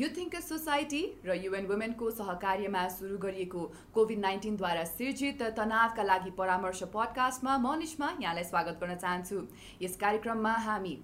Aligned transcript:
यो 0.00 0.08
think 0.16 0.34
society 0.40 0.98
र 1.28 1.34
UN 1.36 1.66
वुमेनको 1.68 2.10
सहकार्यमा 2.18 2.82
सुरु 2.92 3.16
गरिएको 3.24 3.64
कोभिड 3.94 4.18
नाइन्टिनद्वारा 4.20 4.84
सिर्जित 4.90 5.42
तनावका 5.58 6.02
लागि 6.02 6.30
परामर्श 6.38 6.82
पडकास्टमा 6.94 7.56
म 7.58 7.74
निष्मा 7.80 8.08
यहाँलाई 8.22 8.44
स्वागत 8.44 8.80
गर्न 8.80 8.96
चाहन्छु। 8.96 9.42
यस 9.82 9.96
कार्यक्रममा 10.00 10.54
हामी 10.68 10.94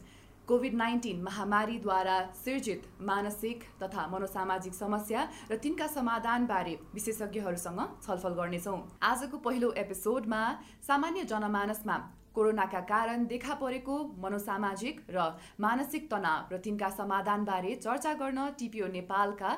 कोभिड 0.48 0.74
नाइन्टिन 0.80 1.22
महामारीद्वारा 1.22 2.16
सिर्जित 2.40 2.88
मानसिक 3.04 3.68
तथा 3.82 4.06
मनोसामाजिक 4.08 4.74
समस्या 4.74 5.28
र 5.52 5.56
तिनका 5.60 5.86
समाधानबारे 5.92 6.74
विशेषज्ञहरूसँग 6.94 7.80
छलफल 8.06 8.40
गर्नेछौँ। 8.40 8.78
आजको 9.04 9.44
पहिलो 9.44 9.72
एपिसोडमा 9.82 10.42
सामान्य 10.88 11.24
जनमानसमा 11.32 11.96
कोरोनाका 12.36 12.80
कारण 12.88 13.24
देखा 13.26 13.54
परेको 13.56 13.94
मनोसामाजिक 14.22 14.96
र 15.10 15.18
मानसिक 15.58 16.10
तनाव 16.10 16.52
र 16.52 16.58
तिनका 16.60 16.88
समाधानबारे 16.92 17.74
चर्चा 17.80 18.12
गर्न 18.20 18.48
टिपिओ 18.58 18.86
नेपालका 18.92 19.50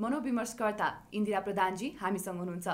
मनोविमर्शकर्ता 0.00 0.88
इन्दिरा 1.12 1.40
प्रधानजी 1.46 1.88
हामीसँग 2.00 2.38
हुनुहुन्छ। 2.38 2.68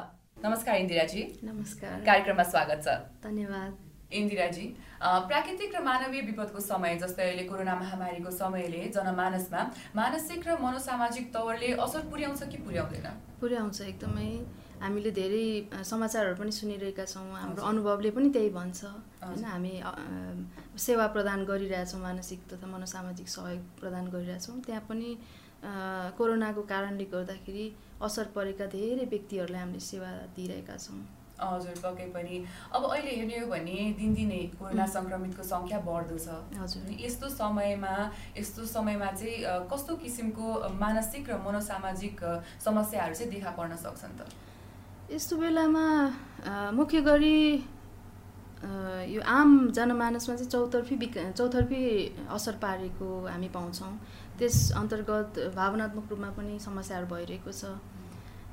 नमस्कार 0.45 0.77
इन्दिराजी। 0.79 1.23
नमस्कार। 1.45 1.95
कार्यक्रममा 2.07 2.45
स्वागत 2.45 2.79
छ। 2.87 2.95
धन्यवाद। 3.25 3.73
इन्दिराजी 4.19 4.67
प्राकृतिक 5.29 5.75
र 5.75 5.81
मानवीय 5.85 6.23
विपदको 6.29 6.61
समय 6.63 6.95
जस्तै 7.03 7.25
अहिले 7.25 7.45
कोरोना 7.51 7.75
महामारीको 7.83 8.31
समयले 8.33 8.83
जनमानसमा 8.95 9.63
मानसिक 9.97 10.47
र 10.49 10.57
मनोसामाजिक 10.63 11.35
तवरले 11.35 11.73
असर 11.85 12.07
पुर्याउँछ 12.09 12.43
कि 12.49 12.59
पुर्याउँदैन? 12.63 13.07
पुर्याउँछ 13.41 13.81
एकदमै। 13.91 14.31
हामीले 14.83 15.11
धेरै 15.11 15.47
समाचारहरू 15.85 16.37
पनि 16.41 16.53
सुनिरहेका 16.53 17.05
छौँ। 17.05 17.27
हाम्रो 17.43 17.63
अनुभवले 17.71 18.11
पनि 18.17 18.29
त्यही 18.37 18.51
भन्छ। 18.59 18.81
होइन 19.23 19.45
हामी 19.45 19.75
सेवा 20.87 21.07
प्रदान 21.15 21.45
गरिरहेछौँ 21.51 22.01
मानसिक 22.01 22.41
तथा 22.53 22.67
मनोसामाजिक 22.67 23.29
सहयोग 23.29 23.63
प्रदान 23.81 24.05
गरिरहेछौँ। 24.15 24.57
त्यहाँ 24.67 24.85
पनि 24.89 25.09
कोरोनाको 26.19 26.63
कारणले 26.73 27.05
गर्दाखेरि 27.13 27.67
असर 28.07 28.27
परेका 28.35 28.67
धेरै 28.75 29.05
व्यक्तिहरूलाई 29.13 29.61
हामीले 29.61 29.81
सेवा 29.83 30.11
दिइरहेका 30.37 30.77
छौँ। 30.79 31.01
हजुर 31.39 31.75
पक्कै 31.83 32.07
पनि। 32.15 32.35
अब 32.75 32.83
अहिले 32.85 33.11
हेर्ने 33.19 33.39
हो 33.39 33.47
भने 33.51 33.75
दिनदिनै 33.99 34.41
कोरोना 34.59 34.87
सङ्क्रमितको 34.95 35.43
सङ्ख्या 35.51 35.79
बढ्दो 35.87 36.17
छ। 36.19 36.29
हजुर। 36.63 36.83
यस्तो 36.99 37.27
समयमा 37.35 37.95
यस्तो 38.39 38.67
समयमा 38.67 39.11
चाहिँ 39.19 39.67
कस्तो 39.71 39.97
किसिमको 40.03 40.47
मानसिक 40.83 41.31
र 41.31 41.39
मनोसामाजिक 41.47 42.19
समस्याहरू 42.67 43.15
चाहिँ 43.15 43.31
देखा 43.35 43.51
पर्न 43.59 43.77
सक्छन् 43.87 44.19
त? 44.19 44.23
यस्तो 45.09 45.37
बेलामा 45.41 45.85
मुख्य 46.77 47.01
गरी 47.01 47.37
यो 49.09 49.21
आम 49.25 49.71
जनमानसमा 49.73 50.35
चाहिँ 50.37 50.51
चौतर्फी 50.51 50.97
विका 51.01 51.31
चौतर्फी 51.31 51.81
असर 52.29 52.55
पारेको 52.61 53.09
हामी 53.27 53.49
पाउँछौँ। 53.49 53.93
त्यस 54.39 54.57
अन्तर्गत 54.77 55.39
भावनात्मक 55.57 56.11
रूपमा 56.11 56.31
पनि 56.37 56.59
समस्याहरू 56.61 57.07
भइरहेको 57.09 57.53
छ। 57.53 57.65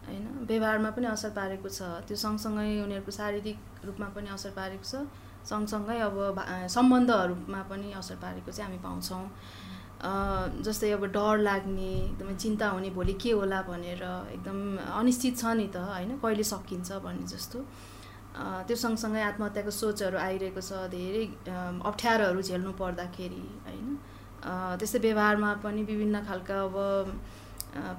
होइन? 0.07 0.25
व्यवहारमा 0.47 0.89
पनि 0.95 1.07
असर 1.11 1.29
पारेको 1.35 1.67
छ। 1.67 2.07
त्यो 2.07 2.15
सँगसँगै 2.23 2.87
उनीहरूको 2.87 3.11
शारीरिक 3.11 3.59
रूपमा 3.85 4.07
पनि 4.15 4.29
असर 4.31 4.55
पारेको 4.55 4.87
छ। 4.87 5.03
सँगसँगै 5.43 5.99
अब 6.07 6.39
सम्बन्धहरूमा 6.71 7.61
पनि 7.67 7.91
असर 7.99 8.15
पारेको 8.23 8.51
चाहिँ 8.51 8.71
हामी 8.71 8.79
पाउँछौँ। 8.79 9.23
जस्तै 10.65 10.91
अब 10.91 11.03
डर 11.17 11.37
लाग्ने 11.47 11.89
एकदमै 11.97 12.33
चिन्ता 12.43 12.67
हुने 12.69 12.89
भोलि 12.97 13.13
के 13.21 13.31
होला 13.31 13.61
भनेर 13.69 14.03
एकदम 14.35 14.57
अनिश्चित 15.01 15.37
छ 15.37 15.53
नि 15.57 15.67
त 15.73 15.77
होइन? 15.89 16.17
कहिले 16.23 16.43
सकिन्छ 16.53 16.89
भन्ने 17.05 17.25
जस्तो। 17.33 17.59
त्यो 18.67 18.75
सँगसँगै 18.75 19.21
आत्महत्याको 19.21 19.71
सोचहरू 19.71 20.17
आइरहेको 20.19 20.61
छ 20.61 20.71
धेरै 20.93 21.23
अप्ठ्यारोहरू 21.89 22.41
झेल्नु 22.41 22.71
पर्दाखेरि 22.81 23.43
होइन? 23.65 23.87
त्यस्तै 24.79 24.99
व्यवहारमा 25.07 25.49
पनि 25.63 25.81
विभिन्न 25.89 26.21
खालका 26.27 26.55
अब 26.67 26.75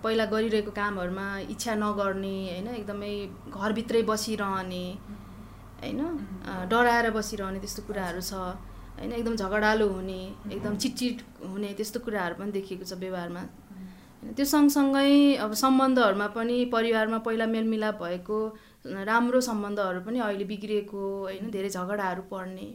पहिला 0.05 0.25
गरिरहेको 0.33 0.73
कामहरूमा 0.79 1.27
इच्छा 1.55 1.75
नगर्ने 1.83 2.37
होइन? 2.53 2.69
एकदमै 2.81 3.15
घरभित्रै 3.51 4.03
बसिरहने 4.11 4.85
होइन? 5.83 6.01
डराएर 6.71 7.11
बसिरहने 7.19 7.59
त्यस्तो 7.65 7.83
कुराहरू 7.89 8.23
छ। 8.31 8.33
होइन 8.99 9.13
एकदम 9.13 9.35
झगडालो 9.37 9.87
हुने 9.89 10.21
एकदम 10.53 10.77
चिटचिट 10.77 11.23
हुने 11.45 11.73
त्यस्तो 11.77 12.01
कुराहरू 12.01 12.35
पनि 12.35 12.53
देखिएको 12.53 12.85
छ 12.85 12.99
व्यवहारमा। 12.99 13.41
होइन 13.41 14.33
त्यो 14.37 14.45
सँगसँगै 14.47 15.35
अब 15.45 15.53
सम्बन्धहरूमा 15.63 16.27
पनि 16.37 16.65
परिवारमा 16.73 17.19
पहिला 17.27 17.47
मेलमिलाप 17.47 18.03
भएको 18.03 18.39
राम्रो 19.05 19.41
सम्बन्धहरू 19.41 20.01
पनि 20.07 20.19
अहिले 20.19 20.45
बिग्रिएको 20.45 21.01
होइन 21.23 21.51
धेरै 21.51 21.71
झगडाहरू 21.71 22.23
पर्ने 22.33 22.69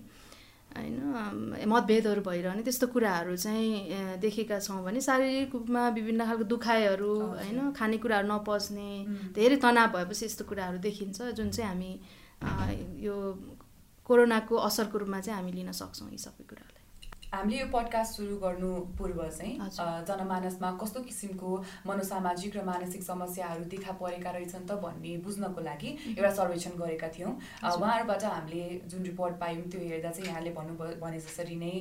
होइन 0.71 1.65
मतभेदहरू 1.67 2.21
भइरहने 2.21 2.61
त्यस्तो 2.63 2.87
कुराहरू 2.87 3.35
चाहिँ 3.35 4.19
देखेका 4.21 4.59
छौँ 4.59 4.83
भने 4.83 5.01
शारीरिक 5.01 5.55
रूपमा 5.55 5.87
विभिन्न 5.97 6.25
खालको 6.25 6.43
दुखाइहरू 6.53 7.13
होइन 7.41 7.59
खानेकुराहरू 7.79 8.27
नपच्ने 8.27 8.89
धेरै 9.35 9.57
तनाव 9.65 9.87
भएपछि 9.95 10.25
यस्तो 10.25 10.45
कुराहरू 10.45 10.77
देखिन्छ 10.87 11.21
जुन 11.39 11.49
चाहिँ 11.49 11.69
हामी 11.69 11.91
यो 13.05 13.15
कोरोनाको 14.11 14.55
असरको 14.67 14.97
रूपमा 15.03 15.19
चाहिँ 15.25 15.37
हामी 15.39 15.51
लिन 15.57 15.71
सक्छौँ 15.79 16.11
यी 16.11 16.21
सबै 16.25 16.43
कुरालाई 16.49 16.70
हामीले 17.31 17.59
यो 17.59 17.65
पडकास्ट 17.71 18.11
सुरु 18.13 18.35
गर्नु 18.37 18.69
पूर्व 18.99 19.19
चाहिँ 19.27 19.69
जनमानसमा 20.07 20.71
कस्तो 20.81 20.99
किसिमको 21.01 21.51
मनोसामाजिक 21.87 22.57
र 22.57 22.63
मानसिक 22.67 23.03
समस्याहरू 23.03 23.63
देखा 23.71 23.91
परेका 23.95 24.31
रहेछन् 24.35 24.67
त 24.67 24.75
भन्ने 24.83 25.15
बुझ्नको 25.23 25.61
लागि 25.63 25.89
एउटा 26.11 26.31
सर्वेक्षण 26.39 26.75
गरेका 26.75 27.07
थियौँ। 27.15 27.31
उहाँहरूबाट 27.63 28.23
हामीले 28.25 28.63
जुन 28.91 29.03
रिपोर्ट 29.05 29.39
पायौँ 29.39 29.63
त्यो 29.71 29.79
हेर्दा 29.79 30.11
चाहिँ 30.11 30.27
यहाँले 30.27 30.51
भन्नु 30.59 30.75
भने 30.99 31.19
जसरी 31.23 31.55
नै 31.55 31.73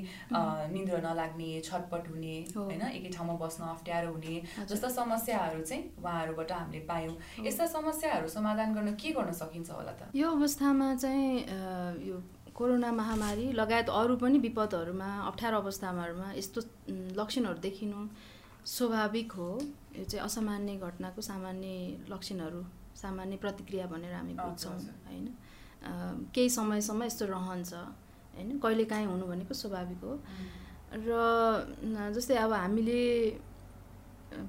निन्द्र 0.70 1.02
नलाग्ने 1.02 1.50
छटपट 1.66 2.08
हुने 2.14 2.36
होइन 2.54 2.82
एकै 2.94 3.10
ठाउँमा 3.10 3.34
बस्न 3.42 3.74
अप्ठ्यारो 3.74 4.12
हुने 4.14 4.34
जस्ता 4.70 4.88
समस्याहरू 5.02 5.62
चाहिँ 5.66 5.82
उहाँहरूबाट 5.98 6.52
हामीले 6.52 6.86
पायौँ। 6.86 7.16
यस्ता 7.42 7.66
समस्याहरू 7.76 8.28
समाधान 8.38 8.74
गर्न 8.74 8.94
के 8.94 9.18
गर्न 9.18 9.32
सकिन्छ 9.42 9.70
होला 9.70 9.98
त? 9.98 10.14
यो 10.14 10.30
अवस्थामा 10.30 10.94
चाहिँ 10.94 12.06
यो 12.06 12.22
कोरोना 12.60 12.90
महामारी 12.92 13.46
लगायत 13.56 13.88
अरू 13.88 14.14
पनि 14.20 14.38
विपदहरूमा 14.38 15.08
अप्ठ्यारो 15.28 15.56
अवस्थाहरूमा 15.64 16.28
यस्तो 16.36 16.60
लक्षणहरू 17.16 17.58
देखिनु 17.64 17.98
स्वाभाविक 18.68 19.32
हो। 19.32 19.48
यो 19.96 20.04
चाहिँ 20.04 20.24
असामान्य 20.28 20.76
घटनाको 20.76 21.20
सामान्य 21.24 21.68
लक्षणहरू 22.12 22.60
सामान्य 23.00 23.36
प्रतिक्रिया 23.40 23.86
भनेर 23.88 24.12
हामी 24.12 24.34
बुझ्छौँ 24.36 24.76
होइन? 25.08 25.26
केही 26.34 26.50
समयसम्म 26.52 27.02
यस्तो 27.02 27.24
रहन्छ 27.32 27.72
होइन? 27.72 28.58
कहिलेकाहीँ 28.60 29.06
हुनु 29.08 29.24
भनेको 29.32 29.54
स्वाभाविक 29.56 30.04
हो। 30.04 30.12
र 31.08 32.12
जस्तै 32.12 32.36
अब 32.44 32.52
हामीले 32.52 33.00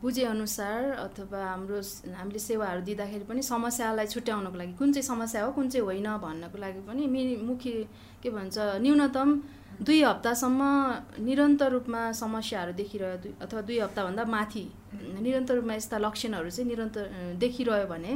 बुझेअनुसार 0.01 0.83
अथवा 1.05 1.39
हाम्रो 1.45 1.79
हामीले 2.17 2.39
सेवाहरू 2.39 2.81
दिँदाखेरि 2.89 3.25
पनि 3.29 3.41
समस्यालाई 3.43 4.07
छुट्याउनको 4.13 4.57
लागि 4.57 4.73
कुन 4.79 4.91
चाहिँ 4.93 5.07
समस्या 5.07 5.43
हो 5.45 5.51
कुन 5.57 5.69
चाहिँ 5.69 5.85
होइन 5.85 6.07
भन्नको 6.25 6.57
लागि 6.57 6.81
पनि 6.87 7.07
मि 7.13 7.21
मुख्य 7.49 7.71
के 8.23 8.29
भन्छ 8.29 8.57
न्यूनतम 8.85 9.29
दुई 9.81 10.01
हप्तासम्म 10.03 10.61
निरन्तर 11.25 11.71
रूपमा 11.71 12.01
समस्याहरू 12.21 12.71
देखिरह्यो 12.77 13.33
अथवा 13.41 13.61
दुई 13.67 13.79
हप्ताभन्दा 13.79 14.23
माथि 14.35 14.65
निरन्तर 15.25 15.53
रूपमा 15.55 15.73
यस्ता 15.73 15.97
लक्षणहरू 16.05 16.49
चाहिँ 16.49 16.67
निरन्तर 16.69 17.03
देखिरह्यो 17.41 17.87
भने 17.93 18.13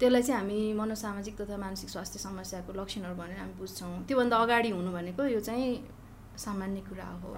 त्यसलाई 0.00 0.22
चाहिँ 0.22 0.40
हामी 0.40 0.58
मनोसामाजिक 0.78 1.40
तथा 1.40 1.56
मानसिक 1.56 1.88
स्वास्थ्य 1.90 2.18
समस्याको 2.20 2.72
लक्षणहरू 2.80 3.14
भनेर 3.16 3.38
हामी 3.38 3.54
बुझ्छौँ। 3.58 4.04
त्योभन्दा 4.06 4.36
अगाडि 4.36 4.70
हुनु 4.70 4.90
भनेको 4.92 5.24
यो 5.34 5.40
चाहिँ 5.40 5.72
सामान्य 6.38 6.80
कुरा 6.88 7.08
हो। 7.22 7.34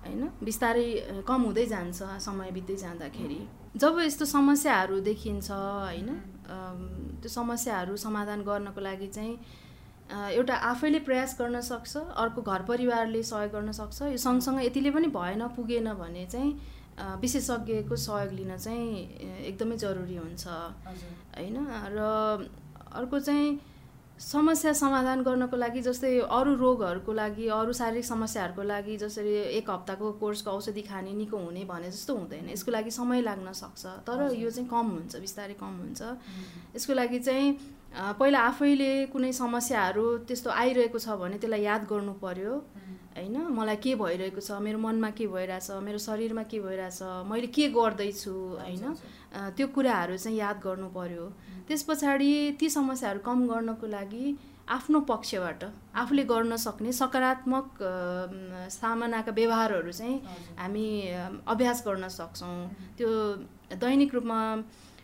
होइन? 0.00 0.22
बिस्तारै 0.42 0.88
कम 1.28 1.40
हुँदै 1.42 1.66
जान्छ 1.66 2.02
समय 2.26 2.50
बित्दै 2.50 2.76
जाँदाखेरि। 2.76 3.40
जब 3.76 3.98
यस्तो 4.00 4.24
समस्याहरू 4.26 5.00
देखिन्छ 5.00 5.50
होइन 5.50 6.08
त्यो 7.20 7.28
समस्याहरू 7.30 7.96
समाधान 7.96 8.42
गर्नको 8.42 8.80
लागि 8.80 9.06
चाहिँ 9.06 9.34
एउटा 10.10 10.54
आफैले 10.66 10.98
प्रयास 11.06 11.36
गर्न 11.38 11.60
सक्छ 11.62 11.96
अर्को 11.96 12.42
घर 12.42 12.62
परिवारले 12.66 13.22
सहयोग 13.22 13.52
गर्न 13.52 13.72
सक्छ। 13.72 14.02
यो 14.02 14.16
सँगसँगै 14.18 14.66
यतिले 14.66 14.90
पनि 14.90 15.08
भएन 15.14 15.46
पुगेन 15.56 15.92
भने 15.94 16.26
चाहिँ 16.26 16.50
विशेषज्ञको 17.20 17.96
सहयोग 17.96 18.32
लिन 18.34 18.56
चाहिँ 18.58 18.88
एकदमै 19.46 19.76
जरुरी 19.76 20.16
हुन्छ। 20.16 20.46
होइन? 21.38 21.56
र 21.94 21.98
अर्को 22.92 23.18
चाहिँ 23.20 23.48
समस्या 24.20 24.72
समाधान 24.76 25.22
गर्नको 25.24 25.56
लागि 25.56 25.80
जस्तै 25.82 26.12
अरू 26.28 26.54
रोगहरूको 26.60 27.12
लागि 27.12 27.46
अरू 27.56 27.72
शारीरिक 27.72 28.04
समस्याहरूको 28.04 28.62
लागि 28.62 28.96
जसरी 29.00 29.32
एक 29.56 29.70
हप्ताको 29.70 30.12
कोर्सको 30.20 30.50
औषधि 30.50 30.82
खाने 30.84 31.12
निको 31.16 31.36
हुने 31.36 31.64
भने 31.64 31.90
जस्तो 31.90 32.16
हुँदैन। 32.16 32.48
यसको 32.52 32.70
लागि 32.70 32.90
समय 32.92 33.20
लाग्न 33.24 33.52
सक्छ। 33.56 33.86
तर 34.04 34.36
यो 34.36 34.50
चाहिँ 34.50 34.68
कम 34.68 34.86
हुन्छ 34.92 35.16
बिस्तारै 35.24 35.54
कम 35.56 35.72
हुन्छ। 35.80 36.00
यसको 36.76 36.92
लागि 36.94 37.18
चाहिँ 37.18 37.48
पहिला 38.20 38.40
आफैले 38.44 38.92
कुनै 39.08 39.32
समस्याहरू 39.32 40.04
त्यस्तो 40.28 40.50
आइरहेको 40.52 40.98
छ 41.00 41.16
भने 41.16 41.38
त्यसलाई 41.40 41.62
याद 41.64 41.88
गर्नु 41.88 42.12
पर्यो। 42.20 42.52
होइन 43.16 43.36
मलाई 43.56 43.76
के 43.80 43.94
भइरहेको 43.96 44.40
छ 44.40 44.60
मेरो 44.60 44.78
मनमा 44.78 45.10
के 45.16 45.26
भइरहेछ 45.32 45.80
मेरो 45.80 45.98
शरीरमा 45.98 46.42
के 46.44 46.60
भइरहेछ 46.60 47.24
मैले 47.24 47.48
के 47.56 47.68
गर्दैछु 47.72 48.36
होइन? 48.60 48.84
त्यो 49.32 49.66
कुराहरू 49.74 50.16
चाहिँ 50.16 50.38
याद 50.38 50.56
गर्नु 50.64 50.88
पर्यो। 50.90 51.26
त्यस 51.68 51.82
पछाडि 51.88 52.30
ती 52.60 52.70
समस्याहरू 52.70 53.20
कम 53.24 53.46
गर्नको 53.46 53.86
लागि 53.86 54.24
आफ्नो 54.70 55.00
पक्षबाट 55.02 55.64
आफूले 55.94 56.22
गर्न 56.30 56.56
सक्ने 56.56 56.92
सकारात्मक 56.92 57.78
सामनाका 58.70 59.32
व्यवहारहरू 59.34 59.92
चाहिँ 59.92 60.16
हामी 60.58 60.86
अभ्यास 61.46 61.82
गर्न 61.86 62.08
सक्छौँ। 62.08 62.58
त्यो 62.98 63.08
दैनिक 63.78 64.14
रूपमा 64.14 64.40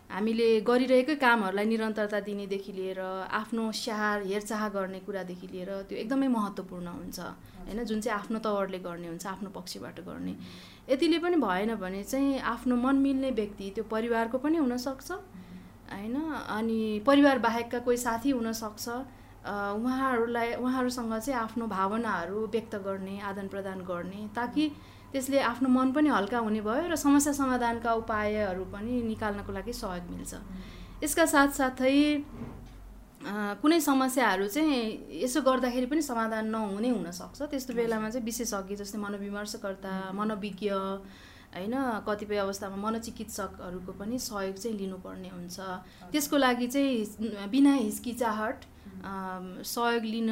हामीले 0.09 0.47
गरिरहेकै 0.63 1.15
कामहरूलाई 1.19 1.65
निरन्तरता 1.67 2.19
दिनेदेखि 2.27 2.71
लिएर 2.73 2.99
आफ्नो 3.39 3.63
स्याहार 3.75 4.21
हेरचाह 4.23 4.67
गर्ने 4.75 4.99
कुरादेखि 5.03 5.47
लिएर 5.51 5.71
त्यो 5.89 5.97
एकदमै 6.03 6.27
महत्त्वपूर्ण 6.31 6.87
हुन्छ। 6.87 7.19
होइन 7.67 7.83
जुन 7.83 7.99
चाहिँ 8.01 8.17
आफ्नो 8.19 8.39
तवरले 8.39 8.79
गर्ने 8.87 9.07
हुन्छ 9.07 9.25
आफ्नो 9.27 9.49
पक्षबाट 9.51 9.99
गर्ने। 10.07 10.33
यतिले 10.89 11.19
पनि 11.19 11.37
भएन 11.43 11.75
भने 11.75 12.03
चाहिँ 12.03 12.39
आफ्नो 12.53 12.75
मन 12.75 12.95
मिल्ने 13.03 13.31
व्यक्ति 13.35 13.69
त्यो 13.75 13.83
परिवारको 13.91 14.37
पनि 14.39 14.57
हुनसक्छ। 14.57 15.11
होइन 15.91 16.15
अनि 16.57 16.79
परिवार 17.05 17.37
बाहेकका 17.39 17.79
कोही 17.79 17.97
साथी 17.97 18.29
हुनसक्छ। 18.31 18.87
उहाँहरूलाई 19.47 20.53
उहाँहरूसँग 20.55 21.13
चाहिँ 21.19 21.39
आफ्नो 21.39 21.67
भावनाहरू 21.67 22.45
व्यक्त 22.47 22.75
गर्ने 22.87 23.19
आदान 23.27 23.47
प्रदान 23.47 23.79
गर्ने 23.91 24.27
ताकि 24.35 24.71
त्यसले 25.11 25.39
आफ्नो 25.39 25.69
मन 25.69 25.91
पनि 25.91 26.09
हल्का 26.09 26.37
हुने 26.45 26.61
भयो 26.61 26.87
र 26.91 26.95
समस्या 26.95 27.33
समाधानका 27.33 27.93
उपायहरू 28.03 28.63
पनि 28.73 29.01
निकाल्नको 29.11 29.51
लागि 29.53 29.73
सहयोग 29.73 30.05
मिल्छ। 30.11 30.33
यसका 31.03 31.25
साथसाथै 31.25 31.95
कुनै 33.61 33.79
समस्याहरू 33.81 34.47
चाहिँ 34.47 34.75
यसो 35.23 35.41
गर्दाखेरि 35.41 35.85
पनि 35.91 36.01
समाधान 36.01 36.45
नहुने 36.53 36.89
हुनसक्छ। 36.89 37.41
त्यस्तो 37.51 37.73
बेलामा 37.73 38.09
चाहिँ 38.09 38.25
विशेषज्ञ 38.25 38.75
जस्तै 38.81 38.99
मनोविमर्शकर्ता 38.99 39.93
मनोविज्ञ 40.13 40.69
होइन 40.69 41.75
कतिपय 42.07 42.37
अवस्थामा 42.37 42.77
मनोचिकित्सकहरूको 42.77 43.91
पनि 43.99 44.15
सहयोग 44.19 44.55
चाहिँ 44.61 44.77
लिनुपर्ने 44.77 45.29
हुन्छ। 45.29 45.57
त्यसको 46.11 46.37
लागि 46.37 46.67
चाहिँ 46.67 47.47
बिना 47.49 47.73
हिचकिचाहट 47.73 48.59
सहयोग 49.65 50.03
लिन 50.13 50.31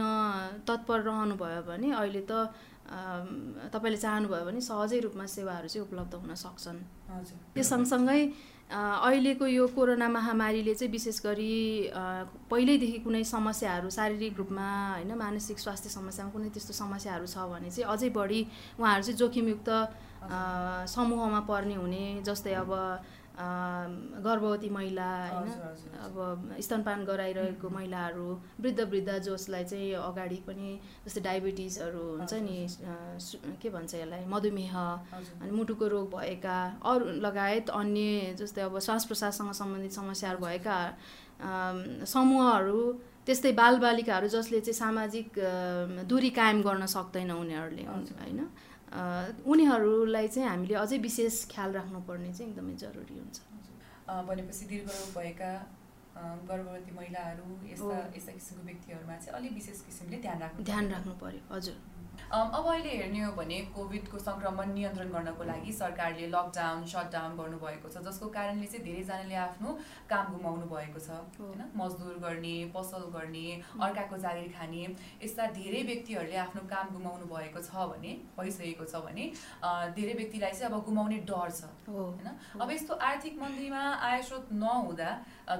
तत्पर 0.67 0.99
रहनुभयो 1.09 1.61
भने 1.69 1.91
अहिले 1.95 2.21
त 2.29 2.53
तपाईँले 2.85 3.97
चाहनुभयो 3.97 4.45
भने 4.45 4.61
सहजै 4.61 4.99
रूपमा 5.05 5.25
सेवाहरू 5.25 5.67
चाहिँ 5.67 5.85
उपलब्ध 5.87 6.13
हुन 6.21 6.33
सक्छन्। 6.35 6.79
त्यो 7.53 7.63
सँगसँगै 7.63 8.21
अहिलेको 8.65 9.45
यो 9.45 9.65
कोरोना 9.73 10.07
महामारीले 10.09 10.73
चाहिँ 10.73 10.91
विशेष 10.91 11.17
गरी 11.25 11.53
पहिल्यैदेखि 12.49 12.99
कुनै 13.05 13.23
समस्याहरू 13.23 13.89
शारीरिक 13.89 14.33
रूपमा 14.37 14.67
होइन 14.93 15.11
मानसिक 15.13 15.57
स्वास्थ्य 15.59 15.89
समस्यामा 15.89 16.31
कुनै 16.33 16.49
त्यस्तो 16.49 16.73
समस्याहरू 16.73 17.25
छ 17.25 17.37
भने 17.49 17.69
चाहिँ 17.69 17.89
अझै 17.93 18.09
बढी 18.09 18.41
उहाँहरू 18.79 19.03
चाहिँ 19.05 19.17
जोखिमयुक्त 19.21 19.69
समूहमा 20.89 21.39
पर्ने 21.49 21.75
हुने 21.77 22.05
जस्तै 22.25 22.53
अब 22.61 22.71
गर्भवती 23.37 24.69
महिला 24.69 25.07
होइन? 25.31 25.49
अब 26.05 26.15
स्तनपान 26.59 27.03
गराइरहेको 27.05 27.69
महिलाहरू 27.69 28.27
वृद्ध 28.61 28.79
वृद्ध 28.91 29.17
जसलाई 29.27 29.63
चाहिँ 29.65 29.93
अगाडि 29.93 30.35
पनि 30.47 30.69
जस्तै 31.05 31.21
डायबिटिजहरू 31.21 32.03
हुन्छ 32.17 32.33
नि 32.47 32.57
के 33.61 33.69
भन्छ 33.69 33.93
यसलाई 33.95 34.25
मधुमेह 34.25 34.75
अनि 34.77 35.51
मुटुको 35.51 35.87
रोग 35.87 36.07
भएका 36.15 36.57
अरू 36.85 37.05
लगायत 37.27 37.69
अन्य 37.81 38.35
जस्तै 38.39 38.61
अब 38.61 38.79
श्वास 38.79 39.05
प्रश्वाससँग 39.05 39.51
सम्बन्धित 39.61 39.91
समस्याहरू 39.91 40.39
भएका 40.45 40.77
समूहहरू 42.07 42.79
त्यस्तै 43.25 43.51
बालबालिकाहरू 43.51 44.27
जसले 44.31 44.59
चाहिँ 44.61 44.79
सामाजिक 44.79 45.27
दूरी 46.07 46.29
कायम 46.39 46.61
गर्न 46.61 46.85
सक्दैन 46.95 47.31
उनीहरूले 47.31 47.83
होइन? 47.83 48.39
उनीहरूलाई 49.51 50.27
चाहिँ 50.27 50.47
हामीले 50.49 50.75
अझै 50.83 50.97
विशेष 51.07 51.35
ख्याल 51.53 51.71
राख्नुपर्ने 51.79 52.33
चाहिँ 52.33 52.51
एकदमै 52.51 52.75
जरुरी 52.83 53.15
हुन्छ। 53.19 53.37
भनेपछि 54.27 54.65
दीर्घरोग 54.71 55.09
भएका 55.17 55.51
गर्भवती 56.49 56.91
महिलाहरू 56.95 57.47
यस्ता 57.71 57.97
यस्ता 58.15 58.31
किसिमको 58.31 58.65
व्यक्तिहरूमा 58.65 59.15
चाहिँ 59.23 59.35
अलिक 59.39 59.53
विशेष 59.53 59.81
किसिमले 59.87 60.17
ध्यान 60.25 60.39
राख्नु 60.41 60.65
ध्यान 60.71 60.85
राख्नु 60.91 61.13
पर्यो 61.23 61.41
हजुर। 61.55 61.75
अब 62.33 62.65
अहिले 62.67 62.89
हेर्ने 62.89 63.19
हो 63.21 63.31
भने 63.31 63.57
कोभिडको 63.75 64.19
सङ्क्रमण 64.19 64.71
नियन्त्रण 64.73 65.09
गर्नको 65.11 65.43
लागि 65.45 65.71
सरकारले 65.73 66.27
लकडाउन 66.27 66.85
सटडाउन 66.93 67.35
गर्नुभएको 67.37 67.89
छ 67.89 68.01
जसको 68.07 68.29
कारणले 68.37 68.65
चाहिँ 68.65 68.83
धेरैजनाले 68.85 69.35
आफ्नो 69.41 69.73
काम 70.09 70.31
गुमाउनु 70.33 70.65
भएको 70.71 70.99
छ 70.99 71.19
होइन? 71.37 71.61
मजदुर 71.77 72.17
गर्ने 72.25 72.55
पसल 72.75 73.05
गर्ने 73.15 73.45
अर्काको 73.87 74.17
जागिर 74.25 74.49
खाने 74.57 74.81
यस्ता 75.23 75.45
धेरै 75.59 75.83
व्यक्तिहरूले 75.89 76.37
आफ्नो 76.45 76.63
काम 76.73 76.89
गुमाउनु 76.95 77.29
भएको 77.33 77.61
छ 77.61 77.85
भने 77.93 78.15
भइसकेको 78.39 78.85
छ 78.85 79.03
भने 79.05 79.29
धेरै 79.99 80.17
व्यक्तिलाई 80.21 80.51
चाहिँ 80.51 80.71
अब 80.71 80.83
गुमाउने 80.89 81.21
डर 81.29 81.55
छ 81.59 81.71
होइन? 81.87 82.27
अब 82.61 82.71
यस्तो 82.71 82.99
आर्थिक 83.11 83.39
मन्दीमा 83.43 83.83
आयस्रोत 84.09 84.51
नहुँदा 84.65 85.11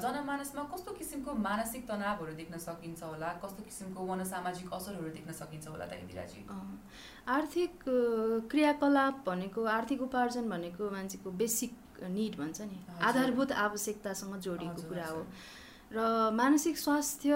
जनमानसमा 0.01 0.63
कस्तो 0.73 0.97
किसिमको 0.99 1.37
मानसिक 1.45 1.87
तनावहरू 1.93 2.33
देख्न 2.41 2.57
सकिन्छ 2.67 3.03
होला? 3.03 3.31
कस्तो 3.45 3.69
किसिमको 3.69 4.11
मनोसामाजिक 4.11 4.73
असरहरू 4.81 5.15
देख्न 5.21 5.39
सकिन्छ 5.43 5.67
होला 5.67 5.85
दिराजी 5.95 6.45
आर्थिक 7.27 7.83
क्रियाकलाप 8.51 9.23
भनेको 9.27 9.63
आर्थिक 9.71 10.01
उपार्जन 10.01 10.49
भनेको 10.49 10.89
मान्छेको 10.91 11.31
बेसिक 11.33 11.71
निड 12.09 12.37
भन्छ 12.37 12.61
नि। 12.61 12.79
आधारभूत 13.01 13.51
आवश्यकतासँग 13.65 14.35
जोडिएको 14.39 14.81
कुरा 14.89 15.07
हो। 15.07 15.21
र 15.93 15.97
मानसिक 16.33 16.77
स्वास्थ्य 16.77 17.29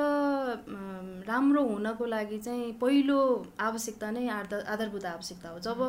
राम्रो 1.27 1.63
हुनको 1.63 2.06
लागि 2.06 2.38
चाहिँ 2.38 2.71
पहिलो 2.81 3.19
आवश्यकता 3.60 4.12
नै 4.12 4.27
आधारभूत 4.30 5.06
आवश्यकता 5.06 5.50
हो। 5.50 5.60
जब 5.60 5.80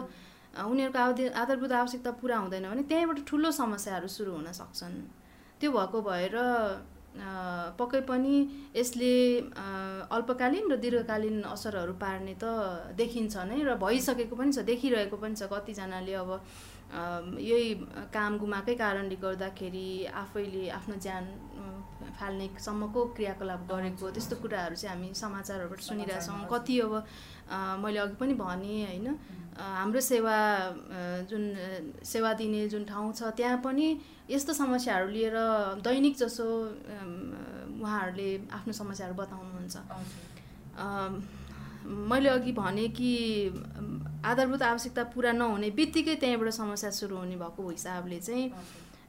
उनीहरूको 0.60 0.98
आधारभूत 1.40 1.72
आवश्यकता 1.72 2.10
पुरा 2.20 2.36
हुँदैन 2.38 2.68
भने 2.70 2.82
त्यहीँबाट 2.84 3.18
ठुलो 3.26 3.50
समस्याहरू 3.50 4.08
सुरु 4.08 4.32
हुन 4.32 4.52
सक्छन्। 4.52 4.96
त्यो 5.60 5.70
भएको 5.72 5.98
भएर 6.02 6.36
पक्कै 7.78 8.00
पनि 8.06 8.34
यसले 8.76 9.14
अल्पकालीन 10.16 10.64
र 10.72 10.76
दीर्घकालीन 10.84 11.42
असरहरू 11.54 11.94
पार्ने 12.02 12.34
त 12.42 12.44
देखिन्छ 12.96 13.34
नै 13.50 13.58
र 13.66 13.74
भइसकेको 13.82 14.34
पनि 14.36 14.52
छ 14.54 14.62
देखिरहेको 14.70 15.16
पनि 15.16 15.34
छ। 15.34 15.50
कतिजनाले 15.50 16.14
अब 16.22 16.30
यही 17.38 17.68
काम 18.14 18.38
गुमाएकै 18.38 18.74
कारणले 18.74 19.16
गर्दाखेरि 19.26 19.88
आफैले 20.22 20.64
आफ्नो 20.78 20.96
ज्यान 21.02 21.24
फाल्नेसम्मको 22.18 23.00
क्रियाकलाप 23.16 23.60
गरेको 23.70 24.10
त्यस्तो 24.10 24.36
कुराहरू 24.42 24.74
चाहिँ 24.74 24.94
हामी 24.94 25.08
समाचारहरूबाट 25.14 25.80
सुनिरहेछौँ। 25.80 26.46
कति 26.50 26.74
अब 26.86 26.92
मैले 27.50 27.98
अघि 27.98 28.16
पनि 28.20 28.34
भनेँ 28.34 28.84
होइन। 28.86 29.08
हाम्रो 29.58 30.00
सेवा 30.00 30.36
जुन 31.30 31.42
सेवा 32.04 32.32
दिने 32.32 32.68
जुन 32.68 32.84
ठाउँ 32.84 33.12
छ 33.12 33.22
त्यहाँ 33.36 33.58
पनि 33.64 33.86
यस्तो 34.30 34.52
समस्याहरू 34.52 35.08
लिएर 35.08 35.36
दैनिक 35.84 36.16
जसो 36.16 36.46
उहाँहरूले 37.82 38.30
आफ्नो 38.48 38.72
समस्याहरू 38.72 39.14
बताउनुहुन्छ। 39.14 39.76
मैले 42.10 42.28
अघि 42.28 42.52
भने 42.52 42.86
कि 42.96 43.10
आधारभूत 44.24 44.62
आवश्यकता 44.62 45.02
पुरा 45.12 45.32
नहुने 45.32 45.70
बित्तिकै 45.72 46.14
त्यहीँबाट 46.16 46.50
समस्या 46.54 46.90
सुरु 46.92 47.16
हुने 47.16 47.36
भएको 47.36 47.68
हिसाबले 47.70 48.18
चाहिँ 48.20 48.46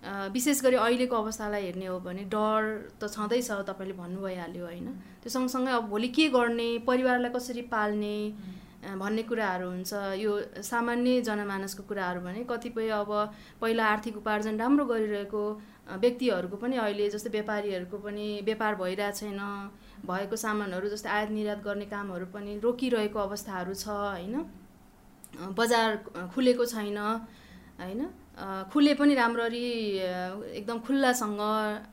विशेष 0.03 0.61
गरी 0.63 0.75
अहिलेको 0.77 1.15
अवस्थालाई 1.15 1.63
हेर्ने 1.63 1.85
हो 1.85 1.99
भने 2.01 2.23
डर 2.25 2.61
त 3.01 3.07
छँदैछ 3.07 3.51
तपाईँले 3.69 3.93
भन्नु 3.93 4.21
भइहाल्यो 4.21 4.65
होइन। 4.65 4.87
त्यो 5.21 5.29
सँगसँगै 5.29 5.71
अब 5.71 5.89
भोलि 5.89 6.07
के 6.09 6.27
गर्ने 6.29 6.69
परिवारलाई 6.87 7.31
कसरी 7.31 7.61
पाल्ने 7.69 8.15
भन्ने 8.97 9.23
कुराहरू 9.29 9.67
हुन्छ। 9.69 9.93
यो 10.17 10.31
सामान्य 10.65 11.21
जनमानसको 11.21 11.83
कुराहरू 11.85 12.21
भने 12.21 12.43
कतिपय 12.49 12.89
अब 12.97 13.11
पहिला 13.61 13.85
आर्थिक 13.85 14.17
उपार्जन 14.17 14.57
राम्रो 14.57 14.85
गरिरहेको 14.85 15.43
व्यक्तिहरूको 16.01 16.57
पनि 16.57 16.77
अहिले 16.81 17.09
जस्तै 17.13 17.29
व्यापारीहरूको 17.29 17.97
पनि 18.01 18.25
व्यापार 18.41 18.75
भइरहेको 18.81 19.17
छैन। 19.17 19.39
भएको 20.01 20.35
सामानहरू 20.35 20.89
जस्तै 20.89 21.09
आयात 21.09 21.29
निर्यात 21.29 21.61
गर्ने 21.61 21.85
कामहरू 21.85 22.25
पनि 22.33 22.57
रोकिरहेको 22.57 23.19
अवस्थाहरू 23.19 23.73
छ 23.77 23.85
होइन। 23.85 24.35
बजार 25.53 25.89
खुलेको 26.33 26.65
छैन 26.65 26.97
होइन। 26.97 28.01
खुले 28.71 28.93
पनि 28.95 29.13
राम्ररी 29.15 29.65
एकदम 30.59 30.79
खुल्लासँग 30.87 31.41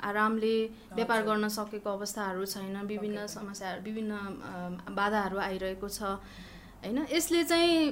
आरामले 0.00 0.56
व्यापार 0.94 1.22
गर्न 1.28 1.48
सकेको 1.48 1.90
अवस्थाहरू 1.90 2.44
छैन 2.46 2.76
विभिन्न 2.86 3.26
समस्याहरू 3.26 3.82
विभिन्न 3.82 4.12
बाधाहरू 4.94 5.38
आइरहेको 5.38 5.88
छ। 5.88 6.00
होइन 6.82 6.98
यसले 7.12 7.42
चाहिँ 7.44 7.90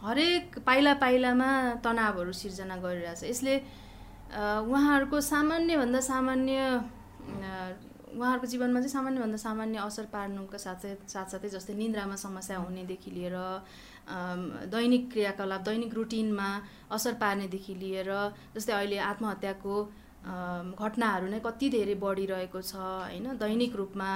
हरेक 0.00 0.58
पाइला 0.66 0.94
पाइलामा 0.96 1.50
तनावहरू 1.84 2.32
सिर्जना 2.32 2.76
गरिरहेछ 2.80 3.22
यसले 3.24 3.54
उहाँहरूको 4.64 5.20
सामान्यभन्दा 5.20 6.00
सामान्य 6.00 6.56
उहाँहरूको 8.16 8.46
जीवनमा 8.46 8.80
चाहिँ 8.80 8.94
सामान्यभन्दा 8.96 9.38
सामान्य 9.38 9.78
असर 9.78 10.06
पार्नुको 10.10 10.58
साथै 10.58 10.96
साथसाथै 11.06 11.48
जस्तै 11.48 11.74
निन्द्रामा 11.76 12.16
समस्या 12.16 12.56
हुनेदेखि 12.58 13.10
लिएर 13.10 13.36
दैनिक 14.08 15.10
क्रियाकलाप 15.12 15.60
दैनिक 15.68 15.94
रुटिनमा 15.94 16.50
असर 16.90 17.14
पार्नेदेखि 17.22 17.74
लिएर 17.82 18.10
जस्तै 18.54 18.72
अहिले 18.72 18.98
आत्महत्याको 19.10 19.74
घटनाहरू 20.76 21.26
नै 21.32 21.40
कति 21.44 21.68
धेरै 21.70 21.94
बढिरहेको 22.04 22.60
छ 22.60 22.74
होइन? 22.76 23.26
दैनिक 23.42 23.76
रूपमा 23.76 24.10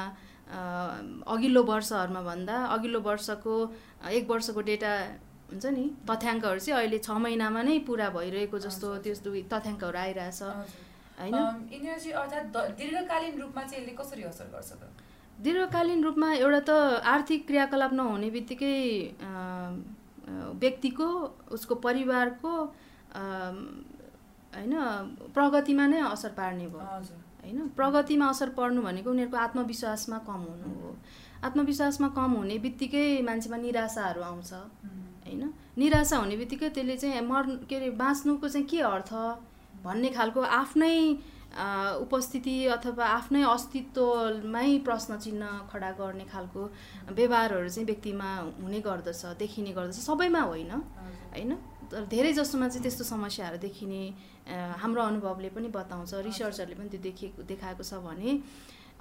अघिल्लो 1.34 1.62
वर्षहरूमा 1.70 2.22
भन्दा 2.30 2.56
अघिल्लो 2.74 3.00
वर्षको 3.00 3.54
एक 4.10 4.24
वर्षको 4.30 4.60
डेटा 4.70 4.92
हुन्छ 5.50 5.66
नि? 5.78 5.84
तथ्याङ्कहरू 6.10 6.60
चाहिँ 6.60 6.78
अहिले 6.80 6.98
छ 6.98 7.10
महिनामा 7.24 7.62
नै 7.62 7.78
पुरा 7.88 8.08
भइरहेको 8.18 8.58
जस्तो 8.66 8.86
त्यस्तो 9.04 9.30
तथ्याङ्कहरू 9.52 9.98
आइरहेछ 10.04 10.40
होइन? 11.20 11.34
अर्थात् 12.22 12.48
दीर्घकालीन 12.78 13.34
रूपमा 13.40 13.62
चाहिँ 13.62 13.82
यसले 13.82 13.94
कसरी 14.02 14.22
असर 14.28 14.46
गर्छ 14.54 14.72
त? 14.72 14.82
दीर्घकालीन 15.42 16.04
रूपमा 16.04 16.32
एउटा 16.34 16.60
त 16.60 16.70
आर्थिक 17.04 17.46
क्रियाकलाप 17.46 17.92
नहुने 17.92 18.30
बित्तिकै 18.30 18.76
व्यक्तिको 20.60 21.08
उसको 21.52 21.74
परिवारको 21.84 22.52
होइन 24.54 24.74
प्रगतिमा 25.34 25.86
नै 25.86 26.00
असर 26.06 26.32
पार्ने 26.38 26.66
भयो। 26.66 27.18
होइन 27.42 27.68
प्रगतिमा 27.76 28.26
असर 28.28 28.48
पर्नु 28.56 28.82
भनेको 28.82 29.10
उनीहरूको 29.10 29.36
आत्मविश्वासमा 29.36 30.18
कम 30.28 30.40
हुनु 30.48 30.70
हो। 30.80 30.90
आत्मविश्वासमा 31.44 32.08
कम 32.16 32.30
हुने 32.38 32.58
बित्तिकै 32.58 33.06
मान्छेमा 33.22 33.56
निराशाहरू 33.56 34.20
आउँछ। 34.22 34.52
होइन 35.26 35.42
निराशा 35.78 36.16
हुने 36.16 36.36
बित्तिकै 36.36 36.68
त्यसले 36.70 36.96
चाहिँ 36.96 37.20
मर 37.26 37.44
के 37.68 37.76
अरे 37.76 37.90
बाँच्नुको 38.00 38.48
चाहिँ 38.48 38.66
के 38.66 38.80
अर्थ 38.80 39.12
भन्ने 39.84 40.08
खालको 40.16 40.40
आफ्नै 40.40 40.96
उपस्थिति 41.54 42.54
अथवा 42.66 43.06
आफ्नै 43.06 43.42
अस्तित्वमै 43.46 44.78
प्रश्न 44.84 45.18
चिन्ह 45.18 45.46
खडा 45.70 45.90
गर्ने 45.98 46.24
खालको 46.26 46.62
व्यवहारहरू 47.14 47.68
चाहिँ 47.68 47.86
व्यक्तिमा 47.86 48.30
हुने 48.62 48.80
गर्दछ 48.80 49.22
देखिने 49.38 49.72
गर्दछ। 49.72 49.98
सबैमा 50.02 50.40
होइन 50.42 50.70
होइन? 50.70 51.52
तर 51.90 52.04
धेरै 52.10 52.32
जसोमा 52.32 52.68
चाहिँ 52.68 52.82
त्यस्तो 52.82 53.04
समस्याहरू 53.04 53.58
देखिने 53.62 54.02
हाम्रो 54.82 55.02
अनुभवले 55.02 55.48
पनि 55.54 55.68
बताउँछ 55.70 56.14
रिसर्चहरूले 56.26 56.74
पनि 56.74 56.88
त्यो 56.90 57.00
देखिएको 57.00 57.42
देखाएको 57.46 57.82
छ 57.82 58.02
भने 58.02 58.40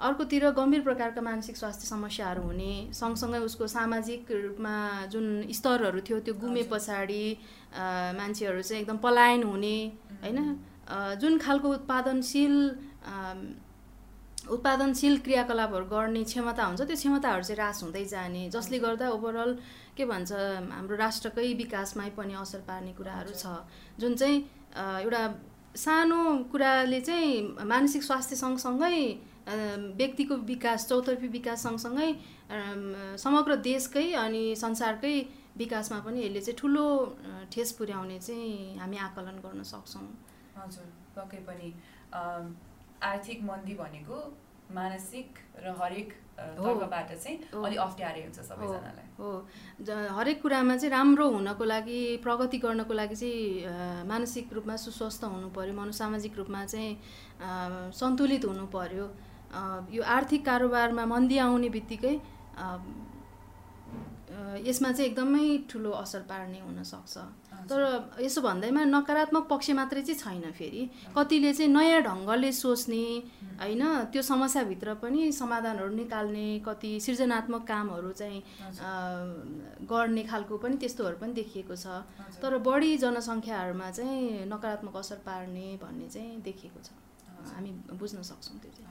अर्कोतिर 0.00 0.50
गम्भीर 0.50 0.82
प्रकारका 0.82 1.20
मानसिक 1.22 1.56
स्वास्थ्य 1.56 1.86
समस्याहरू 1.86 2.42
हुने 2.42 2.72
सँगसँगै 2.92 3.38
उसको 3.46 3.66
सामाजिक 3.66 4.30
रूपमा 4.30 4.74
जुन 5.10 5.26
स्तरहरू 5.50 6.00
थियो 6.06 6.18
त्यो 6.26 6.34
गुमे। 6.34 6.62
पछाडि 6.70 7.24
मान्छेहरू 8.18 8.62
चाहिँ 8.62 8.82
एकदम 8.82 8.96
पलायन 8.98 9.42
हुने 9.42 9.76
होइन? 10.22 10.38
जुन 11.20 11.38
खालको 11.38 11.68
उत्पादनशील 11.72 12.56
उत्पादनशील 14.50 15.16
क्रियाकलापहरू 15.24 15.84
गर्ने 15.88 16.22
क्षमता 16.24 16.64
हुन्छ 16.64 16.82
त्यो 16.82 16.96
क्षमताहरू 16.96 17.42
चाहिँ 17.42 17.56
ह्रास 17.56 17.82
हुँदै 17.82 18.04
जाने। 18.04 18.42
जसले 18.52 18.78
गर्दा 18.78 19.08
ओभरअल 19.10 19.52
के 19.96 20.04
भन्छ 20.04 20.32
हाम्रो 20.68 20.96
राष्ट्रकै 20.96 21.52
विकासमै 21.56 22.10
पनि 22.12 22.34
असर 22.36 22.60
पार्ने 22.68 22.92
कुराहरू 22.92 23.32
छ। 23.32 23.64
जुन 24.00 24.14
चाहिँ 24.20 24.38
एउटा 25.00 25.22
सानो 25.76 26.20
कुराले 26.52 27.00
चाहिँ 27.00 27.64
मानसिक 27.64 28.02
स्वास्थ्य 28.02 28.36
सँगसँगै 28.36 28.98
व्यक्तिको 29.96 30.34
विकास 30.44 30.88
चौतर्फी 30.88 31.28
विकास 31.28 31.62
सँगसँगै 31.62 32.10
समग्र 33.24 33.56
देशकै 33.64 34.06
अनि 34.20 34.44
संसारकै 34.56 35.16
विकासमा 35.56 35.98
पनि 36.04 36.20
यसले 36.20 36.40
चाहिँ 36.40 36.58
ठुलो 36.58 36.86
ठेस 37.52 37.72
पुर्याउने 37.80 38.18
चाहिँ 38.20 38.78
हामी 38.78 38.96
आकलन 39.08 39.40
गर्न 39.40 39.62
सक्छौँ। 39.64 40.06
हजुर 40.56 40.86
पक्कै 41.16 41.40
पनि। 41.48 41.68
आर्थिक 43.02 43.42
मन्दी 43.42 43.74
भनेको 43.74 44.18
मानसिक 44.74 45.38
र 45.64 45.74
हरेक। 45.80 46.10
तर्फबाट 46.34 47.10
चाहिँ। 47.14 47.38
अलिक 47.64 47.78
अप्ठ्यारै 47.78 48.22
हुन्छ 48.22 48.40
सबैजनालाई। 48.42 49.06
हो 49.18 49.28
हरेक 50.18 50.42
कुरामा 50.42 50.76
चाहिँ 50.76 50.90
राम्रो 50.90 51.26
हुनको 51.30 51.64
लागि 51.64 51.98
प्रगति 52.24 52.58
गर्नको 52.58 52.94
लागि 52.94 53.16
चाहिँ 53.16 54.06
मानसिक 54.10 54.52
रूपमा 54.52 54.76
सुस्वस्थ 54.76 55.24
हुनु 55.24 55.48
पर्यो 55.54 55.74
मनोसामाजिक 55.74 56.34
रूपमा 56.38 56.64
चाहिँ 56.66 56.92
सन्तुलित 57.94 58.44
हुनु 58.44 58.66
पर्यो। 58.66 59.06
अ, 59.54 59.60
यो 59.94 60.02
आर्थिक 60.02 60.44
कारोबारमा 60.46 61.04
मन्दी 61.06 61.38
आउने 61.38 61.68
बित्तिकै 61.70 62.14
यसमा 64.66 64.90
चाहिँ 64.92 65.10
एकदमै 65.10 65.46
ठुलो 65.70 65.90
असर 66.02 66.20
पार्ने 66.26 66.60
हुनसक्छ। 66.60 67.14
तर 67.70 67.80
यसो 68.20 68.40
भन्दैमा 68.40 68.84
नकारात्मक 68.84 69.44
पक्ष 69.48 69.70
मात्रै 69.78 70.02
चाहिँ 70.02 70.18
छैन 70.20 70.52
फेरि। 70.52 70.82
कतिले 71.16 71.52
चाहिँ 71.52 71.70
नयाँ 71.72 72.00
ढङ्गले 72.02 72.50
सोच्ने 72.52 73.04
होइन 73.60 73.82
त्यो 74.12 74.22
समस्याभित्र 74.22 74.94
पनि 75.02 75.20
समाधानहरू 75.32 75.94
निकाल्ने 75.94 76.46
कति 76.66 76.90
सृजनात्मक 77.00 77.62
कामहरू 77.68 78.12
चाहिँ 78.12 78.40
गर्ने 79.88 80.22
खालको 80.30 80.54
पनि 80.58 80.76
त्यस्तोहरू 80.76 81.16
पनि 81.20 81.32
देखिएको 81.32 81.76
छ। 81.76 81.86
तर 82.42 82.58
बढी 82.60 82.96
जनसङ्ख्याहरूमा 83.00 83.90
चाहिँ 83.90 84.44
नकारात्मक 84.46 84.96
असर 84.96 85.18
पार्ने 85.26 85.66
भन्ने 85.82 86.08
चाहिँ 86.08 86.40
देखिएको 86.42 86.80
छ। 86.84 86.88
हामी 87.54 87.70
बुझ्न 87.96 88.22
सक्छौँ 88.22 88.58
त्यो 88.60 88.70
चाहिँ। 88.76 88.88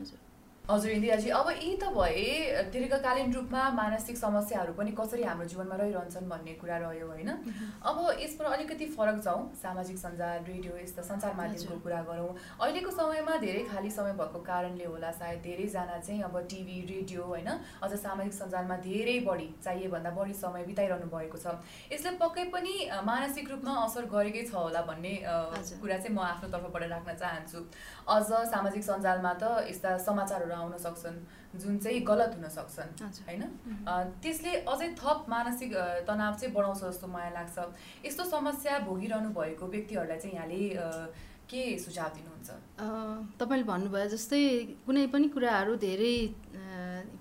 हजुर, 0.00 0.18
हजुर। 0.64 0.90
इन्दिराजी 0.90 1.28
अब 1.28 1.48
यी 1.52 1.76
त 1.76 1.92
भए 1.92 2.64
दीर्घकालीन 2.72 3.32
रूपमा 3.32 3.62
मानसिक 3.70 4.16
समस्याहरू 4.16 4.72
पनि 4.72 4.90
कसरी 4.96 5.22
हाम्रो 5.22 5.46
जीवनमा 5.46 5.76
रहिरहन्छन् 5.76 6.28
भन्ने 6.28 6.52
कुरा 6.56 6.76
रह्यो 6.80 7.06
होइन 7.08 7.28
अब 7.84 7.98
यसबाट 8.20 8.48
अलिकति 8.48 8.86
फरक 8.96 9.20
जाउँ 9.26 9.42
सामाजिक 9.60 9.98
सञ्जाल 9.98 10.38
रेडियो 10.48 10.76
यस्ता 10.76 11.02
सञ्चार 11.04 11.34
माध्यमको। 11.36 11.76
कुरा 11.84 12.00
गरौँ 12.08 12.30
अहिलेको 12.60 12.90
समयमा 12.96 13.36
धेरै 13.44 13.64
खाली 13.72 13.90
समय 13.90 14.12
भएको 14.16 14.40
कारणले 14.40 14.84
होला 14.84 15.10
सायद 15.20 15.42
धेरैजना 15.44 15.98
चाहिँ 15.98 16.22
अब 16.22 16.40
टिभी 16.48 16.80
रेडियो 16.92 17.22
होइन 17.28 17.50
अझ 17.84 17.92
सामाजिक 17.92 18.32
सञ्जालमा 18.32 18.76
धेरै 18.88 19.18
बढी 19.28 19.48
चाहिए 19.60 19.92
भन्दा 19.92 20.14
बढी 20.16 20.34
समय 20.40 20.64
बिताइरहनु 20.64 21.12
भएको 21.12 21.42
छ 21.44 21.54
यसले 21.92 22.14
पक्कै 22.24 22.44
पनि 22.56 22.74
मानसिक 23.10 23.50
रूपमा 23.50 23.76
असर 23.84 24.08
गरेकै 24.16 24.48
छ 24.48 24.56
होला 24.56 24.82
भन्ने। 24.88 25.14
कुरा 25.20 26.00
चाहिँ 26.00 26.16
म 26.16 26.24
आफ्नो 26.30 26.48
तर्फबाट 26.56 26.88
राख्न 26.96 27.20
चाहन्छु 27.20 27.64
अझ 28.08 28.24
सामाजिक 28.56 28.90
सञ्जालमा 28.90 29.36
त 29.44 29.68
यस्ता 29.68 29.96
समाचारहरू 30.08 30.52
आउन 30.54 30.76
सक्छन् 30.86 31.18
जुन 31.60 31.78
चाहिँ 31.78 32.00
गलत 32.06 32.32
हुन 32.36 32.48
सक्छन् 32.56 32.90
होइन? 33.26 33.42
त्यसले 34.22 34.52
अझै 34.72 34.88
थप 35.00 35.26
मानसिक 35.28 35.70
तनाव 36.08 36.34
चाहिँ 36.38 36.54
बढाउँछ 36.54 36.80
जस्तो 36.84 37.06
मलाई 37.06 37.30
लाग्छ। 37.36 37.56
यस्तो 38.06 38.24
समस्या 38.30 38.78
भोगिरहनु 38.88 39.30
भएको 39.38 39.66
व्यक्तिहरूलाई 39.74 40.18
चाहिँ 40.18 40.34
यहाँले 40.36 40.60
के 41.50 41.62
सुझाव 41.78 42.10
दिनुहुन्छ? 42.16 42.48
तपाईँले 43.38 43.64
भन्नुभयो 43.70 44.08
जस्तै 44.16 44.42
कुनै 44.86 45.06
पनि 45.12 45.28
कुराहरू 45.34 45.76
धेरै 45.76 46.16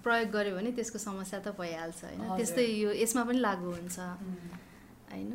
प्रयोग 0.04 0.30
गर्यो 0.32 0.56
भने 0.56 0.72
त्यसको 0.78 0.98
समस्या 1.00 1.40
त 1.40 1.48
भइहाल्छ 1.60 2.00
होइन। 2.04 2.22
त्यस्तै 2.40 2.66
यो 2.66 2.90
यसमा 3.04 3.24
पनि 3.28 3.40
लागु 3.44 3.68
हुन्छ 3.76 4.00
होइन? 5.12 5.32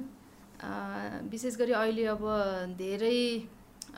विशेष 1.30 1.54
गरी 1.60 1.72
अहिले 1.72 2.04
अब 2.16 2.24
धेरै 2.80 3.20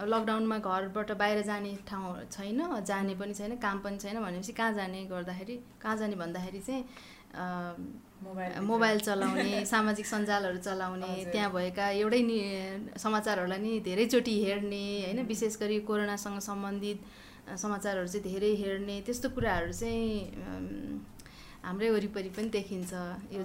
लकडाउनमा 0.07 0.59
घरबाट 0.59 1.11
बाहिर 1.21 1.41
जाने 1.43 1.77
ठाउँ 1.89 2.15
छैन 2.33 2.61
जाने 2.85 3.15
पनि 3.15 3.35
छैन 3.35 3.57
काम 3.59 3.79
पनि 3.85 3.99
छैन 3.99 4.21
भनेपछि 4.21 4.53
कहाँ 4.53 4.73
जाने 4.75 5.05
गर्दाखेरि 5.07 5.57
कहाँ 5.83 5.97
जाने 5.97 6.17
भन्दाखेरि 6.17 6.61
चाहिँ 6.61 6.85
मोबाइल 8.25 8.61
मोबाइल 8.65 8.99
चलाउने 9.01 9.65
सामाजिक 9.67 10.07
सञ्जालहरू 10.07 10.59
चलाउने। 10.59 11.13
त्यहाँ 11.33 11.51
भएका 11.53 11.89
एउटै 12.01 12.23
नि 12.23 12.39
समाचारहरूलाई 12.99 13.59
नि 13.59 13.81
धेरैचोटि 13.81 14.35
हेर्ने 14.45 14.85
होइन 15.05 15.27
विशेष 15.27 15.57
गरी 15.61 15.79
कोरोनासँग 15.89 16.39
सम्बन्धित 16.41 16.99
समाचारहरू 17.57 18.09
चाहिँ 18.09 18.25
धेरै 18.25 18.53
हेर्ने 18.63 19.01
त्यस्तो 19.07 19.29
कुराहरू 19.37 19.73
चाहिँ 19.73 21.01
हाम्रै 21.65 21.89
वरिपरि 21.91 22.29
पनि 22.37 22.49
देखिन्छ। 22.49 22.93
यो 23.33 23.43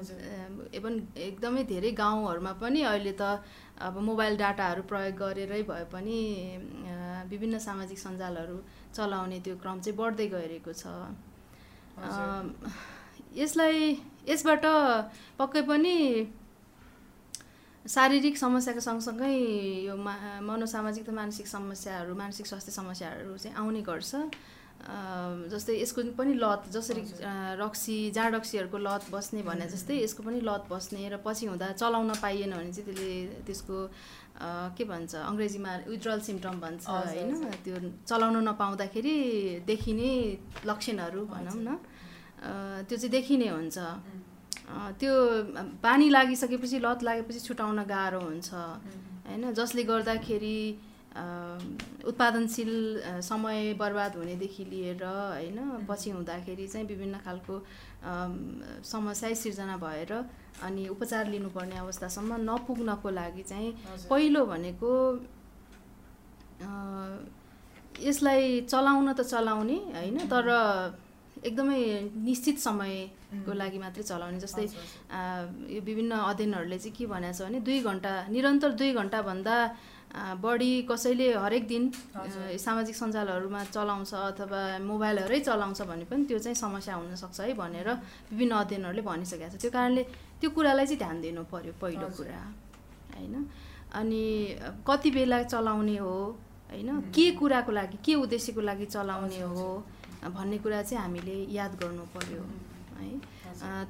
एभन 0.74 0.94
एकदमै 1.20 1.64
धेरै 1.72 1.92
गाउँहरूमा 1.92 2.52
पनि 2.62 2.82
अहिले 2.84 3.14
त 3.22 3.44
अब 3.82 3.98
मोबाइल 4.00 4.38
डाटाहरू 4.38 4.82
प्रयोग 4.88 5.16
गरेरै 5.20 5.62
भए 5.68 5.84
पनि 5.92 6.20
विभिन्न 7.30 7.60
सामाजिक 7.60 8.00
सञ्जालहरू 8.00 8.58
चलाउने 8.96 9.40
त्यो 9.44 9.56
क्रम 9.62 9.80
चाहिँ 9.84 9.98
बढ्दै 10.00 10.28
गइरहेको 10.32 10.74
छ। 10.74 10.84
यसलाई 13.36 13.80
यसबाट 14.30 14.66
पक्कै 15.38 15.62
पनि 15.68 15.96
शारीरिक 17.86 18.38
समस्याको 18.38 18.82
सँगसँगै 18.82 19.34
यो 19.86 19.96
मा 19.96 20.14
मनोसामाजिक 20.42 21.06
त 21.06 21.10
मानसिक 21.14 21.48
समस्याहरू 21.48 22.16
मानसिक 22.16 22.46
स्वास्थ्य 22.48 22.72
समस्याहरू 22.72 23.38
चाहिँ 23.38 23.56
आउने 23.58 23.82
गर्छ। 23.82 24.12
जस्तै 25.52 25.74
यसको 25.82 26.02
पनि 26.18 26.34
लत 26.38 26.70
जसरी 26.70 27.02
रक्सी 27.62 27.96
जाँड 28.12 28.36
रक्सीहरूको 28.36 28.78
लत 28.78 29.04
बस्ने 29.12 29.42
भने 29.42 29.66
जस्तै 29.70 29.96
यसको 30.04 30.24
पनि 30.24 30.40
लत 30.46 30.64
बस्ने 30.70 31.10
र 31.10 31.18
पछि 31.26 31.46
हुँदा 31.50 31.72
चलाउन 31.82 32.12
पाइएन 32.22 32.54
भने 32.54 32.72
चाहिँ 32.72 32.86
त्यसले 32.86 33.10
त्यसको 33.48 33.78
के 34.78 34.84
भन्छ 34.84 35.16
अङ्ग्रेजीमा 35.16 35.72
विड्रल 35.90 36.20
सिम्टम 36.22 36.56
भन्छ 36.62 36.84
होइन। 36.86 37.34
त्यो 37.66 37.76
चलाउन 38.06 38.38
नपाउँदाखेरि 38.48 39.18
देखिने 39.66 40.12
लक्षणहरू 40.70 41.22
भनौँ 41.34 41.60
न। 41.66 41.70
त्यो 42.86 42.98
चाहिँ 42.98 43.12
देखिने 43.12 43.48
हुन्छ। 43.50 43.78
त्यो 45.02 45.14
बानी 45.82 46.08
लागिसकेपछि 46.10 46.78
लत 46.86 47.00
लागेपछि 47.04 47.40
छुटाउन 47.48 47.80
गाह्रो 47.90 48.20
हुन्छ 48.20 48.50
होइन? 48.54 49.54
जसले 49.54 49.84
गर्दाखेरि 49.84 50.58
उत्पादनशील 51.16 52.74
समय 53.24 53.74
बर्बाद 53.80 54.16
हुनेदेखि 54.16 54.64
लिएर 54.72 55.04
होइन 55.04 55.60
पछि 55.88 56.10
हुँदाखेरि 56.12 56.68
चाहिँ 56.68 56.88
विभिन्न 56.88 57.16
खालको 57.26 57.56
समस्या 58.84 59.34
सिर्जना 59.34 59.78
भएर 59.80 60.12
अनि 60.64 60.88
उपचार 60.88 61.28
लिनुपर्ने 61.32 61.78
अवस्थासम्म 61.78 62.36
नपुग्नको 62.50 63.10
लागि 63.10 63.44
चाहिँ। 63.44 63.72
पहिलो 64.10 64.46
भनेको 64.46 64.92
यसलाई 68.04 68.62
चलाउन 68.68 69.14
त 69.14 69.22
चलाउने 69.24 69.78
होइन 69.96 70.18
तर 70.28 70.48
एकदमै 71.48 71.80
निश्चित 72.28 72.60
समयको 72.60 73.54
लागि 73.54 73.78
मात्रै 73.80 74.04
चलाउने 74.04 74.40
जस्तै 74.40 74.66
यो 75.76 75.82
विभिन्न 75.82 76.12
अध्ययनहरूले 76.32 76.78
चाहिँ 76.80 76.96
के 76.98 77.06
भनेको 77.08 77.34
छ 77.38 77.48
भने 77.48 77.60
दुई 77.68 77.80
घन्टा 77.88 78.12
निरन्तर 78.36 78.72
दुई 78.80 78.92
घन्टाभन्दा 78.94 79.56
बढी 80.16 80.72
कसैले 80.90 81.28
हरेक 81.44 81.68
दिन 81.68 81.92
सामाजिक 82.58 82.96
सञ्जालहरूमा 82.96 83.64
चलाउँछ 83.76 84.14
अथवा 84.14 84.62
मोबाइलहरूै 84.80 85.40
चलाउँछ 85.44 85.82
भने 85.92 86.06
पनि 86.08 86.24
त्यो 86.26 86.40
चाहिँ 86.40 86.56
समस्या 86.56 86.96
हुनसक्छ 86.96 87.40
है 87.40 87.54
भनेर 87.54 87.90
विभिन्न 88.32 88.54
अध्ययनहरूले 88.56 89.02
भनिसकेको 89.04 89.52
छ। 89.52 89.62
त्यो 89.62 89.72
कारणले 89.76 90.04
त्यो 90.40 90.50
कुरालाई 90.56 90.86
चाहिँ 90.86 91.00
ध्यान 91.04 91.22
दिनु 91.22 91.44
पर्यो 91.52 91.74
पहिलो। 91.82 92.08
कुरा 92.16 92.42
होइन? 93.16 93.36
अनि 93.92 94.24
कति 94.88 95.10
बेला 95.12 95.42
चलाउने 95.52 95.98
हो 95.98 96.16
होइन. 96.72 96.90
के 97.12 97.26
कुराको 97.36 97.72
लागि 97.72 97.98
के 98.06 98.16
उद्देश्यको 98.16 98.62
लागि 98.62 98.86
चलाउने 98.96 99.42
हो 99.52 99.68
भन्ने 100.32 100.58
कुरा 100.64 100.82
चाहिँ 100.82 101.02
हामीले 101.04 101.38
याद 101.52 101.76
गर्नु 101.82 102.04
पर्यो 102.16 102.42
है? 103.00 103.12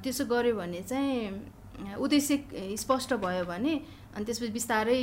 त्यसो 0.02 0.24
गऱ्यो 0.26 0.54
भने 0.56 0.82
चाहिँ 0.82 1.94
उद्देश्य 2.02 2.76
स्पष्ट 2.82 3.14
भयो 3.22 3.44
भने 3.46 3.74
अनि 4.16 4.24
त्यसपछि 4.24 4.52
बिस्तारै 4.52 5.02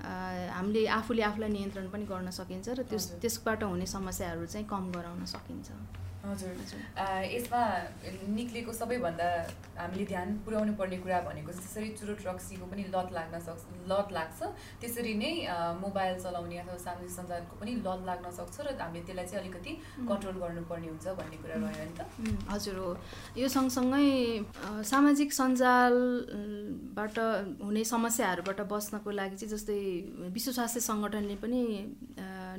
हामीले 0.00 0.86
आफूले 0.98 1.22
आफूलाई 1.22 1.50
नियन्त्रण 1.50 1.86
पनि 1.90 2.04
गर्न 2.06 2.30
सकिन्छ 2.30 2.68
र 2.68 2.82
त्यस। 2.90 3.04
त्यसबाट 3.22 3.62
हुने 3.64 3.86
समस्याहरू 3.86 4.46
चाहिँ 4.46 4.66
कम 4.66 4.84
गराउन 4.92 5.24
सकिन्छ 5.26 5.68
हजुर। 6.26 6.52
यसमा 7.32 7.62
निक्लेको 8.36 8.72
सबैभन्दा 8.72 9.28
हामीले 9.78 10.04
ध्यान 10.06 10.28
पुर्याउनु 10.44 10.72
पर्ने 10.80 10.96
कुरा 11.04 11.20
भनेको 11.28 11.52
जसरी 11.52 11.88
चुरोट 12.00 12.20
रक्सीको 12.26 12.66
पनि 12.66 12.82
लत 12.94 13.08
लाग्न 13.16 13.38
सक्छ 13.46 13.62
लत 13.90 14.08
लाग्छ। 14.16 14.40
त्यसरी 14.80 15.14
नै 15.22 15.32
मोबाइल 15.80 16.14
चलाउने 16.24 16.56
अथवा 16.58 16.76
सामाजिक 16.86 17.12
सञ्जालको 17.16 17.54
पनि 17.60 17.72
लत 17.86 18.00
लाग्न 18.08 18.26
सक्छ 18.38 18.56
र 18.66 18.68
हामीले 18.80 19.04
त्यसलाई 19.06 19.26
चाहिँ 19.26 19.40
अलिकति 19.42 19.72
कन्ट्रोल 20.08 20.36
गर्नुपर्ने 20.42 20.88
हुन्छ 20.88 21.06
भन्ने 21.20 21.36
कुरा 21.42 21.54
रह्यो 21.62 21.84
नि 21.86 21.94
त। 21.98 22.00
हजुर 22.50 22.76
हो। 22.82 22.90
यो 23.36 23.48
सँगसँगै 23.56 24.06
सामाजिक 24.90 25.30
सञ्जालबाट 25.40 27.16
हुने 27.62 27.82
समस्याहरूबाट 27.92 28.60
बच्नको 28.72 29.10
लागि 29.20 29.36
चाहिँ 29.36 29.52
जस्तै 29.54 29.80
विश्व 30.34 30.50
स्वास्थ्य 30.58 30.80
सङ्गठनले 30.90 31.36
पनि 31.44 31.62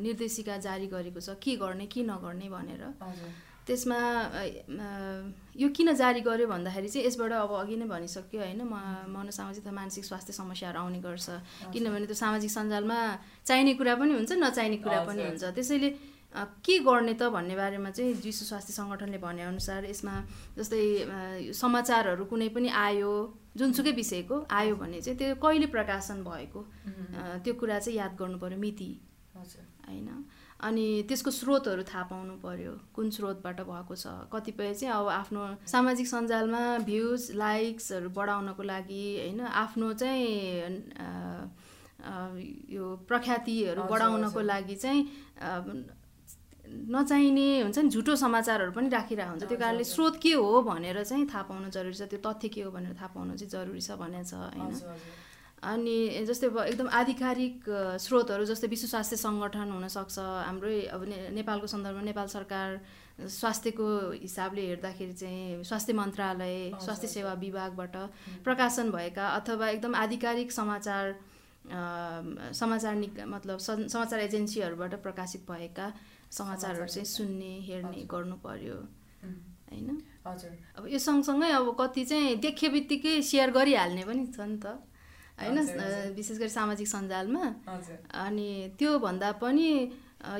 निर्देशिका 0.05 0.55
जारी 0.63 0.87
गरेको 0.87 1.19
छ 1.19 1.35
के 1.43 1.55
गर्ने 1.57 1.85
के 1.91 2.03
नगर्ने 2.05 2.47
भनेर। 2.55 2.83
हजुर। 3.01 3.31
त्यसमा 3.67 3.99
यो 5.59 5.67
किन 5.75 5.93
जारी 5.93 6.21
गर्यो 6.23 6.47
भन्दाखेरि 6.47 6.89
चाहिँ 6.89 7.07
यसबाट 7.07 7.31
अब 7.31 7.51
अघि 7.61 7.75
नै 7.75 7.87
भनिसक्यो 7.91 8.39
होइन 8.41 8.61
म 8.63 8.75
मनोसामाजिक 9.11 9.63
तथा 9.63 9.71
मानसिक 9.75 10.03
स्वास्थ्य 10.05 10.33
समस्याहरू 10.33 10.79
आउने 10.79 10.99
गर्छ। 11.03 11.27
किनभने 11.73 12.05
त्यो 12.07 12.17
सामाजिक 12.23 12.51
सञ्जालमा 12.51 12.99
चाहिने 13.43 13.73
कुरा 13.75 13.95
पनि 13.99 14.11
हुन्छ 14.15 14.31
नचाहिने 14.39 14.77
कुरा 14.83 14.99
पनि। 15.07 15.21
हुन्छ। 15.27 15.43
त्यसैले 15.57 15.89
के 16.63 16.75
गर्ने 16.85 17.13
त 17.19 17.27
भन्ने 17.33 17.55
बारेमा 17.55 17.89
चाहिँ 17.91 18.13
विश्व 18.23 18.45
स्वास्थ्य 18.45 18.73
सङ्गठनले 18.73 19.17
भनेअनुसार 19.17 19.85
यसमा 19.91 20.15
जस्तै 20.57 21.51
समाचारहरू 21.51 22.23
कुनै 22.31 22.49
पनि 22.55 22.69
आयो 22.69 23.11
जुनसुकै 23.57 23.91
विषयको 23.97 24.35
आयो 24.45 24.75
भने 24.75 25.01
चाहिँ 25.01 25.17
त्यो 25.17 25.35
कहिले 25.41 25.67
प्रकाशन 25.75 26.23
भएको 26.23 26.61
त्यो 27.43 27.53
कुरा 27.59 27.79
चाहिँ 27.79 27.97
याद 27.97 28.13
गर्नु 28.19 28.37
पऱ्यो 28.37 28.59
मिति। 28.59 28.89
हजुर। 29.35 29.65
होइन? 29.87 30.09
अनि 30.59 30.85
त्यसको 31.09 31.31
स्रोतहरू 31.31 31.83
थाहा 31.85 32.03
पाउनु 32.09 32.33
पर्यो 32.41 32.71
कुन 32.95 33.09
स्रोतबाट 33.13 33.59
भएको 33.61 33.95
छ। 33.95 34.07
कतिपय 34.33 34.73
चाहिँ 34.73 34.93
अब 34.93 35.07
आफ्नो 35.07 35.41
सामाजिक 35.69 36.07
सञ्जालमा 36.07 36.61
भ्युज 36.85 37.21
लाइक्सहरू 37.37 38.09
बढाउनको 38.09 38.63
लागि 38.63 39.05
होइन 39.21 39.41
आफ्नो 39.45 39.93
चाहिँ 39.93 40.25
यो 42.73 42.85
प्रख्यातिहरू 43.07 43.81
बढाउनको। 43.85 44.41
लागि 44.41 44.75
चाहिँ 44.75 45.01
नचाहिने 46.67 47.47
हुन्छ 47.61 47.77
नि 47.79 47.89
झुटो 47.89 48.15
समाचारहरू 48.17 48.71
पनि 48.73 48.89
राखिरहेको 48.89 49.29
हुन्छ। 49.31 49.43
त्यो 49.45 49.57
कारणले। 49.57 49.83
स्रोत 49.87 50.19
के 50.19 50.33
हो 50.33 50.61
भनेर 50.67 51.03
चाहिँ 51.03 51.25
थाहा 51.29 51.43
पाउनु 51.47 51.69
जरुरी 51.69 51.95
छ। 51.95 52.09
त्यो 52.11 52.19
तथ्य 52.25 52.47
के 52.49 52.61
हो 52.65 52.71
भनेर 52.71 52.93
थाहा 52.97 53.07
पाउनु 53.13 53.37
चाहिँ 53.39 53.51
जरुरी 53.55 53.81
छ 53.81 53.95
भनेको 53.95 54.25
छ 54.25 54.33
होइन। 54.35 54.73
अनि 55.63 56.25
जस्तै 56.25 56.47
अब 56.47 56.57
एकदम 56.57 56.87
आधिकारिक 56.89 57.63
स्रोतहरू 57.99 58.45
जस्तै 58.45 58.67
विश्व 58.67 58.87
स्वास्थ्य 58.87 59.17
सङ्गठन 59.17 59.71
हुनसक्छ। 59.71 60.19
हाम्रै 60.19 60.81
अब 60.85 61.03
ने- 61.03 61.31
नेपालको 61.33 61.67
सन्दर्भमा 61.67 62.01
नेपाल 62.01 62.27
सरकार 62.27 62.81
स्वास्थ्यको 63.27 64.11
हिसाबले 64.21 64.61
हेर्दाखेरि 64.61 65.13
चाहिँ 65.13 65.63
स्वास्थ्य 65.63 65.93
मन्त्रालय 65.93 66.71
स्वास्थ्य। 66.85 67.07
सेवा 67.07 67.33
विभागबाट 67.33 67.95
प्रकाशन 68.43 68.91
भएका 68.91 69.29
अथवा 69.29 69.69
एकदम 69.69 69.95
आधिकारिक 69.95 70.51
समाचार 70.51 71.15
समाचार 72.53 72.95
निक 72.95 73.19
मतलब 73.19 73.57
समाचार 73.57 74.19
एजेन्सीहरूबाट 74.19 75.01
प्रकाशित 75.03 75.51
भएका 75.51 75.93
समाचारहरू 76.31 76.87
चाहिँ 76.87 77.05
सुन्ने 77.05 77.59
हेर्ने। 77.59 78.05
गर्नु 78.05 78.35
पर्यो। 78.35 78.75
होइन? 79.73 80.01
हजुर। 80.27 80.57
अब 80.77 80.87
यो 80.87 80.99
सँगसँगै 80.99 81.51
अब 81.51 81.77
कति 81.79 82.05
चाहिँ 82.05 82.35
देखे 82.35 82.69
बित्तिकै 82.69 83.21
सेयर 83.21 83.51
गरिहाल्ने 83.51 84.03
पनि 84.05 84.25
छ 84.25 84.39
नि 84.39 84.57
त। 84.57 84.86
होइन 85.37 85.57
विशेष 86.15 86.37
गरी 86.37 86.49
सामाजिक 86.49 86.87
सञ्जालमा। 86.87 87.43
अनि 88.25 88.49
त्योभन्दा 88.79 89.31
पनि 89.41 89.69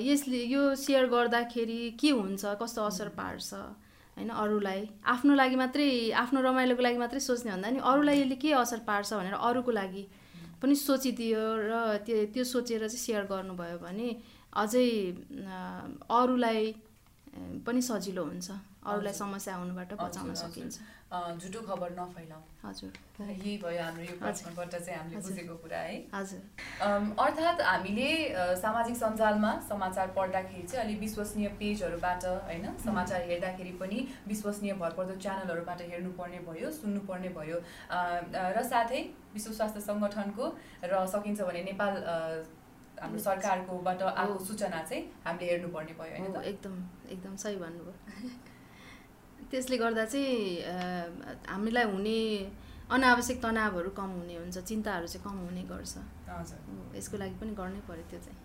यसले 0.01 0.39
यो 0.43 0.62
सेयर 0.75 1.05
गर्दाखेरि 1.07 1.81
के 2.01 2.10
हुन्छ 2.10 2.43
कस्तो 2.62 2.81
असर 2.83 3.10
पार्छ 3.17 3.53
होइन 3.53 4.29
अरूलाई? 4.43 4.81
आफ्नो 5.05 5.33
लागि 5.36 5.55
मात्रै 5.55 5.89
आफ्नो 6.21 6.41
रमाइलोको 6.41 6.81
लागि 6.81 6.97
मात्रै 6.97 7.19
सोच्ने 7.21 7.51
भन्दा 7.51 7.69
नि 7.69 7.79
अरूलाई 7.86 8.17
यसले 8.21 8.36
के 8.41 8.53
असर 8.57 8.79
पार्छ 8.89 9.13
भनेर 9.13 9.38
अरूको 9.38 9.71
लागि 9.71 10.03
पनि 10.62 10.75
सोचिदियो 10.75 11.43
र 11.69 12.01
त्यो 12.05 12.17
त्यो 12.33 12.43
सोचेर 12.43 12.81
चाहिँ 12.89 13.03
सेयर 13.05 13.23
गर्नुभयो 13.29 13.77
भने 13.77 14.10
अझै 14.57 14.89
अरूलाई 16.10 16.62
पनि 17.65 17.82
सजिलो 17.82 18.23
हुन्छ 18.26 18.50
अरूलाई। 18.88 19.13
समस्या 19.13 19.56
हुनुबाट 19.56 19.93
बचाउन। 20.02 20.34
सकिन्छ 20.41 20.76
झुटो 21.41 21.60
खबर 21.67 21.91
हजुर 22.63 22.91
यही 23.23 23.58
भयो 23.63 23.82
हाम्रो 23.84 24.04
यो 24.04 24.08
हजुर। 24.08 24.19
प्रश्नबाट 24.23 24.69
चाहिँ 24.76 24.97
हामीले 25.00 25.17
हजुर। 25.17 25.32
बुझेको 25.32 25.56
कुरा 25.63 25.80
है 25.80 25.95
हजुर 26.13 26.41
अम, 26.88 27.12
अर्थात् 27.26 27.62
हामीले 27.62 28.10
सामाजिक 28.62 28.95
सञ्जालमा 29.04 29.52
समाचार 29.69 30.08
पढ्दाखेरि 30.17 30.67
चाहिँ 30.67 30.84
अलि 30.86 30.95
विश्वसनीय 31.06 31.47
पेजहरूबाट 31.60 32.26
होइन 32.26 32.65
समाचार 32.86 33.21
हेर्दाखेरि 33.30 33.71
पनि 33.82 34.00
विश्वसनीय 34.28 34.73
भरपर्दो 34.84 35.15
च्यानलहरूबाट 35.26 35.82
हेर्नुपर्ने 35.91 36.39
भयो 36.50 36.71
सुन्नुपर्ने 36.82 37.30
भयो 37.39 37.58
र 38.58 38.63
साथै 38.73 39.02
विश्व 39.34 39.52
स्वास्थ्य 39.54 39.82
सङ्गठनको 39.89 40.45
र 40.91 41.06
सकिन्छ 41.15 41.41
भने 41.41 41.63
नेपाल 41.71 41.93
हाम्रो 43.01 43.19
सरकारकोबाट 43.21 44.01
आएको। 44.01 44.38
सूचना 44.45 44.81
चाहिँ 44.83 45.03
हामीले 45.25 45.51
हेर्नुपर्ने 45.51 45.93
भयो 45.99 46.12
होइन 46.17 46.36
एकदम 46.51 46.73
एकदम 47.15 47.36
सही 47.43 47.55
भन्नुभयो। 47.63 47.93
त्यसले 49.51 49.77
गर्दा 49.77 50.05
चाहिँ 50.05 50.38
हामीलाई 51.49 51.86
हुने 51.93 52.19
अनावश्यक 52.91 53.38
तनावहरू 53.43 53.89
कम 53.99 54.10
हुने 54.19 54.36
हुन्छ 54.36 54.57
चिन्ताहरू 54.57 55.07
चाहिँ 55.07 55.23
कम 55.23 55.36
हुने 55.45 55.63
गर्छ। 55.71 55.93
यसको 56.97 57.15
लागि 57.17 57.36
पनि 57.41 57.51
गर्नै 57.60 57.81
पर्यो 57.88 58.03
त्यो 58.10 58.19
चाहिँ। 58.25 58.38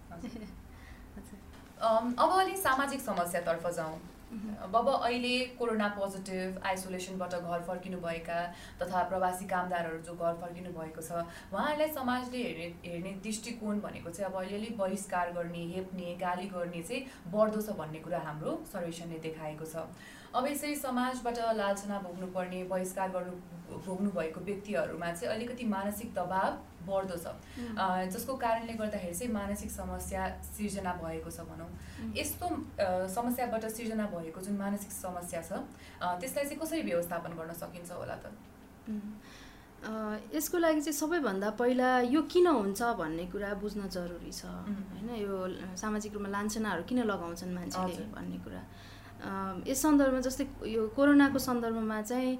अब 2.22 2.30
अलिक 2.40 2.56
सामाजिक 2.58 3.00
समस्यातर्फ 3.00 3.66
जाउँ। 3.76 3.98
अब 4.32 4.88
अहिले 4.88 5.38
कोरोना 5.58 5.88
पोजिटिभ 5.96 6.60
आइसोलेसनबाट 6.66 7.34
घर 7.34 7.62
फर्किनुभएका 7.62 8.38
तथा 8.82 9.02
प्रवासी 9.08 9.46
कामदारहरू 9.48 9.98
जो 10.06 10.14
घर 10.14 10.34
फर्किनु 10.40 10.70
भएको 10.78 11.02
छ 11.02 11.20
उहाँहरूलाई 11.52 11.88
समाजले 11.92 12.42
हेर्ने 12.42 12.68
हेर्ने 12.86 13.12
दृष्टिकोण 13.24 13.80
भनेको 13.80 14.10
चाहिँ 14.10 14.32
अब 14.32 14.40
अलिअलि 14.40 14.74
बहिष्कार 14.78 15.32
गर्ने 15.32 15.66
हेप्ने 15.74 16.14
गाली 16.24 16.48
गर्ने 16.56 16.82
चाहिँ 16.82 17.04
बढ्दो 17.36 17.60
छ 17.62 17.76
भन्ने 17.78 17.98
कुरा 18.08 18.20
हाम्रो 18.26 18.58
सर्वेक्षणले 18.72 19.18
देखाएको 19.28 19.64
छ। 19.66 19.86
अब 20.34 20.46
यसरी 20.46 20.74
समाजबाट 20.76 21.38
लालसना 21.56 21.98
भोग्नुपर्ने 22.04 22.64
बहिष्कार 22.68 23.08
गर्नु 23.16 23.78
भोग्नु 23.86 24.10
भएको 24.10 24.40
व्यक्तिहरूमा 24.44 25.12
चाहिँ 25.12 25.34
अलिकति 25.34 25.64
मानसिक 25.68 26.14
दबाव 26.14 26.52
बढ्दो 26.86 27.16
छ। 27.16 27.26
जसको 28.12 28.36
कारणले 28.36 28.72
गर्दाखेरि 28.80 29.14
चाहिँ 29.14 29.32
मानसिक 29.32 29.70
समस्या 29.70 30.22
सिर्जना 30.56 30.92
भएको 31.02 31.30
छ 31.30 31.46
भनौँ। 31.50 31.70
यस्तो 32.16 32.46
समस्याबाट 33.14 33.64
सिर्जना 33.76 34.06
भएको 34.14 34.40
जुन 34.40 34.56
मानसिक 34.58 34.92
समस्या 34.92 35.40
छ 35.42 35.52
त्यसलाई 36.20 36.44
चाहिँ 36.44 36.60
कसरी 36.60 36.82
व्यवस्थापन 36.82 37.32
गर्न 37.38 37.52
सकिन्छ 37.62 37.90
होला 37.92 38.16
त? 38.22 38.26
यसको 40.34 40.58
लागि 40.58 40.80
चाहिँ 40.80 40.94
सबैभन्दा 40.94 41.48
पहिला 41.58 41.88
यो 42.06 42.20
किन 42.30 42.46
हुन्छ 42.46 42.82
भन्ने 42.98 43.24
कुरा 43.34 43.50
बुझ्न 43.58 43.88
जरुरी 43.90 44.30
छ. 44.30 44.46
होइन? 44.46 45.10
यो 45.18 45.34
सामाजिक 45.74 46.12
रूपमा 46.14 46.30
लान्छनाहरू 46.30 46.82
किन 46.86 47.02
लगाउँछन् 47.02 47.54
मान्छेले। 47.54 48.06
भन्ने 48.14 48.38
कुरा। 48.46 48.62
यस 49.66 49.82
सन्दर्भमा 49.82 50.20
जस्तै 50.22 50.44
यो 50.70 50.82
कोरोनाको 50.94 51.38
सन्दर्भमा 51.38 51.98
चाहिँ 52.02 52.38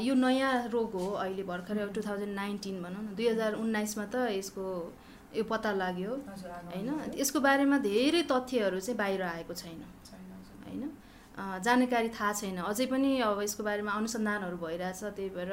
यो 0.00 0.14
नयाँ 0.14 0.52
रोग 0.68 0.92
हो 0.94 1.06
अहिले 1.24 1.42
भर्खरै 1.50 1.86
टु 1.94 2.00
थाउजन्ड 2.02 2.34
नाइन्टिन 2.34 2.82
भनौँ 2.82 3.02
न 3.02 3.14
दुई 3.16 3.28
हजार 3.28 3.54
उन्नाइसमा 3.56 4.04
त 4.04 4.26
यसको 4.30 4.64
यो 5.36 5.44
पत्ता 5.46 5.70
लाग्यो 5.72 6.12
होइन? 6.72 6.88
यसको 7.16 7.40
बारेमा 7.40 7.78
धेरै 7.86 8.22
तथ्यहरू 8.32 8.80
चाहिँ 8.80 8.98
बाहिर 8.98 9.22
आएको 9.22 9.54
छैन। 9.54 9.80
होइन 10.66 10.82
जानकारी 11.64 12.08
थाहा 12.10 12.32
छैन 12.40 12.58
अझै 12.62 12.86
पनि 12.86 13.10
अब 13.22 13.40
यसको 13.42 13.62
बारेमा 13.64 13.92
अनुसन्धानहरू 13.92 14.56
भइरहेछ 14.64 15.00
त्यही 15.16 15.30
भएर 15.36 15.52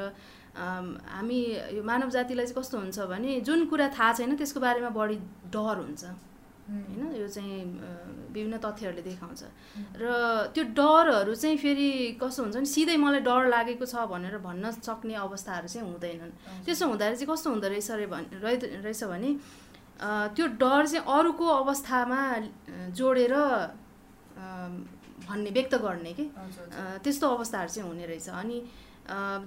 हामी 0.57 1.39
यो 1.77 1.83
मानव 1.83 2.09
जातिलाई 2.09 2.45
चाहिँ 2.45 2.57
कस्तो 2.59 2.77
हुन्छ 2.77 2.99
भने 3.13 3.39
जुन 3.47 3.65
कुरा 3.71 3.87
थाहा 3.97 4.13
छैन 4.19 4.35
त्यसको 4.35 4.59
बारेमा 4.59 4.89
बढी 4.97 5.17
डर 5.53 5.77
हुन्छ 5.83 6.03
होइन? 6.67 7.15
यो 7.15 7.27
चाहिँ 7.27 7.59
विभिन्न 8.35 8.57
तथ्यहरूले 8.59 9.01
देखाउँछ। 9.01 9.41
र 10.01 10.51
त्यो 10.53 10.63
डरहरू 10.79 11.33
चाहिँ 11.35 11.57
फेरि 11.57 11.89
कस्तो 12.21 12.43
हुन्छ 12.43 12.55
भने 12.55 12.69
सिधै 12.75 12.97
मलाई 12.99 13.21
डर 13.23 13.47
लागेको 13.55 13.85
छ 13.87 13.95
भनेर 14.11 14.37
भन्न 14.43 14.71
सक्ने 14.83 15.15
अवस्थाहरू 15.15 15.67
चाहिँ 15.67 15.85
हुँदैनन्। 15.87 16.31
त्यसो 16.65 16.83
हुँदाखेरि 16.91 17.17
चाहिँ 17.17 17.29
कस्तो 17.31 17.47
हुँदो 17.49 17.67
रहेछ 17.71 17.89
रे 17.91 18.07
भन् 18.11 18.25
रहि- 18.43 18.83
रहेछ 18.83 19.03
भने 19.11 19.31
त्यो 20.35 20.45
डर 20.61 20.81
चाहिँ 20.91 21.03
अरूको 21.07 21.45
अवस्थामा 21.63 22.19
जोडेर 22.97 23.33
भन्ने 25.27 25.49
व्यक्त 25.49 25.73
गर्ने 25.81 26.11
कि? 26.13 26.25
त्यस्तो 27.03 27.25
अवस्थाहरू 27.27 27.69
चाहिँ 27.73 27.87
हुने 27.89 28.05
रहेछ। 28.05 28.27
अनि 28.29 28.57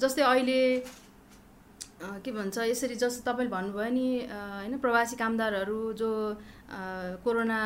जस्तै 0.01 0.23
अहिले 0.25 0.61
के 2.01 2.31
भन्छ 2.33 2.59
यसरी 2.59 2.95
जस्तो 2.97 3.21
तपाईँले 3.29 3.51
भन्नुभयो 3.53 3.91
नि 3.93 4.07
होइन 4.33 4.79
प्रवासी 4.81 5.17
कामदारहरू 5.17 5.93
जो 6.01 6.11
कोरोना 7.25 7.59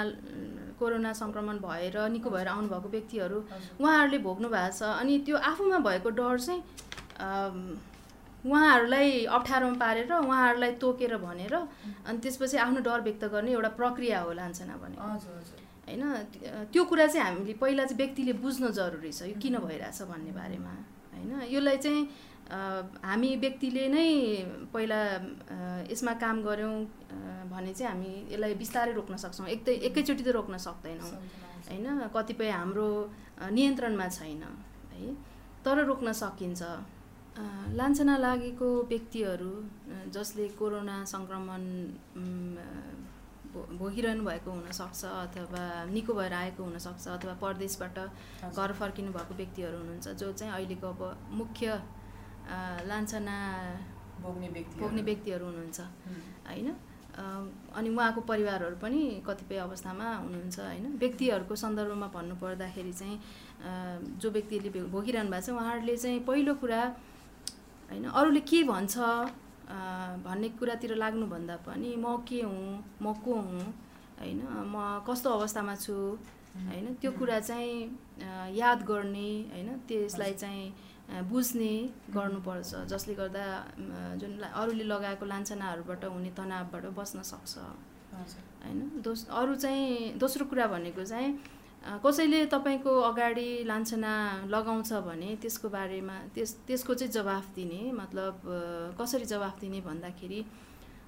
कोरोना 0.79 1.13
सङ्क्रमण 1.15 1.57
भएर 1.63 1.97
निको 2.11 2.31
भएर 2.31 2.49
आउनुभएको 2.49 2.89
व्यक्तिहरू 2.91 3.39
उहाँहरूले 3.79 4.19
भोग्नु 4.19 4.49
भएको 4.51 4.75
छ। 4.75 4.83
अनि 5.01 5.19
त्यो 5.27 5.37
आफूमा 5.39 5.79
भएको 5.87 6.11
डर 6.19 6.39
चाहिँ 6.41 6.63
उहाँहरूलाई 8.45 9.25
अप्ठ्यारोमा 9.39 9.79
पारेर 9.79 10.13
उहाँहरूलाई 10.13 10.73
तोकेर 10.83 11.17
भनेर 11.23 11.55
अनि 11.55 12.19
त्यसपछि 12.19 12.57
आफ्नो 12.59 12.81
डर 12.83 13.01
व्यक्त 13.07 13.25
गर्ने 13.31 13.51
एउटा 13.53 13.71
प्रक्रिया 13.79 14.21
हो 14.21 14.33
लान्छना 14.35 14.77
भने 14.83 14.97
होइन 15.87 16.03
त्यो 16.73 16.83
कुरा 16.91 17.07
चाहिँ 17.07 17.27
हामीले 17.27 17.55
पहिला 17.63 17.85
चाहिँ 17.85 17.99
व्यक्तिले 18.03 18.33
बुझ्न 18.43 18.73
जरुरी 18.73 19.13
छ। 19.13 19.31
यो 19.31 19.39
किन 19.39 19.57
भइरहेछ 19.63 20.03
भन्ने 20.11 20.33
बारेमा। 20.33 20.75
होइन 21.15 21.33
यसलाई 21.55 21.77
चाहिँ 21.77 22.03
हामी 22.51 23.31
व्यक्तिले 23.45 23.85
नै 23.89 24.09
पहिला 24.73 25.01
यसमा 25.91 26.13
काम 26.25 26.43
गऱ्यौँ 26.45 26.77
भने 27.51 27.73
चाहिँ 27.75 27.91
हामी 27.93 28.13
यसलाई 28.33 28.55
बिस्तारै 28.63 28.93
रोक्न 28.93 29.17
सक्छौँ। 29.17 29.47
एक 29.49 29.69
एकैचोटि 29.69 30.23
त 30.25 30.29
रोक्न 30.37 30.57
सक्दैनौँ। 30.67 31.13
होइन? 31.69 31.87
कतिपय 32.15 32.51
हाम्रो 32.51 32.89
नियन्त्रणमा 33.51 34.09
छैन 34.09 34.43
है? 34.93 35.15
तर 35.65 35.85
रोक्न 35.85 36.13
सकिन्छ। 36.13 36.63
लान्छना 37.75 38.17
लागेको 38.19 38.69
व्यक्तिहरू 38.93 39.53
जसले 40.15 40.45
कोरोना 40.61 40.97
सङ्क्रमण 41.05 41.63
भोगिरहनु 43.81 44.23
भएको 44.25 44.51
हुनसक्छ 44.51 45.05
अथवा 45.05 45.63
निको 45.91 46.13
भएर 46.15 46.33
आएको 46.33 46.63
हुनसक्छ 46.63 47.05
अथवा 47.09 47.35
परदेशबाट 47.43 47.99
घर 48.55 48.73
फर्किनु 48.81 49.11
भएको 49.17 49.35
व्यक्तिहरू 49.35 49.77
हुनुहुन्छ 49.79 50.09
जो 50.21 50.33
चाहिँ 50.33 50.53
अहिलेको 50.53 50.87
अब 50.95 51.03
मुख्य 51.41 51.67
लान्छना 52.89 53.37
भोग्ने 54.23 54.49
व्यक्ति 54.49 54.81
भोग्ने 54.81 55.03
व्यक्तिहरू 55.03 55.45
हुनुहुन्छ। 55.47 55.81
होइन? 56.49 56.69
अनि 57.15 57.89
उहाँको 57.95 58.21
परिवारहरू 58.27 58.77
पनि 58.83 59.01
कतिपय 59.27 59.57
अवस्थामा 59.67 60.07
हुनुहुन्छ 60.17 60.59
होइन? 60.61 60.87
व्यक्तिहरूको 60.99 61.55
सन्दर्भमा 61.57 62.09
भन्नु 62.15 62.35
पर्दाखेरि 62.43 62.93
चाहिँ 62.93 63.17
जो 64.21 64.31
व्यक्तिले 64.31 64.69
भोगिरहनु 64.91 65.31
भएको 65.31 65.47
छ 65.47 65.51
उहाँहरूले 65.55 65.97
चाहिँ 65.97 66.21
पहिलो 66.29 66.55
कुरा 66.63 66.83
होइन 67.91 68.05
अरूले 68.11 68.41
के 68.51 68.63
भन्छ 68.67 68.95
भन्ने 70.27 70.49
कुरातिर 70.59 70.95
लाग्नुभन्दा 70.97 71.57
पनि 71.67 71.91
म 71.97 72.17
के 72.29 72.41
हुँ 72.43 72.99
म 73.03 73.13
को 73.25 73.35
हुँ 73.35 73.63
होइन? 74.21 74.41
म 74.73 75.05
कस्तो 75.07 75.31
अवस्थामा 75.31 75.75
छु 75.85 75.95
होइन? 76.67 76.95
त्यो 77.01 77.11
कुरा 77.19 77.39
चाहिँ 77.41 78.55
याद 78.59 78.83
गर्ने 78.91 79.29
होइन? 79.53 79.69
त्यसलाई 79.89 80.33
चाहिँ 80.43 80.67
बुझ्ने 81.09 81.73
गर्नुपर्छ 82.11 82.75
जसले 82.91 83.15
गर्दा 83.15 83.45
जुन 84.21 84.33
अरूले 84.41 84.85
लगाएको 84.85 85.25
लान्छनाहरूबाट 85.27 86.05
हुने 86.05 86.31
तनावबाट 86.37 86.85
बस्न 86.97 87.23
सक्छ। 87.23 87.59
होइन? 88.65 88.81
दोस 89.05 89.27
अरू 89.29 89.55
चाहिँ 89.55 90.19
दोस्रो 90.19 90.45
कुरा 90.47 90.67
भनेको 90.67 91.05
चाहिँ 91.05 91.29
कसैले 92.05 92.47
तपाईँको 92.47 92.91
अगाडि 93.11 93.49
लान्छना 93.69 94.13
लगाउँछ 94.49 94.93
भने 95.05 95.31
त्यसको 95.43 95.69
बारेमा 95.69 96.17
त्यस 96.35 96.51
त्यसको 96.67 96.95
चाहिँ 96.95 97.13
जवाफ 97.13 97.45
दिने 97.55 97.81
मतलब 97.93 98.41
कसरी 99.01 99.25
जवाफ 99.29 99.61
दिने 99.61 99.81
भन्दाखेरि 99.81 100.41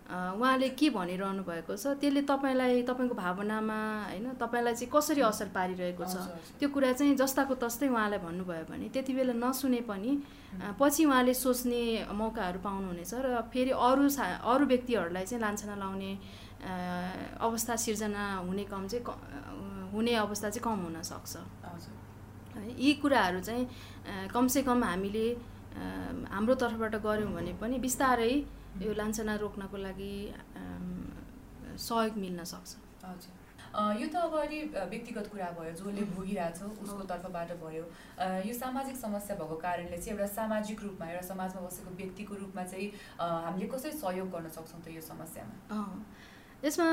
उहाँले 0.07 0.69
के 0.71 0.89
भनिरहनु 0.91 1.43
भएको 1.43 1.75
छ 1.75 1.99
त्यसले 1.99 2.23
तपाईँलाई 2.23 2.83
तपाईँको 2.85 3.15
भावनामा 3.17 3.79
होइन 4.07 4.27
तपाईँलाई 4.35 4.75
चाहिँ 4.77 4.91
कसरी 4.93 5.21
असर 5.23 5.49
पारिरहेको 5.51 6.05
छ 6.05 6.15
त्यो 6.57 6.69
कुरा 6.69 6.93
चाहिँ 6.95 7.17
जस्ताको 7.17 7.55
तस्तै 7.59 7.89
उहाँलाई 7.89 8.19
भन्नुभयो 8.21 8.65
भने 8.67 8.89
त्यति 8.89 9.13
बेला 9.13 9.35
नसुने 9.35 9.81
पनि 9.83 10.11
पछि 10.79 11.05
उहाँले 11.05 11.35
सोच्ने 11.35 11.83
मौकाहरू 12.13 12.59
पाउनुहुनेछ 12.63 13.13
र 13.17 13.43
फेरि 13.51 13.71
अरू 13.73 14.09
सा 14.09 14.25
अरू 14.47 14.65
व्यक्तिहरूलाई 14.65 15.27
चाहिँ 15.27 15.43
लान्छना 15.43 15.75
लाउने 15.75 16.11
अवस्था 17.43 17.77
सिर्जना 17.77 18.23
हुने 18.39 18.65
कम 18.65 18.87
चाहिँ 18.87 19.91
हुने 19.91 20.15
अवस्था 20.17 20.49
चाहिँ 20.49 20.63
कम 20.63 20.87
हुनसक्छ 20.87 21.37
है 22.57 22.75
यी 22.79 22.93
कुराहरू 23.03 23.41
चाहिँ 23.41 24.29
कमसेकम 24.31 24.85
हामीले 24.85 25.27
हाम्रो 26.31 26.55
तर्फबाट 26.57 26.95
गऱ्यौँ 27.03 27.33
भने 27.33 27.53
पनि 27.61 27.79
बिस्तारै 27.79 28.33
यो 28.83 28.93
लान्छना 28.93 29.35
रोक्नको 29.43 29.77
लागि 29.77 30.15
सहयोग 31.79 32.15
मिल्न 32.19 32.45
सक्छ। 32.45 32.71
हजुर। 33.05 33.35
यो 34.01 34.07
त 34.09 34.17
अब 34.17 34.35
अलि 34.41 34.59
व्यक्तिगत 34.73 35.27
कुरा 35.33 35.49
भयो 35.57 35.73
जसले 35.77 36.03
भोगिरहेछ 36.17 36.61
उसको 36.85 37.03
तर्फबाट 37.13 37.51
भयो। 37.61 37.85
यो 38.49 38.53
सामाजिक 38.57 38.97
समस्या 38.97 39.37
भएको 39.37 39.57
कारणले 39.65 39.97
चाहिँ 39.97 40.13
एउटा 40.17 40.29
सामाजिक 40.35 40.83
रूपमा 40.83 41.07
एउटा 41.11 41.25
समाजमा 41.27 41.61
बसेको 41.67 41.91
व्यक्तिको 41.97 42.35
रूपमा 42.43 42.65
चाहिँ 42.65 42.89
हामीले 43.21 43.67
कसरी 43.69 43.93
सहयोग 44.01 44.29
गर्न 44.33 44.49
सक्छौँ 44.57 44.81
त 44.81 44.89
यो 44.97 45.03
समस्यामा? 45.05 45.55
यसमा 46.65 46.89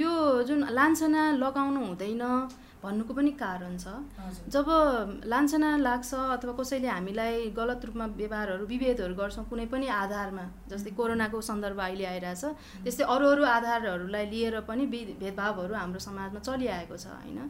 यो 0.00 0.12
जुन 0.48 0.60
लान्छना 0.76 1.22
लगाउनु 1.40 1.80
हुँदैन 1.86 2.22
भन्नुको 2.84 3.12
पनि 3.14 3.30
कारण 3.42 3.76
छ। 3.76 3.86
जब 4.54 4.66
लान्छना 5.26 5.70
लाग्छ 5.78 6.10
अथवा 6.14 6.52
कसैले 6.60 6.88
हामीलाई 6.88 7.50
गलत 7.56 7.84
रूपमा 7.86 8.06
व्यवहारहरू 8.20 8.64
विभेदहरू 8.72 9.14
गर्छौँ 9.20 9.44
कुनै 9.50 9.66
पनि 9.72 9.86
आधारमा 10.00 10.44
जस्तै 10.70 10.90
कोरोनाको 10.98 11.40
सन्दर्भ 11.50 11.80
अहिले 11.86 12.04
आइरहेछ 12.14 12.44
त्यस्तै 12.84 13.04
अरू 13.14 13.24
अरू 13.34 13.44
आधारहरूलाई 13.56 14.26
लिएर 14.34 14.60
पनि 14.68 14.84
भेदभावहरू 15.22 15.74
हाम्रो 15.74 16.00
समाजमा 16.08 16.40
चलिआएको 16.40 16.96
छ 16.96 17.06
होइन? 17.14 17.40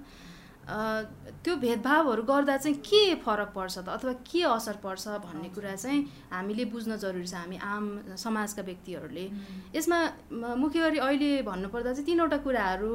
त्यो 1.44 1.54
भेदभावहरू 1.60 2.22
गर्दा 2.24 2.56
चाहिँ 2.56 2.76
के 2.80 3.02
फरक 3.20 3.50
पर्छ 3.52 3.76
त? 3.78 3.88
अथवा 3.88 4.12
के 4.24 4.42
असर 4.48 4.76
पर्छ 4.80 5.04
भन्ने 5.26 5.48
कुरा 5.52 5.74
चाहिँ 5.76 6.00
हामीले 6.32 6.64
बुझ्न 6.72 6.96
जरुरी 6.96 7.26
छ 7.28 7.34
हामी 7.34 7.56
आम 7.60 8.16
समाजका 8.16 8.62
व्यक्तिहरूले। 8.62 9.26
यसमा 9.76 9.98
मुख्य 10.32 10.80
गरी 10.80 10.98
अहिले 11.04 11.30
भन्नुपर्दा 11.44 11.92
चाहिँ 11.92 12.06
तिनवटा 12.06 12.38
कुराहरू 12.48 12.92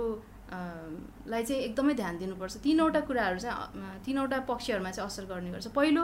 लाई 0.49 1.43
चाहिँ 1.45 1.62
एकदमै 1.63 1.93
ध्यान 1.93 2.17
दिनुपर्छ। 2.17 2.55
तिनवटा 2.65 2.99
कुराहरू 3.07 3.39
चाहिँ 3.39 4.01
तिनवटा 4.05 4.38
पक्षहरूमा 4.49 4.91
चाहिँ 4.91 5.07
असर 5.07 5.25
गर्ने 5.29 5.49
गर्छ। 5.51 5.67
पहिलो 5.77 6.03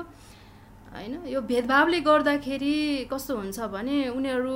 होइन 0.95 1.13
यो 1.27 1.39
भेदभावले 1.41 1.99
गर्दाखेरि 2.05 2.75
कस्तो 3.11 3.33
हुन्छ 3.37 3.59
भने 3.73 3.97
उनीहरू 4.15 4.55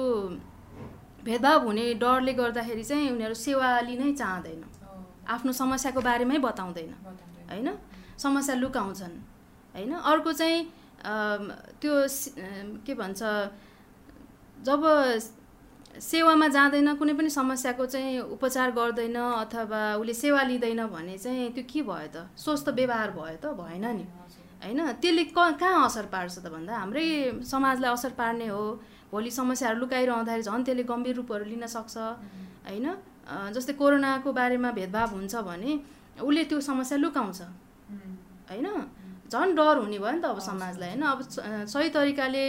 भेदभाव 1.25 1.59
हुने 1.65 1.85
डरले 1.99 2.33
गर्दाखेरि 2.33 2.83
चाहिँ 2.83 3.09
उनीहरू 3.11 3.35
सेवा 3.35 3.69
लिनै 3.89 4.13
चाहँदैन। 4.13 4.61
आफ्नो 5.27 5.51
समस्याको 5.51 6.01
बारेमै 6.01 6.37
बताउँदैन 6.39 6.91
होइन? 7.49 7.69
समस्या 8.17 8.55
लुकाउँछन् 8.55 9.15
होइन? 9.75 9.93
अर्को 9.93 10.31
चाहिँ 10.33 10.59
त्यो 11.81 11.93
के 12.85 12.93
भन्छ 12.93 13.21
जब 14.63 14.81
सेवामा 15.99 16.47
जाँदैन 16.47 16.95
कुनै 16.95 17.13
पनि 17.13 17.29
समस्याको 17.29 17.85
चाहिँ 17.85 18.19
उपचार 18.31 18.71
गर्दैन 18.71 19.15
अथवा 19.15 19.81
उसले 19.99 20.13
सेवा 20.13 20.41
लिँदैन 20.47 20.81
भने 20.87 21.17
चाहिँ 21.17 21.51
त्यो 21.51 21.63
के 21.67 21.81
भयो 21.83 22.07
त? 22.07 22.17
स्वस्थ 22.39 22.69
व्यवहार 22.71 23.11
भयो 23.11 23.37
त? 23.43 23.45
भएन 23.59 23.85
नि। 23.99 24.05
होइन? 24.63 24.79
त्यसले 25.01 25.23
क 25.35 25.39
कहाँ 25.59 25.85
असर 25.85 26.05
पार्छ 26.07 26.39
त 26.39 26.47
भन्दा? 26.47 26.71
हाम्रै 26.71 27.43
समाजलाई 27.43 27.91
असर 27.91 28.11
पार्ने 28.15 28.47
हो। 28.47 28.63
भोलि 29.11 29.31
समस्याहरू 29.31 29.79
लुकाइरहँदाखेरि 29.79 30.43
झन् 30.43 30.63
त्यसले 30.63 30.83
गम्भीर 30.87 31.15
रूपहरू 31.19 31.45
लिन 31.45 31.67
सक्छ। 31.67 31.97
होइन? 31.97 32.87
जस्तै 33.51 33.73
कोरोनाको 33.75 34.29
बारेमा 34.31 34.71
भेदभाव 34.71 35.09
हुन्छ 35.19 35.35
भने 35.43 35.71
उसले 36.23 36.43
त्यो 36.47 36.59
समस्या 36.61 36.97
लुकाउँछ। 36.97 37.41
होइन? 38.49 38.67
झन् 39.29 39.55
डर 39.55 39.75
हुने 39.83 39.99
भयो 39.99 40.11
नि 40.15 40.21
त 40.21 40.25
अब 40.31 40.39
समाजलाई। 40.39 40.89
होइन? 40.89 41.03
अब 41.03 41.19
सही 41.67 41.89
तरिकाले 41.89 42.45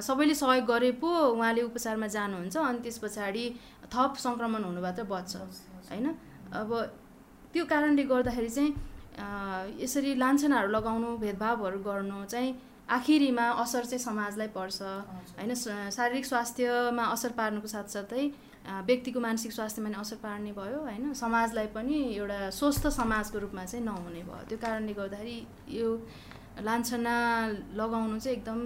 सबैले 0.00 0.34
सहयोग 0.34 0.64
गरे 0.66 0.90
पो 1.02 1.08
उहाँले 1.36 1.62
उपचारमा 1.62 2.06
जानुहुन्छ 2.06 2.56
अनि 2.56 2.78
त्यस 2.84 2.98
पछाडि 3.04 3.44
थप 3.92 4.12
सङ्क्रमण 4.16 4.64
हुनुबाट 4.64 5.00
बच्छ 5.04 5.36
होइन? 5.90 6.06
अब 6.52 6.70
त्यो 7.52 7.64
कारणले 7.68 8.02
गर्दाखेरि 8.08 8.48
चाहिँ 8.48 8.70
यसरी 9.84 10.14
लान्छनाहरू 10.18 10.68
लगाउनु 10.72 11.16
भेदभावहरू 11.20 11.78
गर्नु 11.84 12.24
चाहिँ 12.24 12.50
आखिरीमा 12.88 13.46
असर 13.62 13.84
चाहिँ 13.84 14.04
समाजलाई 14.04 14.48
पर्छ 14.56 14.82
होइन? 15.36 15.54
शारीरिक 15.92 16.24
स्वास्थ्यमा 16.26 17.04
असर 17.12 17.32
पार्नुको 17.36 17.68
साथसाथै 17.68 18.24
व्यक्तिको 18.88 19.20
मानसिक 19.20 19.52
स्वास्थ्यमा 19.52 19.88
पनि 19.88 20.00
असर 20.00 20.16
पार्ने 20.24 20.52
भयो 20.56 20.78
होइन? 20.88 21.12
समाजलाई 21.12 21.66
पनि 21.76 21.96
एउटा 22.16 22.38
स्वस्थ 22.50 22.88
समाजको 22.96 23.38
रूपमा 23.44 23.64
चाहिँ 23.64 23.84
नहुने 23.84 24.22
भयो। 24.24 24.44
त्यो 24.48 24.58
कारणले 24.64 24.92
गर्दाखेरि 24.92 25.36
यो 25.78 25.88
लान्छना 26.64 27.14
लगाउनु 27.80 28.18
चाहिँ 28.18 28.36
एकदम 28.38 28.58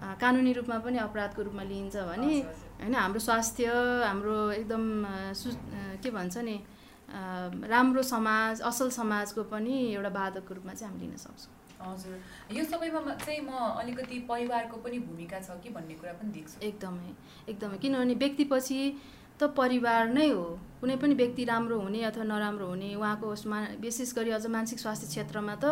कानुनी 0.00 0.52
रूपमा 0.52 0.78
पनि 0.80 0.98
अपराधको 0.98 1.42
रूपमा 1.42 1.62
लिइन्छ 1.62 1.96
भने 2.10 2.32
होइन 2.80 2.94
हाम्रो 2.94 3.20
स्वास्थ्य 3.20 3.64
हाम्रो 4.08 4.36
एकदम 4.52 4.84
सु 5.36 5.50
के 6.02 6.10
भन्छ 6.10 6.36
नि 6.48 6.56
राम्रो 7.68 8.02
समाज 8.02 8.60
असल 8.70 8.90
समाजको 8.90 9.42
पनि 9.52 9.76
एउटा 9.94 10.10
बाधकको 10.10 10.54
रूपमा 10.54 10.74
चाहिँ 10.74 10.92
हामी 10.92 11.06
लिन 11.06 11.16
सक्छौँ। 11.16 11.54
हजुर। 11.80 12.16
यो 12.56 12.64
सबैमा 12.64 13.00
चाहिँ 13.24 13.40
म 13.40 13.50
अलिकति 13.80 14.18
परिवारको 14.28 14.76
पनि 14.84 14.98
भूमिका 15.00 15.40
छ 15.40 15.56
कि 15.62 15.68
भन्ने 15.76 15.94
कुरा 16.00 16.12
पनि 16.20 16.30
देख्छु। 16.32 16.60
एकदमै 16.66 17.12
एकदमै। 17.48 17.78
किनभने 17.78 18.14
व्यक्तिपछि 18.14 18.80
त 19.40 19.48
परिवार 19.56 20.08
नै 20.12 20.28
हो। 20.28 20.46
कुनै 20.80 20.96
पनि 20.96 21.14
व्यक्ति 21.14 21.44
राम्रो 21.44 21.76
हुने 21.80 22.02
अथवा 22.04 22.24
नराम्रो 22.24 22.66
हुने 22.66 22.94
उहाँको 22.94 23.34
मा 23.48 23.58
विशेष 23.80 24.12
गरी 24.16 24.30
अझ 24.32 24.46
मानसिक 24.46 24.78
स्वास्थ्य 24.78 25.06
क्षेत्रमा 25.08 25.54
त 25.62 25.64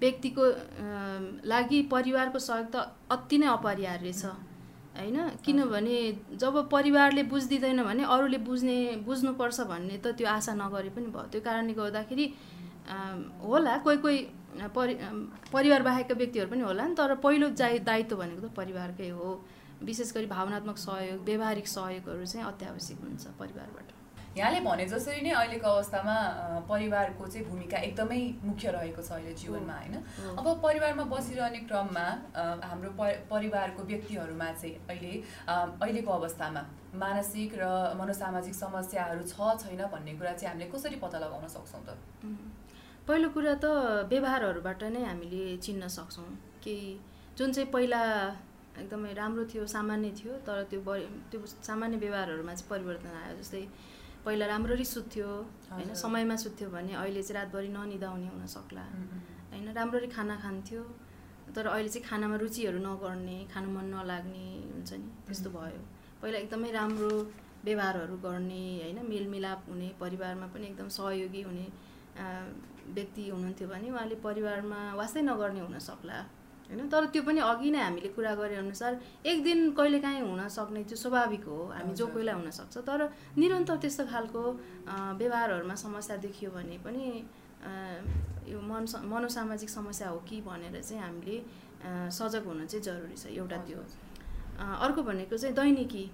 व्यक्तिको 0.00 0.44
लागि 1.44 1.82
परिवारको 1.92 2.38
सहयोग 2.38 2.68
त 2.72 2.76
अति 3.10 3.38
नै 3.38 3.46
अपरिहार्य 3.48 4.12
छ। 4.12 4.24
होइन? 4.94 5.16
किनभने 5.44 5.96
जब 6.38 6.54
परिवारले 6.70 7.22
बुझिदिँदैन 7.28 7.82
भने 7.84 8.02
अरूले 8.14 8.38
बुझ्ने 8.48 8.76
बुझ्नुपर्छ 9.04 9.60
भन्ने 9.68 9.96
त 9.98 10.14
त्यो 10.16 10.28
आशा 10.28 10.52
नगरे 10.54 10.90
पनि 10.96 11.08
भयो। 11.12 11.28
त्यो 11.32 11.40
कारणले 11.44 11.74
गर्दाखेरि 11.74 12.26
होला 13.44 13.76
कोही 13.84 13.98
कोही 14.04 14.18
परि 14.76 14.94
परिवार 15.52 15.82
बाहेकका 15.82 16.14
व्यक्तिहरू 16.14 16.48
पनि 16.50 16.62
होला 16.62 16.86
नि 16.86 16.94
तर 16.94 17.14
पहिलो 17.20 17.48
जाय 17.58 17.78
दायित्व 17.84 18.16
भनेको 18.16 18.40
त 18.46 18.50
परिवारकै 18.56 19.08
हो। 19.10 19.28
विशेष 19.82 20.12
गरी 20.14 20.26
भावनात्मक 20.26 20.76
सहयोग 20.78 21.24
व्यवहारिक 21.24 21.66
सहयोगहरू 21.68 22.24
चाहिँ 22.26 22.46
अत्यावश्यक 22.46 22.98
हुन्छ 23.00 23.26
परिवारबाट। 23.38 23.92
यहाँले 24.36 24.60
भने 24.60 24.84
जसरी 24.90 25.20
नै 25.22 25.30
अहिलेको 25.30 25.68
अवस्थामा 25.68 26.14
परिवारको 26.68 27.26
चाहिँ 27.26 27.46
भूमिका 27.46 27.78
एकदमै 27.86 28.18
मुख्य 28.42 28.70
रहेको 28.76 29.02
छ 29.02 29.10
अहिले 29.14 29.34
जीवनमा 29.38 29.74
होइन? 29.78 29.94
अब 30.38 30.46
परिवारमा 30.62 31.04
बसिरहने 31.06 31.60
क्रममा 31.70 32.06
हाम्रो 32.66 32.90
परिवारको 33.30 33.82
व्यक्तिहरूमा 33.90 34.48
चाहिँ 34.52 34.74
अहिले 34.90 35.12
अहिलेको 35.46 36.10
अवस्थामा 36.10 36.62
मानसिक 36.98 37.54
र 37.62 37.68
मनोसामाजिक 38.00 38.54
समस्याहरू 38.54 39.22
छ 39.22 39.54
छैन 39.62 39.86
भन्ने 39.94 40.12
कुरा 40.18 40.32
चाहिँ 40.34 40.50
हामीले 40.50 40.70
कसरी 40.74 40.96
पत्ता 40.98 41.18
लगाउन 41.22 41.46
सक्छौँ 41.54 41.82
त? 41.86 41.94
पहिलो 43.06 43.28
कुरा 43.30 43.54
त 43.62 43.70
व्यवहारहरूबाट 44.10 44.82
नै 44.98 45.04
हामीले 45.04 45.44
चिन्न 45.62 45.88
सक्छौँ 45.98 46.26
कि 46.58 46.74
जुन 47.38 47.52
चाहिँ 47.52 47.70
पहिला 47.70 48.02
एकदमै 48.82 49.12
राम्रो 49.14 49.44
थियो 49.52 49.64
सामान्य 49.74 50.10
थियो 50.18 50.32
तर 50.46 50.62
त्यो 50.70 50.80
त्यो 51.30 51.40
सामान्य 51.68 51.96
व्यवहारहरूमा 52.04 52.54
चाहिँ 52.54 52.70
परिवर्तन 52.70 53.14
आयो। 53.22 53.34
जस्तै 53.40 53.62
पहिला 54.24 54.46
राम्ररी 54.46 54.84
सुत्थ्यो 54.94 55.28
होइन? 55.70 55.94
समयमा 55.94 56.36
सुत्थ्यो 56.44 56.68
भने 56.74 56.92
अहिले 57.02 57.22
चाहिँ 57.22 57.36
रातभरि 57.38 57.68
ननिदाउने 57.76 58.28
हुन 58.34 58.46
सक्ला 58.56 58.84
होइन? 59.52 59.68
राम्ररी 59.78 60.08
खाना 60.16 60.36
खान्थ्यो 60.44 60.82
तर 61.54 61.66
अहिले 61.66 61.88
चाहिँ 61.94 62.06
खानामा 62.08 62.36
रुचिहरू 62.42 62.78
नगर्ने 62.88 63.36
खानु 63.52 63.68
मन 63.76 63.86
नलाग्ने 63.94 64.46
हुन्छ 64.72 64.92
नि 65.00 65.08
त्यस्तो 65.26 65.48
भयो। 65.56 65.80
पहिला 66.22 66.38
एकदमै 66.44 66.70
राम्रो 66.80 67.12
व्यवहारहरू 67.64 68.16
गर्ने 68.26 68.64
होइन? 68.82 68.98
मेलमिलाप 69.12 69.60
हुने 69.68 69.88
परिवारमा 70.00 70.46
पनि 70.52 70.64
एकदम 70.66 70.88
सहयोगी 70.98 71.42
हुने 71.48 71.66
व्यक्ति 72.96 73.22
हुनुहुन्थ्यो 73.28 73.66
भने 73.68 73.86
उहाँले 73.90 74.16
परिवारमा 74.26 74.80
वास्तै 75.00 75.22
नगर्ने 75.30 75.60
हुन 75.60 75.78
सक्ला। 75.90 76.18
होइन? 76.68 76.88
तर 76.88 77.04
त्यो 77.12 77.22
पनि 77.22 77.40
अघि 77.40 77.70
नै 77.70 77.80
हामीले 77.80 78.08
कुरा 78.16 78.34
गरे 78.34 78.54
अनुसार 78.56 78.92
एक 79.26 79.42
दिन 79.44 79.70
कहिलेकाहीँ 79.76 80.20
हुन 80.20 80.48
सक्ने 80.48 80.82
त्यो 80.84 80.96
स्वाभाविक 80.96 81.44
हो। 81.44 81.58
हामी 81.76 81.94
जो 81.94 82.06
कोहीलाई 82.06 82.34
हुनसक्छ। 82.34 82.76
तर 82.88 83.00
निरन्तर 83.36 83.76
त्यस्तो 83.82 84.04
खालको 84.12 84.42
व्यवहारहरूमा 85.20 85.74
समस्या 85.84 86.16
देखियो 86.24 86.50
भने 86.50 86.78
पनि 86.84 87.04
यो 88.48 88.60
मन 88.60 88.84
मनोसामाजिक 89.12 89.70
समस्या 89.70 90.08
हो 90.08 90.18
कि 90.28 90.40
भनेर 90.40 90.80
चाहिँ 90.80 91.02
हामीले 91.02 91.36
सजग 92.10 92.44
हुन 92.46 92.66
चाहिँ 92.66 92.82
जरुरी 92.84 93.16
छ 93.16 93.26
एउटा 93.34 93.56
त्यो। 93.68 93.80
अर्को 94.56 95.02
भनेको 95.02 95.36
चाहिँ 95.36 95.54
दैनिकी 95.56 96.04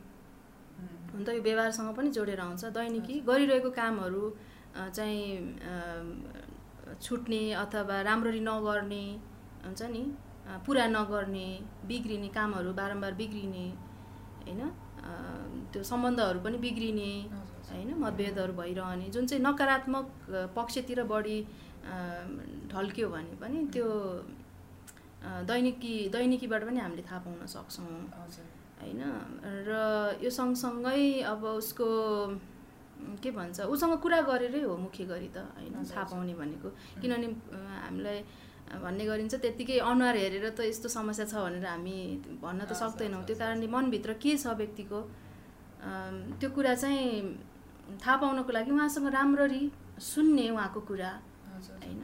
हुन 1.12 1.24
त 1.24 1.28
यो 1.30 1.42
व्यवहारसँग 1.42 1.94
पनि 1.96 2.10
जोडेर 2.10 2.40
आउँछ। 2.40 2.64
दैनिकी 2.74 3.14
गरिरहेको 3.26 3.70
कामहरू 3.70 4.24
चाहिँ 4.74 5.22
छुट्ने 7.02 7.42
अथवा 7.54 8.00
राम्ररी 8.02 8.40
नगर्ने 8.40 9.04
हुन्छ 9.66 9.82
नि। 9.94 10.02
पुरा 10.66 10.86
नगर्ने 10.88 11.46
बिग्रिने 11.88 12.28
कामहरू 12.36 12.72
बारम्बार 12.74 13.12
बिग्रिने 13.20 13.66
होइन? 14.44 14.62
त्यो 15.72 15.82
सम्बन्धहरू 15.82 16.38
पनि 16.44 16.58
बिग्रिने 16.58 17.10
होइन? 17.70 17.90
मतभेदहरू 18.04 18.52
भइरहने 18.60 19.06
जुन 19.14 19.26
चाहिँ 19.26 19.42
नकारात्मक 19.44 20.06
पक्षतिर 20.56 21.02
बढी 21.12 21.38
ढल्क्यो 22.72 23.08
भने 23.08 23.34
पनि 23.40 23.58
त्यो 23.74 23.88
दैनिकी 25.48 25.94
दैनिकीबाट 26.14 26.62
पनि 26.68 26.80
हामीले 26.80 27.02
थाहा 27.08 27.20
पाउन 27.24 27.46
सक्छौँ। 27.46 28.00
होइन? 28.80 29.02
र 29.68 29.70
यो 30.24 30.30
सँगसँगै 30.30 31.02
अब 31.32 31.44
उसको 31.60 31.88
के 33.22 33.30
भन्छ? 33.30 33.60
उसँग 33.72 33.94
कुरा 34.04 34.20
गरेरै 34.28 34.62
हो 34.64 34.76
मुख्य 34.76 35.04
गरी 35.04 35.28
त 35.32 35.38
होइन? 35.56 35.76
थाहा 35.88 36.04
पाउने 36.10 36.34
भनेको। 36.34 36.68
किनभने 37.00 37.28
हामीलाई 37.84 38.18
भन्ने 38.70 39.04
गरिन्छ। 39.04 39.35
त्यत्तिकै 39.35 39.78
अनुहार 39.83 40.16
हेरेर 40.16 40.46
त 40.54 40.61
यस्तो 40.70 40.88
समस्या 40.88 41.26
छ 41.26 41.35
भनेर 41.42 41.66
हामी 41.66 41.98
भन्न 42.38 42.61
त 42.70 42.72
सक्दैनौँ। 42.78 43.22
त्यो 43.26 43.37
कारणले 43.37 43.66
मनभित्र 43.66 44.12
के 44.22 44.37
छ 44.38 44.54
व्यक्तिको 44.54 44.98
त्यो 46.38 46.48
कुरा 46.54 46.74
चाहिँ 46.74 47.98
थाहा 47.98 48.16
पाउनको 48.22 48.52
लागि 48.52 48.70
उहाँसँग 48.70 49.06
राम्ररी 49.11 49.62
सुन्ने 49.98 50.46
उहाँको 50.54 50.80
कुरा 50.87 51.11
होइन। 51.83 52.02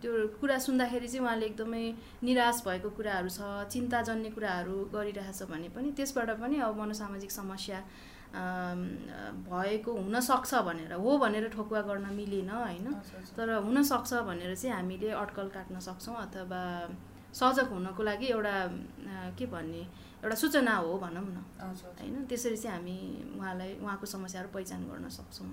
त्यो 0.00 0.10
कुरा 0.40 0.56
सुन्दाखेरि 0.58 1.08
चाहिँ 1.08 1.24
उहाँले 1.24 1.46
एकदमै 1.46 1.84
निराश 2.24 2.56
भएको 2.66 2.88
कुराहरू 2.96 3.28
छ 3.28 3.68
चिन्ताजन्य 3.72 4.30
कुराहरू 4.36 4.76
गरिरहेछ 4.92 5.40
भने 5.52 5.68
पनि 5.76 5.88
त्यसबाट 5.96 6.30
पनि 6.40 6.56
अब 6.60 6.76
मनोसामाजिक 6.80 7.30
समस्या 7.30 7.78
भएको 8.30 9.92
हुनसक्छ 9.92 10.54
भनेर 10.66 10.92
हो 10.94 11.18
भनेर 11.18 11.48
ठोकुवा 11.50 11.80
गर्न 11.82 12.06
मिलेन 12.14 12.50
होइन? 12.50 12.86
तर 13.36 13.50
हुनसक्छ 13.66 14.12
भनेर 14.28 14.54
चाहिँ 14.54 14.74
हामीले 14.76 15.10
अड्कल 15.22 15.48
काट्न 15.54 15.78
सक्छौँ 15.80 16.16
अथवा 16.16 16.62
सजग 17.34 17.68
हुनको 17.72 18.02
लागि 18.02 18.26
एउटा 18.26 18.54
के 19.38 19.46
भन्ने 19.46 19.82
एउटा 20.22 20.36
सूचना 20.36 20.74
हो 20.76 20.98
भनौँ 20.98 21.26
न। 21.26 21.38
होइन? 21.58 22.24
त्यसरी 22.30 22.56
चाहिँ 22.56 22.76
हामी 22.76 22.96
उहाँलाई 23.38 23.70
उहाँको 23.82 24.06
समस्याहरू 24.06 24.48
पहिचान 24.54 24.80
गर्न 24.90 25.08
सक्छौँ। 25.08 25.50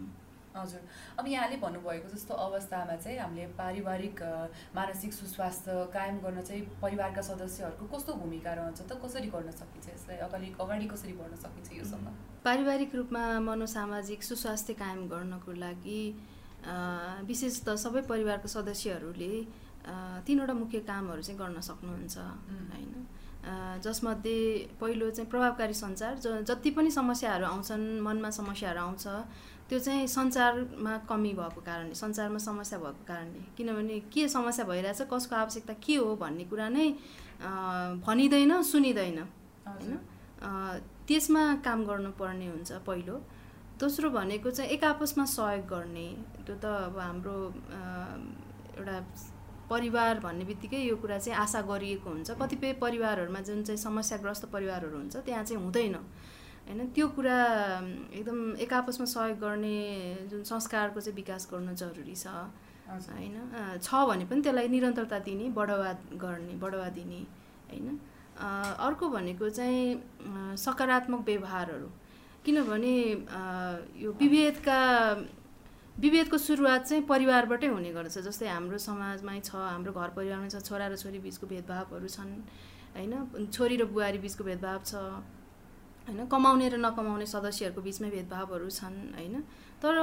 हजुर। 0.58 0.82
अब 1.20 1.28
यहाँले 1.28 1.58
भन्नुभएको 1.58 2.10
जस्तो 2.15 2.34
अवस्थामा 2.46 2.96
चाहिँ 3.04 3.17
हामीले 3.20 3.46
पारिवारिक 3.58 4.17
मानसिक 4.76 5.13
सुस्वास्थ्य 5.13 5.72
कायम 5.93 6.17
गर्न 6.26 6.41
चाहिँ 6.41 6.62
परिवारका 6.82 7.22
सदस्यहरूको 7.30 7.86
कस्तो 7.96 8.13
भूमिका 8.22 8.54
रहन्छ 8.54 8.80
त 8.82 8.91
कसरी 9.04 9.28
गर्न 9.36 9.52
सकिन्छ 9.60 9.88
यसलाई? 9.89 10.17
अगाडि 10.28 10.48
अगाडि 10.62 10.88
कसरी 10.88 11.13
बढ्न 11.20 11.36
सकिन्छ 11.43 11.67
योसँग 11.80 12.08
पारिवारिक 12.46 12.96
रूपमा 12.96 13.24
मनोसामाजिक 13.43 14.24
सुस्वास्थ्य 14.24 14.74
कायम 14.82 15.08
गर्नको 15.08 15.52
लागि 15.65 16.02
विशेष 17.28 17.56
त 17.65 17.76
सबै 17.78 18.02
परिवारको 18.12 18.48
सदस्यहरूले 18.48 19.34
तिनवटा 20.28 20.54
मुख्य 20.54 20.80
कामहरू 20.88 21.22
चाहिँ 21.22 21.39
गर्न 21.39 21.60
सक्नुहुन्छ 21.70 22.17
होइन? 22.17 22.93
जसमध्ये 23.84 24.39
पहिलो 24.80 25.10
चाहिँ 25.10 25.30
प्रभावकारी 25.32 25.74
सञ्चार 25.74 26.15
ज 26.20 26.28
जति 26.50 26.72
पनि 26.76 26.91
समस्याहरू 26.91 27.46
आउँछन् 27.46 27.86
मनमा 28.04 28.30
समस्याहरू 28.39 28.80
आउँछ 28.80 29.06
त्यो 29.70 29.80
चाहिँ 29.80 30.08
सञ्चारमा 30.08 30.98
कमी 31.10 31.34
भएको 31.34 31.62
कारणले 31.62 31.96
सञ्चारमा 31.96 32.40
समस्या 32.40 32.80
भएको 32.80 33.04
कारणले। 33.08 33.42
किनभने 33.58 34.00
के 34.14 34.28
समस्या 34.30 34.66
भइरहेछ 34.66 35.02
कसको 35.12 35.36
आवश्यकता 35.36 35.74
के 35.84 35.96
हो 35.96 36.16
भन्ने 36.16 36.44
कुरा 36.48 36.68
नै 36.70 36.88
भनिँदैन 38.06 38.62
सुनिँदैन 38.64 39.20
होइन? 39.68 39.92
त्यसमा 41.08 41.44
काम 41.66 41.84
गर्नुपर्ने 41.86 42.48
हुन्छ 42.48 42.72
पहिलो। 42.88 43.16
दोस्रो 43.80 44.10
भनेको 44.10 44.50
चाहिँ 44.50 44.72
एक 44.72 44.84
आपसमा 44.84 45.26
सहयोग 45.26 45.66
गर्ने। 45.68 46.08
त्यो 46.46 46.56
त 46.56 46.66
अब 46.66 46.98
हाम्रो 46.98 47.36
एउटा 48.80 48.98
परिवार 49.70 50.20
भन्ने 50.24 50.46
बित्तिकै 50.46 50.80
यो 50.80 50.96
कुरा 50.96 51.18
चाहिँ 51.20 51.38
आशा 51.44 51.62
गरिएको 51.62 52.10
हुन्छ। 52.10 52.32
कतिपय 52.42 52.74
परिवारहरूमा 52.82 53.40
जुन 53.44 53.64
चाहिँ 53.64 53.78
समस्याग्रस्त 53.78 54.46
परिवारहरू 54.48 54.98
हुन्छ 54.98 55.16
त्यहाँ 55.28 55.44
चाहिँ 55.44 55.62
हुँदैन। 55.64 55.96
होइन 56.68 56.88
त्यो 56.96 57.08
कुरा 57.16 57.38
एकदम 58.12 58.40
एक 58.60 58.74
आपसमा 58.74 59.06
सहयोग 59.08 59.40
गर्ने 59.40 59.78
जुन 60.32 60.44
संस्कारको 60.44 61.00
चाहिँ 61.00 61.16
विकास 61.16 61.48
गर्नु 61.52 61.74
जरुरी 61.82 62.16
छ। 62.16 62.28
होइन 62.88 63.36
छ 63.82 64.04
भने 64.10 64.26
पनि 64.28 64.42
त्यसलाई 64.42 64.68
निरन्तरता 64.68 65.20
दिने 65.24 65.50
बढावा 65.56 65.92
गर्ने 66.20 66.54
बढावा 66.60 66.90
दिने 66.98 67.20
होइन। 67.72 67.88
अर्को 68.84 69.10
भनेको 69.10 69.50
चाहिँ 69.50 70.56
सकारात्मक 70.58 71.26
व्यवहारहरू। 71.26 71.90
किनभने 72.46 72.96
यो 74.04 74.12
विभेदका 74.20 74.80
विभेदको 76.00 76.38
सुरुवात 76.38 76.86
चाहिँ 76.86 77.04
परिवारबाटै 77.08 77.68
हुने 77.68 77.92
गर्छ 77.92 78.18
जस्तै 78.28 78.48
हाम्रो 78.48 78.78
समाजमै 78.78 79.40
छ 79.42 79.56
हाम्रो 79.56 79.92
घर 79.92 80.10
परिवारमै 80.16 80.50
छ 80.50 80.62
छोरा 80.68 80.88
र 80.88 80.96
छोरी 80.96 81.20
बिचको 81.20 81.48
भेदभावहरू 81.48 82.08
छन्। 82.08 82.32
होइन 82.96 83.48
छोरी 83.52 83.76
र 83.78 83.86
बुहारी 83.90 84.20
बिचको 84.20 84.44
भेदभाव 84.44 84.80
छ। 84.86 84.94
होइन 86.08 86.26
कमाउने 86.32 86.67
र 86.72 86.76
नकमाउने 86.80 87.26
सदस्यहरूको 87.28 87.82
बिचमै 87.84 88.10
भेदभावहरू 88.15 88.70
छन् 88.72 88.98
होइन। 89.20 89.36
तर 89.84 89.96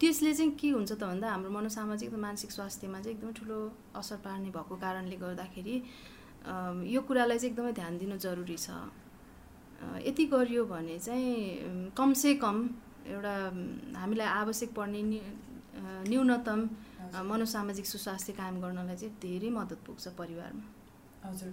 त्यसले 0.00 0.32
चाहिँ 0.34 0.52
के 0.60 0.68
हुन्छ 0.74 0.92
त 0.92 1.02
भन्दा 1.06 1.26
हाम्रो 1.30 1.50
मनोसामाजिक 1.54 2.10
र 2.12 2.16
मानसिक 2.18 2.50
स्वास्थ्यमा 2.50 2.98
चाहिँ 3.00 3.16
एकदमै 3.16 3.32
ठुलो 3.38 3.58
असर 3.94 4.18
पार्ने 4.26 4.50
भएको 4.50 4.74
कारणले 4.76 5.16
गर्दाखेरि 5.16 5.76
यो 6.92 7.00
कुरालाई 7.06 7.38
चाहिँ 7.38 7.50
एकदमै 7.54 7.72
ध्यान 7.72 7.92
दिनु 7.98 8.16
जरुरी 8.18 8.58
छ। 8.58 8.68
यति 10.02 10.24
गरियो 10.34 10.64
भने 10.66 10.98
चाहिँ 10.98 11.92
कमसे 11.96 12.34
कम 12.42 12.56
एउटा 13.06 13.34
हामीलाई 13.96 14.28
आवश्यक 14.42 14.70
पर्ने 14.74 15.00
न्यूनतम 16.10 16.60
मनोसामाजिक 17.30 17.86
सुस्वास्थ्य 17.86 18.32
कायम 18.32 18.60
गर्नलाई 18.60 18.96
चाहिँ 18.96 19.14
धेरै 19.22 19.50
मद्दत 19.50 19.80
पुग्छ 19.86 20.04
परिवारमा। 20.18 20.64
हजुर। 21.24 21.52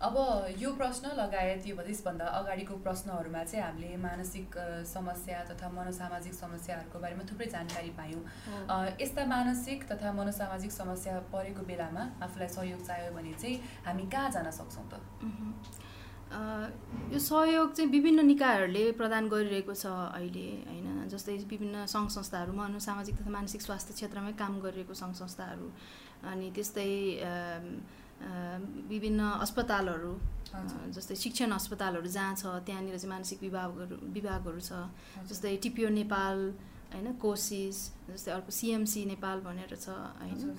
अब 0.00 0.16
यो 0.58 0.70
प्रश्न 0.80 1.08
लगायत 1.16 1.66
यो 1.66 1.76
यसभन्दा 1.76 2.26
अगाडिको 2.36 2.74
प्रश्नहरूमा 2.84 3.42
चाहिँ 3.44 3.64
हामीले 3.64 3.96
मानसिक 4.00 4.56
समस्या 4.88 5.42
तथा 5.50 5.68
मनोसामाजिक 5.76 6.34
समस्याहरूको 6.34 6.98
बारेमा 6.98 7.24
थुप्रै 7.30 7.46
जानकारी 7.52 7.90
पायौँ। 7.98 8.22
यस्ता 8.96 9.26
मानसिक 9.34 9.84
तथा 9.92 10.12
मनोसामाजिक 10.16 10.72
समस्या 10.72 11.18
परेको 11.36 11.62
बेलामा 11.68 12.04
आफूलाई 12.24 12.48
सहयोग 12.48 12.80
चाहियो 12.88 13.12
भने 13.12 13.32
चाहिँ 13.44 13.60
हामी 13.84 14.08
कहाँ 14.08 14.30
जान 14.32 14.50
सक्छौँ 14.60 14.88
त? 14.88 15.04
यो 17.12 17.18
सहयोग 17.20 17.72
चाहिँ 17.76 17.90
विभिन्न 17.92 18.24
निकायहरूले 18.32 18.84
प्रदान 18.96 19.28
गरिरहेको 19.28 19.74
छ 19.76 19.86
अहिले 20.16 20.48
होइन? 20.64 21.08
जस्तै 21.12 21.36
विभिन्न 21.44 21.86
सङ्घ 21.92 22.08
संस्थाहरू 22.16 22.52
मनोसामाजिक 22.56 23.14
तथा 23.20 23.30
मानसिक 23.36 23.60
स्वास्थ्य 23.68 23.92
क्षेत्रमै 24.00 24.32
काम 24.40 24.60
गरिरहेको 24.64 24.94
सङ्घ 24.96 25.14
संस्थाहरू 25.22 25.68
अनि 26.32 26.46
त्यस्तै 26.56 26.92
विभिन्न 28.90 29.20
अस्पतालहरू 29.44 30.14
जस्तै 30.94 31.14
शिक्षण 31.16 31.50
अस्पतालहरू 31.52 32.08
जहाँ 32.08 32.34
छ 32.36 32.44
त्यहाँनिर 32.66 32.96
चाहिँ 32.98 33.10
मानसिक 33.10 33.38
विभागहरू 33.42 33.96
विभागहरू 34.16 34.60
छ। 34.60 34.72
जस्तै 35.30 35.56
टिपिओ 35.56 35.88
नेपाल 35.88 36.36
होइन 36.92 37.12
कोसिस 37.22 37.76
जस्तै 38.10 38.30
अर्को 38.32 38.50
सिएमसी 38.50 39.04
नेपाल 39.06 39.40
भनेर 39.40 39.72
छ 39.76 39.88
होइन। 40.20 40.52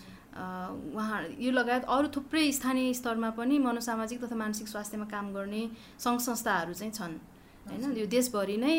उहाँ 0.95 1.19
यो 1.38 1.52
लगायत 1.52 1.84
अरू 1.86 2.08
थुप्रै 2.15 2.45
स्थानीय 2.52 2.93
स्तरमा 2.95 3.30
पनि 3.36 3.58
मनोसामाजिक 3.60 4.24
तथा 4.24 4.36
मानसिक 4.36 4.67
स्वास्थ्यमा 4.67 5.06
काम 5.12 5.34
गर्ने 5.34 5.63
सङ्घ 6.00 6.19
संस्थाहरू 6.24 6.74
चाहिँ 6.74 6.93
छन्। 6.93 7.15
होइन 7.67 7.97
यो 7.97 8.06
देशभरि 8.08 8.58
नै 8.58 8.76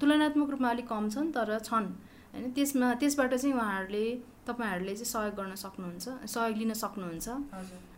तुलनात्मक 0.00 0.48
रूपमा 0.50 0.68
अलिक 0.70 0.88
कम 0.88 1.04
छन् 1.14 1.32
तर 1.36 1.58
छन्। 1.60 1.86
होइन 2.32 2.50
त्यसमा 2.56 2.94
त्यसबाट 3.00 3.34
चाहिँ 3.34 3.54
उहाँहरूले 3.54 4.06
तपाईँहरूले 4.48 4.94
चाहिँ 4.96 5.10
सहयोग 5.12 5.34
गर्न 5.36 5.54
सक्नुहुन्छ 5.64 6.06
सहयोग 6.34 6.56
लिन 6.58 6.72
सक्नुहुन्छ। 6.74 7.28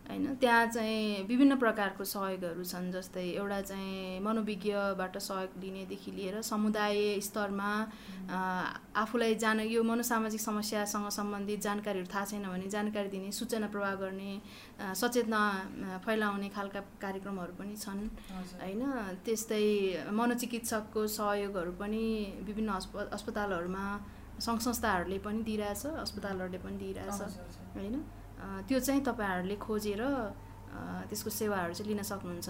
होइन? 0.06 0.34
त्यहाँ 0.40 0.66
चाहिँ 0.66 1.26
विभिन्न 1.28 1.56
प्रकारको 1.58 2.04
सहयोगहरू 2.04 2.64
छन् 2.64 2.90
जस्तै 2.92 3.24
एउटा 3.32 3.60
चाहिँ 3.60 4.20
मनोविज्ञबाट 4.22 5.18
सहयोग 5.18 5.52
लिनेदेखि 5.62 6.10
लिएर 6.12 6.40
समुदाय 6.42 7.20
स्तरमा 7.20 7.70
आफूलाई 9.02 9.34
जान 9.34 9.60
यो 9.66 9.82
मनोसामाजिक 9.82 10.40
समस्यासँग 10.40 11.08
सम्बन्धित 11.18 11.60
जानकारीहरू 11.60 12.08
थाहा 12.14 12.24
छैन 12.24 12.46
भने 12.48 12.68
जानकारी 12.70 13.08
दिने 13.08 13.32
सूचना 13.32 13.66
प्रवाह 13.68 13.94
गर्ने 14.02 14.32
सचेतना 14.94 15.40
फैलाउने 16.06 16.48
खालका 16.56 16.80
कार्यक्रमहरू 17.02 17.52
पनि 17.58 17.76
छन्। 17.76 18.02
होइन? 18.62 18.82
त्यस्तै 19.24 19.64
मनोचिकित्सकको 20.12 21.06
सहयोगहरू 21.16 21.72
पनि 21.80 22.04
विभिन्न 22.46 22.70
अस्प 22.78 22.96
अस्पतालहरूमा 23.12 23.86
सङ्घ 24.38 24.58
संस्थाहरूले 24.60 25.18
पनि 25.26 25.42
दिइरहेछ 25.42 25.86
अस्पतालहरूले 26.04 26.58
पनि 26.64 26.76
दिइरहेछ। 26.78 27.20
होइन? 27.74 27.96
त्यो 28.68 28.78
चाहिँ 28.80 29.02
तपाईँहरूले 29.08 29.56
खोजेर 29.56 30.02
त्यसको 31.08 31.30
सेवाहरू 31.30 31.72
चाहिँ 31.74 31.88
लिन 31.90 32.02
सक्नुहुन्छ। 32.02 32.48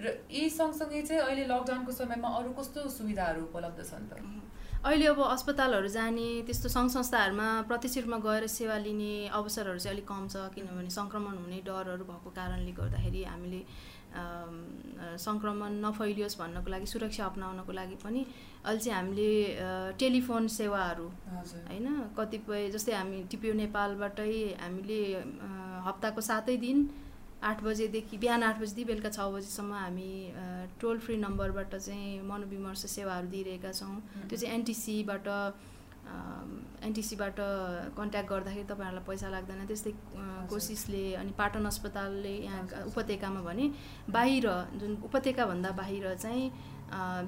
र 0.00 0.06
यी 0.32 0.48
सँगसँगै 0.48 1.00
चाहिँ 1.08 1.22
अहिले 1.22 1.44
लकडाउनको 1.46 1.92
समयमा 1.92 2.28
अरू 2.38 2.50
कस्तो 2.58 2.88
सुविधाहरू 2.88 3.40
उपलब्ध 3.48 3.80
छन् 3.84 4.08
त? 4.10 4.12
अहिले 4.80 5.06
अब 5.12 5.20
अस्पतालहरू 5.20 5.88
जाने 5.92 6.28
त्यस्तो 6.48 6.68
सङ्घ 6.72 6.88
संस्थाहरूमा 6.90 7.48
प्रत्यक्ष 7.68 7.96
रूपमा 8.00 8.18
गएर 8.24 8.46
सेवा 8.48 8.76
लिने 8.80 9.28
अवसरहरू 9.28 9.78
चाहिँ 9.78 9.94
अलिक 9.94 10.06
कम 10.08 10.24
छ 10.32 10.48
किनभने 10.56 10.90
सङ्क्रमण 10.90 11.34
हुने 11.44 11.58
डरहरू 11.68 12.04
भएको 12.08 12.30
कारणले 12.32 12.72
गर्दाखेरि 12.80 13.24
हामीले 13.28 13.60
सङ्क्रमण 15.24 15.72
नफैलियोस् 15.84 16.38
भन्नको 16.38 16.70
लागि 16.70 16.86
सुरक्षा 16.92 17.24
अप्नाउनको 17.26 17.72
लागि 17.72 17.96
पनि 18.04 18.20
अहिले 18.64 18.80
चाहिँ 18.80 18.96
हामीले 18.96 19.30
टेलिफोन 19.98 20.48
सेवाहरू 20.56 21.06
होइन? 21.68 21.86
कतिपय 22.18 22.68
जस्तै 22.74 22.94
हामी 22.94 23.22
टिपिओ 23.30 23.52
नेपालबाटै 23.62 24.32
हामीले 24.62 25.00
हप्ताको 25.86 26.20
सातै 26.30 26.56
दिन 26.66 26.78
आठ 27.48 27.62
बजेदेखि 27.64 28.16
बिहान 28.22 28.42
आठ 28.42 28.56
बजीदेखि 28.60 28.88
बेलुका 28.92 29.10
छ 29.16 29.26
बजीसम्म 29.34 29.72
हामी 29.74 30.10
टोल 30.80 30.98
फ्री 31.04 31.16
नम्बरबाट 31.16 31.74
चाहिँ 31.76 32.20
मनोविमर्श 32.30 32.82
सेवाहरू 32.94 33.26
दिइरहेका 33.34 33.72
छौँ। 33.78 33.96
त्यो 34.28 34.36
चाहिँ 34.38 34.54
एनटिसीबाट 34.54 35.28
एनटिसीबाट 36.86 37.38
कन्ट्याक्ट 37.96 38.28
गर्दाखेरि 38.30 38.64
तपाईँहरूलाई 38.70 39.04
पैसा 39.06 39.28
लाग्दैन। 39.30 39.66
त्यस्तै 39.66 39.92
कोसिसले 40.50 41.04
अनि 41.14 41.32
पाटन 41.38 41.64
अस्पतालले 41.66 42.34
यहाँ 42.44 42.84
उपत्यकामा 42.90 43.40
भने 43.46 43.64
बाहिर 44.10 44.46
जुन 44.80 44.92
उपत्यकाभन्दा 45.08 45.70
बाहिर 45.80 46.14
चाहिँ 46.16 46.44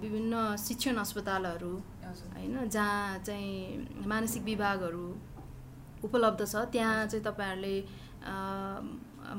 विभिन्न 0.03 0.35
शिक्षण 0.59 0.97
अस्पतालहरू 0.99 1.75
होइन 2.35 2.69
जहाँ 2.69 3.19
चाहिँ 3.27 4.07
मानसिक 4.07 4.43
विभागहरू 4.45 5.07
उपलब्ध 6.05 6.41
छ 6.45 6.65
त्यहाँ 6.73 7.07
चाहिँ 7.07 7.25
तपाईँहरूले 7.25 7.77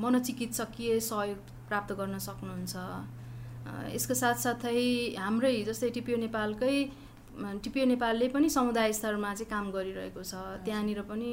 मनोचिकित्सकीय 0.00 1.00
सहयोग 1.00 1.38
प्राप्त 1.68 1.92
गर्न 1.98 2.18
सक्नुहुन्छ। 2.18 2.74
यसको 3.94 4.14
साथसाथै 4.14 4.80
हाम्रै 5.18 5.56
जस्तै 5.64 5.90
टिपिओ 5.96 6.16
नेपालकै 6.24 6.76
टिपिओ 7.34 7.84
नेपालले 7.84 8.28
पनि 8.30 8.48
समुदाय 8.50 8.92
स्तरमा 8.92 9.34
चाहिँ 9.34 9.50
काम 9.50 9.70
गरिरहेको 9.70 10.22
छ। 10.22 10.34
त्यहाँनिर 10.64 11.00
पनि 11.10 11.32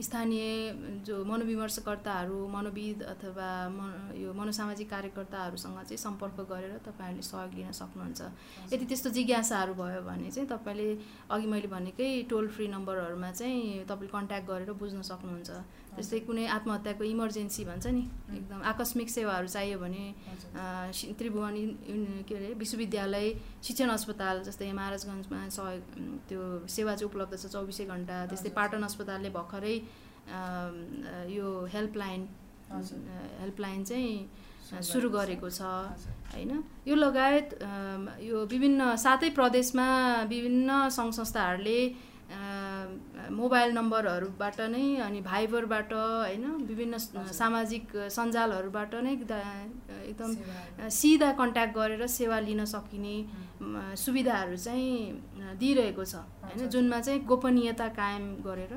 स्थानीय 0.00 1.02
जो 1.04 1.14
मनोविमर्शकर्ताहरू 1.28 2.38
मनोविद 2.48 3.02
अथवा 3.04 3.48
मन 3.68 3.90
यो 4.16 4.32
मनोसामाजिक 4.32 4.88
कार्यकर्ताहरूसँग 4.90 5.76
चाहिँ 5.84 6.00
सम्पर्क 6.00 6.38
गरेर 6.48 6.72
तपाईँहरूले 6.86 7.22
सहयोग 7.22 7.52
लिन 7.54 7.72
सक्नुहुन्छ। 7.76 8.20
यदि 8.72 8.84
त्यस्तो 8.86 9.10
जिज्ञासाहरू 9.12 9.74
भयो 9.76 10.00
भने 10.08 10.30
चाहिँ 10.30 10.48
तपाईँले 10.48 10.88
अघि 11.28 11.46
मैले 11.52 11.68
भनेकै 11.68 12.08
टोल 12.30 12.48
फ्री 12.48 12.68
नम्बरहरूमा 12.72 13.30
चाहिँ 13.36 13.84
तपाईँले 13.84 14.12
कन्ट्याक्ट 14.16 14.46
गरेर 14.48 14.72
बुझ्न 14.72 15.02
सक्नुहुन्छ। 15.04 15.50
जस्तै 15.96 16.18
कुनै 16.28 16.46
आत्महत्याको 16.56 17.04
इमर्जेन्सी 17.04 17.62
भन्छ 17.64 17.86
नि। 17.96 18.04
एकदम 18.36 18.60
आकस्मिक 18.72 19.08
सेवाहरू 19.10 19.48
चाहियो 19.48 19.78
भने 19.80 20.04
त्रिभुवन 21.18 21.56
के 22.28 22.34
अरे 22.36 22.48
विश्वविद्यालय 22.62 23.26
शिक्षण 23.66 23.88
अस्पताल 23.96 24.36
जस्तै 24.48 24.72
महाराजगञ्जमा 24.78 25.40
सहयोग 25.56 25.82
त्यो 26.28 26.42
सेवा 26.76 26.92
चाहिँ 26.94 27.08
उपलब्ध 27.10 27.32
छ 27.36 27.44
चौबिसै 27.54 27.84
घन्टा। 27.92 28.16
त्यस्तै 28.30 28.50
पाटन 28.58 28.82
अस्पतालले 28.88 29.30
भर्खरै 29.38 29.76
यो 31.36 31.46
हेल्पलाइन 31.74 32.20
हेल्पलाइन 33.40 33.84
चाहिँ 33.84 34.82
सुरु 34.82 35.08
गरेको 35.10 35.48
छ। 35.48 35.62
होइन? 36.34 36.52
यो 36.88 36.94
लगायत 36.94 37.48
यो 38.20 38.36
विभिन्न 38.52 38.80
सातै 38.98 39.30
प्रदेशमा 39.38 39.86
विभिन्न 40.26 40.88
सङ्घ 40.90 41.12
संस्थाहरूले 41.14 41.78
मोबाइल 43.32 43.72
नम्बरहरूबाट 43.72 44.60
नै 44.72 44.84
अनि 45.00 45.20
भाइबरबाट 45.22 45.92
होइन 45.92 46.44
विभिन्न 46.66 46.98
सामाजिक 47.32 47.84
सञ्जालहरूबाट 48.16 48.94
नै 49.06 49.12
एकदम 49.12 50.30
सिधा 50.90 51.30
कन्ट्याक्ट 51.40 51.74
गरेर 51.76 52.06
सेवा 52.16 52.38
लिन 52.40 52.64
सकिने 52.64 53.16
सुविधाहरू 53.96 54.56
चाहिँ 54.56 55.56
दिइरहेको 55.60 56.04
छ। 56.04 56.14
होइन 56.44 56.68
जुनमा 56.68 57.00
चाहिँ 57.00 57.24
गोपनीयता 57.26 57.88
कायम 57.98 58.24
गरेर 58.46 58.72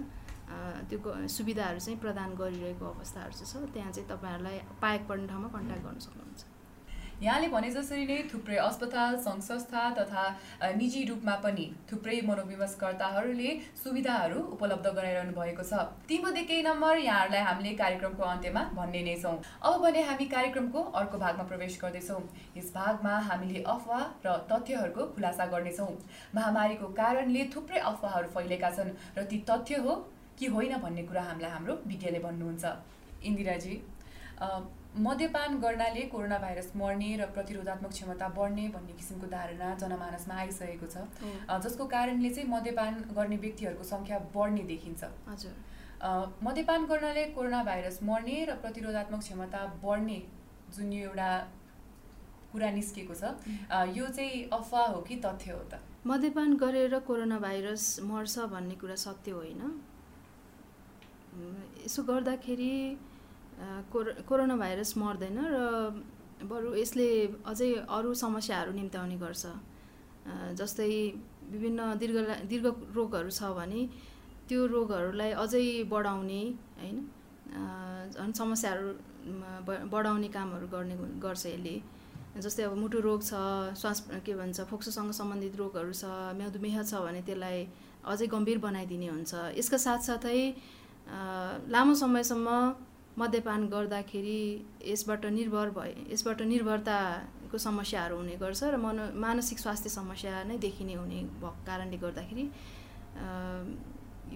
त्यो 0.90 1.28
सुविधाहरू 1.30 1.80
चाहिँ 1.80 2.00
प्रदान 2.00 2.30
गरिरहेको 2.36 2.86
अवस्थाहरू 2.86 3.34
चाहिँ 3.40 3.68
छ। 3.68 3.74
त्यहाँ 3.74 3.92
चाहिँ 3.92 4.08
तपाईँहरूलाई 4.10 4.58
पाएक 4.82 5.02
पर्ने 5.10 5.28
ठाउँमा 5.28 5.50
कन्ट्याक्ट 5.56 5.84
गर्न 5.86 6.00
सक्नुहुन्छ। 6.08 6.42
यहाँले 7.22 7.48
भने 7.52 7.70
जसरी 7.72 8.06
नै 8.08 8.18
थुप्रै 8.32 8.58
अस्पताल 8.64 9.16
सङ्घ 9.24 9.42
संस्था 9.44 9.82
तथा 9.96 10.22
निजी 10.76 11.04
रूपमा 11.06 11.34
पनि 11.46 11.66
थुप्रै 11.92 12.20
मनोविमर्शकर्ताहरूले 12.28 13.50
सुविधाहरू 13.82 14.44
उपलब्ध 14.56 14.88
गराइरहनु 14.90 15.34
भएको 15.36 15.64
छ। 15.64 15.82
तीमध्ये 16.08 16.44
केही 16.44 16.64
नम्बर 16.64 16.98
यहाँहरूलाई 17.00 17.44
हामीले 17.44 17.74
कार्यक्रमको 17.84 18.24
अन्त्यमा 18.26 18.64
भन्ने 18.80 19.02
नै 19.04 19.16
छौँ। 19.24 19.36
अब 19.62 19.82
भने 19.84 20.02
हामी 20.10 20.26
कार्यक्रमको 20.36 20.86
अर्को 21.02 21.18
भागमा 21.26 21.44
प्रवेश 21.52 21.78
गर्दैछौँ। 21.84 22.22
यस 22.56 22.72
भागमा 22.78 23.18
हामीले 23.28 23.64
अफवाह 23.68 24.08
र 24.26 24.38
तथ्यहरूको 24.48 25.12
खुलासा 25.14 25.46
गर्नेछौँ। 25.54 25.92
महामारीको 26.36 26.88
कारणले 26.96 27.46
थुप्रै 27.56 27.80
अफवाहहरू 27.92 28.28
फैलेका 28.32 28.72
छन् 28.80 28.96
र 29.20 29.28
ती 29.28 29.44
तथ्य 29.52 29.84
हो 29.84 30.00
कि 30.40 30.56
होइन 30.56 30.78
भन्ने 30.80 31.04
कुरा 31.04 31.28
हामीलाई 31.30 31.52
हाम्रो 31.52 31.80
विज्ञले 31.86 32.20
भन्नुहुन्छ। 32.28 32.64
इन्दिराजी 33.28 33.82
मद्यपान 34.98 35.60
गर्नाले 35.62 36.02
कोरोना 36.12 36.38
भाइरस 36.40 36.72
मर्ने 36.76 37.16
र 37.18 37.26
प्रतिरोधात्मक 37.34 37.92
क्षमता 37.92 38.28
बढ्ने 38.36 38.68
भन्ने 38.70 38.94
किसिमको 38.94 39.28
धारणा 39.30 39.74
जनमानसमा 39.78 40.36
आइसकेको 40.36 40.88
छ। 40.88 41.06
जसको 41.64 41.86
कारणले 41.86 42.30
चाहिँ 42.30 42.50
मद्यपान 42.50 42.94
गर्ने 43.14 43.38
व्यक्तिहरूको 43.38 43.84
सङ्ख्या 43.86 44.18
बढ्ने 44.34 44.64
देखिन्छ। 44.66 45.04
हजुर। 45.30 45.54
मद्यपान 46.44 46.86
गर्नाले 46.86 47.26
कोरोना 47.38 47.64
भाइरस 47.64 48.00
मर्ने 48.04 48.38
र 48.46 48.56
प्रतिरोधात्मक 48.58 49.20
क्षमता 49.20 49.66
बढ्ने 49.84 50.18
जुन 50.74 50.94
यो 50.94 51.10
एउटा 51.10 51.30
कुरा 52.52 52.70
निस्केको 52.72 53.14
छ 53.14 53.24
यो 53.94 54.08
चाहिँ 54.10 54.50
अफवाह 54.50 54.88
हो 54.90 55.02
कि 55.02 55.16
तथ्य 55.26 55.52
हो 55.52 55.64
त? 55.70 55.80
मद्यपान 56.08 56.58
गरेर 56.58 57.00
कोरोना 57.06 57.38
भाइरस 57.40 57.86
मर्छ 58.04 58.50
भन्ने 58.50 58.76
कुरा 58.82 58.96
सत्य 58.98 59.32
होइन। 59.32 59.62
यसो 61.86 62.04
गर्दाखेरि 62.04 62.74
कोरो 63.92 64.12
कोरोना 64.30 64.56
भाइरस 64.56 64.92
मर्दैन 64.98 65.38
र 65.54 65.58
बरु 66.50 66.70
यसले 66.76 67.08
अझै 67.52 67.70
अरू 67.98 68.14
समस्याहरू 68.24 68.72
निम्त्याउने 68.80 69.18
गर्छ। 69.24 69.44
जस्तै 70.60 70.92
विभिन्न 71.52 71.80
दीर्घ 72.02 72.18
दीर्घ 72.52 72.66
रोगहरू 72.98 73.30
छ 73.30 73.42
भने 73.60 73.82
त्यो 74.48 74.60
रोगहरूलाई 74.74 75.32
अझै 75.44 75.66
बढाउने 75.92 76.42
होइन 76.80 76.98
झन् 78.16 78.34
समस्याहरू 78.42 78.90
बढाउने 79.94 80.28
कामहरू 80.36 80.68
गर्ने 80.74 80.96
गर्छ 81.26 81.46
यसले। 81.46 81.76
जस्तै 82.40 82.64
अब 82.64 82.74
मुटु 82.82 83.00
रोग 83.04 83.22
छ 83.30 83.34
श्वास 83.76 84.00
के 84.26 84.34
भन्छ 84.40 84.58
फोक्सोसँग 84.72 85.12
सम्बन्धित 85.20 85.56
रोगहरू 85.62 85.94
छ 86.02 86.06
मधुमेह 86.40 86.78
छ 86.84 86.94
भने 87.06 87.22
त्यसलाई 87.28 87.58
अझै 88.08 88.28
गम्भीर 88.34 88.58
बनाइदिने 88.68 89.08
हुन्छ। 89.16 89.32
यसका 89.60 89.78
साथसाथै 89.88 90.40
लामो 91.74 91.94
समयसम्म 92.04 92.48
मद्यपान 93.20 93.68
गर्दाखेरि 93.76 94.40
यसबाट 94.92 95.26
निर्भर 95.40 95.70
भए 95.78 95.94
यसबाट 96.14 96.42
निर्भरताको 96.54 97.58
समस्याहरू 97.68 98.16
हुने 98.18 98.36
गर्छ 98.44 98.62
र 98.64 98.78
मनो 98.86 99.04
मानसिक 99.26 99.60
स्वास्थ्य 99.60 99.90
समस्या 99.90 100.44
नै 100.50 100.58
देखिने 100.66 100.94
हुने 101.02 101.20
भएको 101.44 101.66
कारणले 101.68 101.98
गर्दाखेरि 102.06 102.46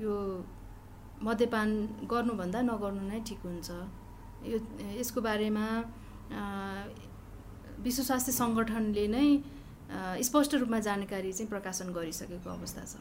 यो 0.04 0.14
मद्यपान 1.24 1.70
गर्नुभन्दा 2.12 2.62
नगर्नु 2.68 3.04
नै 3.08 3.20
ठिक 3.28 3.42
हुन्छ। 3.48 3.70
यो 4.52 4.58
यसको 5.00 5.20
बारेमा 5.24 5.66
विश्व 7.86 8.02
स्वास्थ्य 8.04 8.32
सङ्गठनले 8.42 9.06
नै 9.16 9.28
स्पष्ट 10.28 10.52
रूपमा 10.62 10.80
जानकारी 10.88 11.32
चाहिँ 11.34 11.50
प्रकाशन 11.50 11.88
गरिसकेको 11.96 12.50
अवस्था 12.50 12.84
छ। 12.92 12.94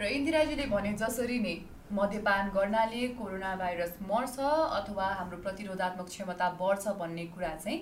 र 0.00 0.04
इन्दिराजीले 0.18 0.66
भने 0.74 0.92
जसरी 0.98 1.38
नै 1.46 1.54
मद्यपान 1.92 2.48
गर्नाले 2.50 3.06
कोरोना 3.16 3.54
भाइरस 3.56 3.96
मर्छ 4.02 4.38
अथवा 4.38 5.06
हाम्रो 5.14 5.38
प्रतिरोधात्मक 5.42 6.06
क्षमता 6.08 6.48
बढ्छ 6.60 6.88
भन्ने 6.98 7.24
कुरा 7.28 7.54
चाहिँ 7.56 7.78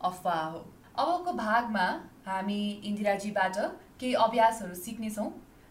अफवाह 0.00 0.44
हो। 0.44 0.58
अबको 0.98 1.32
भागमा 1.34 1.86
हामी 2.26 2.60
इन्दिराजीबाट 2.84 3.56
केही 4.00 4.14
अभ्यासहरू 4.16 4.74
सिक्नेछौँ 4.76 5.28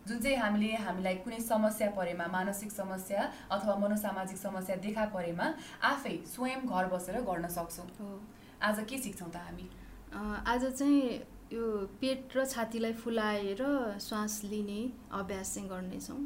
जुन 0.08 0.20
चाहिँ 0.20 0.38
हामीले 0.38 0.76
हामीलाई 0.84 1.16
कुनै 1.24 1.40
समस्या 1.40 1.90
परेमा 1.96 2.28
मानसिक 2.28 2.72
समस्या 2.72 3.30
अथवा 3.52 3.76
मनोसामाजिक 3.78 4.38
समस्या 4.38 4.76
देखा 4.84 5.06
परेमा 5.16 5.54
आफै 5.86 6.16
स्वयं 6.28 6.68
घर 6.68 6.86
बसेर 6.94 7.22
गर्न 7.24 7.48
सक्छौँ। 7.48 7.88
आज 8.62 8.80
के 8.90 8.98
सिक्छौँ 8.98 9.30
त 9.30 9.36
हामी? 9.38 9.70
आज 10.46 10.66
चाहिँ 10.74 11.22
यो 11.50 11.66
पेट 12.02 12.36
र 12.38 12.46
छातीलाई 12.46 12.94
फुलाएर 12.94 13.62
श्वास 14.02 14.42
लिने 14.46 14.82
अभ्यास 15.20 15.54
चाहिँ 15.54 15.70
गर्नेछौँ। 15.70 16.22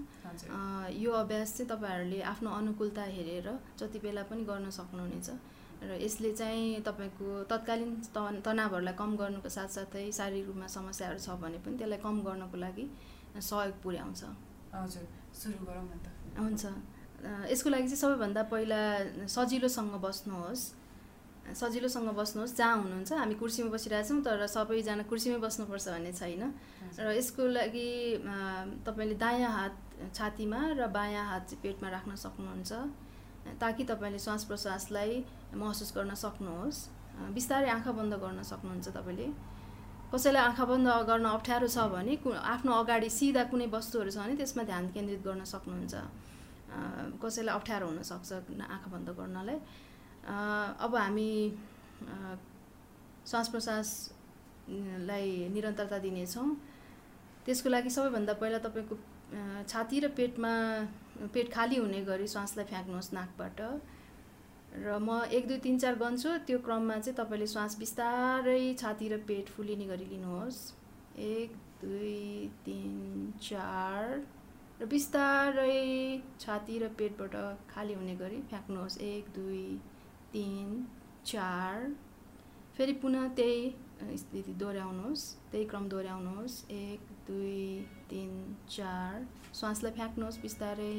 यो 1.00 1.12
अभ्यास 1.12 1.56
चाहिँ 1.58 1.70
तपाईँहरूले 1.70 2.22
आफ्नो 2.28 2.50
अनुकूलता 2.52 3.04
हेरेर 3.16 3.48
जति 3.80 4.00
बेला 4.04 4.24
पनि 4.28 4.44
गर्न 4.44 4.70
सक्नुहुनेछ 4.70 5.30
र 5.84 6.00
यसले 6.04 6.32
चाहिँ 6.34 6.82
तपाईँको 6.84 7.44
तत्कालीन 7.48 7.92
तनावहरूलाई 8.44 8.96
कम 9.00 9.16
गर्नुको 9.16 9.50
साथसाथै 9.50 10.12
शारीरिक 10.12 10.48
रूपमा 10.48 10.68
समस्याहरू 10.76 11.20
छ 11.20 11.40
भने 11.40 11.58
पनि 11.64 11.78
त्यसलाई 11.80 12.00
कम 12.04 12.16
गर्नको 12.28 12.58
लागि 12.60 12.86
सहयोग 13.40 13.76
पुर्याउँछ। 13.84 14.22
हजुर 14.76 15.08
सुरु 15.40 15.66
गरौँ 15.66 15.88
न 15.88 15.96
त 16.04 16.08
हुन्छ 16.36 16.64
यसको 17.48 17.70
लागि 17.70 17.88
चाहिँ 17.88 18.02
सबैभन्दा 18.04 18.44
पहिला 18.52 18.80
सजिलोसँग 19.32 19.96
बस्नुहोस्। 20.04 20.83
सजिलोसँग 21.44 22.10
बस्नुहोस् 22.16 22.56
जहाँ 22.56 22.76
हुनुहुन्छ 22.82 23.12
हामी 23.14 23.36
कुर्सीमा 23.36 23.70
बसिरहेछौँ 23.76 24.22
तर 24.24 24.48
सबैजना 24.48 25.04
कुर्सीमै 25.12 25.39
बस्नुपर्छ 25.44 25.86
भन्ने 25.91 26.12
छैन। 26.16 26.44
र 26.96 27.12
यसको 27.20 27.44
लागि 27.52 27.88
तपाईँले 28.88 29.16
दायाँ 29.20 29.52
हात 29.52 29.76
छातीमा 30.16 30.60
र 30.80 30.88
बायाँ 30.88 31.26
हात 31.28 31.44
चाहिँ 31.50 31.62
पेटमा 31.62 31.89
राख्न 31.91 32.16
सक्नुहुन्छ। 32.16 32.72
ताकि 33.60 33.84
तपाईँले 33.84 34.20
श्वास 34.24 34.44
प्रश्वासलाई 34.48 35.12
महसुस 35.60 35.91
गर्न 35.94 36.16
सक्नुहोस्। 36.16 36.80
बिस्तारै 37.36 37.70
आँखा 37.70 37.91
बन्द 37.91 38.14
गर्न 38.24 38.39
सक्नुहुन्छ 38.41 38.88
तपाईँले। 38.96 39.28
कसैलाई 40.16 40.44
आँखा 40.48 40.66
बन्द 40.66 40.88
गर्न 41.10 41.26
अप्ठ्यारो 41.28 41.68
छ 41.68 41.78
भने 41.91 42.14
आफ्नो 42.24 42.72
अगाडि 42.72 43.10
सिधा 43.10 43.44
कुनै 43.52 43.68
वस्तुहरू 43.68 44.10
छ 44.10 44.18
भने 44.24 44.34
त्यसमा 44.39 44.64
ध्यान 44.64 44.84
केन्द्रित 44.96 45.22
गर्न 45.28 45.44
सक्नुहुन्छ। 45.44 45.94
कसैलाई 47.20 47.54
अप्ठ्यारो 47.54 47.86
हुनसक्छ 47.91 48.32
आँखा 48.66 48.88
बन्द 48.94 49.10
गर्नलाई। 49.20 49.58
अब 50.24 50.96
हामी 50.96 51.32
श्वास 53.28 53.48
प्रश्वासलाई 53.50 55.30
निरन्तरता 55.54 55.98
दिनेछौँ। 56.00 56.48
त्यसको 57.46 57.70
लागि 57.70 57.90
सबैभन्दा 57.90 58.34
पहिला 58.40 58.60
तपाईँको 58.64 58.96
छाती 59.68 60.00
र 60.00 60.08
पेटमा 60.16 60.54
पेट 61.34 61.52
खाली 61.54 61.76
हुने 61.76 62.02
गरी 62.08 62.28
श्वासलाई 62.28 62.66
फ्याँक्नुहोस् 62.66 63.14
नाकबाट। 63.14 63.60
र 64.74 64.98
म 64.98 65.22
एक 65.30 65.48
दुई 65.48 65.58
तिन 65.60 65.78
चार 65.78 65.96
गन्छु 65.96 66.30
त्यो 66.48 66.58
क्रममा 66.66 66.98
चाहिँ 66.98 67.18
तपाईँले 67.18 67.48
श्वास 67.48 67.78
बिस्तारै 67.80 68.74
छाती 68.80 69.08
र 69.10 69.18
पेट 69.28 69.50
फुलिने 69.50 69.86
गरी 69.86 70.06
लिनुहोस्। 70.08 70.60
एक 71.14 71.52
दुई 71.82 72.50
तिन 72.66 73.34
चार 73.44 74.26
र 74.82 74.86
बिस्तारै 74.90 76.22
छाती 76.40 76.80
र 76.80 76.88
पेटबाट 76.98 77.36
खाली 77.70 77.94
हुने 77.94 78.16
गरी 78.16 78.40
फ्याँक्नुहोस्। 78.50 78.98
एक 79.04 79.24
दुई 79.36 79.66
तिन 80.34 80.86
चार 81.26 81.92
फेरि 82.78 82.94
पुनः 83.02 83.28
त्यही 83.36 84.18
स्थिति 84.18 84.54
दोहोऱ्याउनुहोस् 84.54 85.26
त्यही 85.52 85.66
क्रम 85.66 85.88
दोहोऱ्याउनुहोस् 85.90 86.56
एक 86.72 87.12
दुई 87.28 87.66
तिन 88.10 88.32
चार 88.70 89.26
श्वासलाई 89.54 89.92
फ्याँक्नुहोस् 89.92 90.40
बिस्तारै 90.42 90.96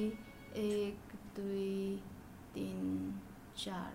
एक 0.58 1.12
दुई 1.36 1.96
तिन 2.54 2.86
चार 3.56 3.92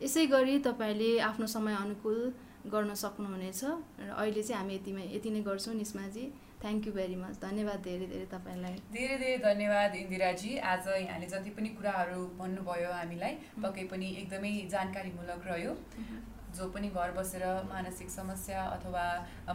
यसै 0.00 0.26
गरी 0.26 0.58
तपाईँले 0.60 1.10
आफ्नो 1.22 1.46
समय 1.48 1.74
अनुकूल 1.76 2.20
गर्न 2.66 2.94
सक्नुहुनेछ 2.96 3.64
र 3.64 4.10
अहिले 4.12 4.42
चाहिँ 4.42 4.58
हामी 4.58 4.74
यतिमै 4.74 5.06
यति 5.08 5.30
नै 5.30 5.40
गर्छौँ 5.42 5.74
निस्माजी 5.74 6.24
थ्याङ्क 6.62 6.86
यू 6.86 6.92
भेरी 6.92 7.16
मच 7.22 7.38
धन्यवाद 7.42 7.80
धेरै 7.84 8.06
धेरै 8.10 8.26
तपाईँलाई। 8.32 8.74
धेरै 8.96 9.16
धेरै 9.22 9.38
धन्यवाद 9.44 9.94
इन्दिराजी। 10.02 10.50
आज 10.72 10.86
यहाँले 10.88 11.26
जति 11.32 11.50
पनि 11.56 11.68
कुराहरू 11.78 12.20
भन्नुभयो 12.40 12.92
हामीलाई 12.98 13.34
पक्कै 13.62 13.84
पनि 13.92 14.10
एकदमै 14.20 14.52
जानकारीमूलक 14.74 15.42
रह्यो। 15.48 15.74
जो 16.56 16.64
पनि 16.68 16.88
घर 16.92 17.10
बसेर 17.16 17.44
मानसिक 17.68 18.10
समस्या 18.12 18.62
अथवा 18.76 19.04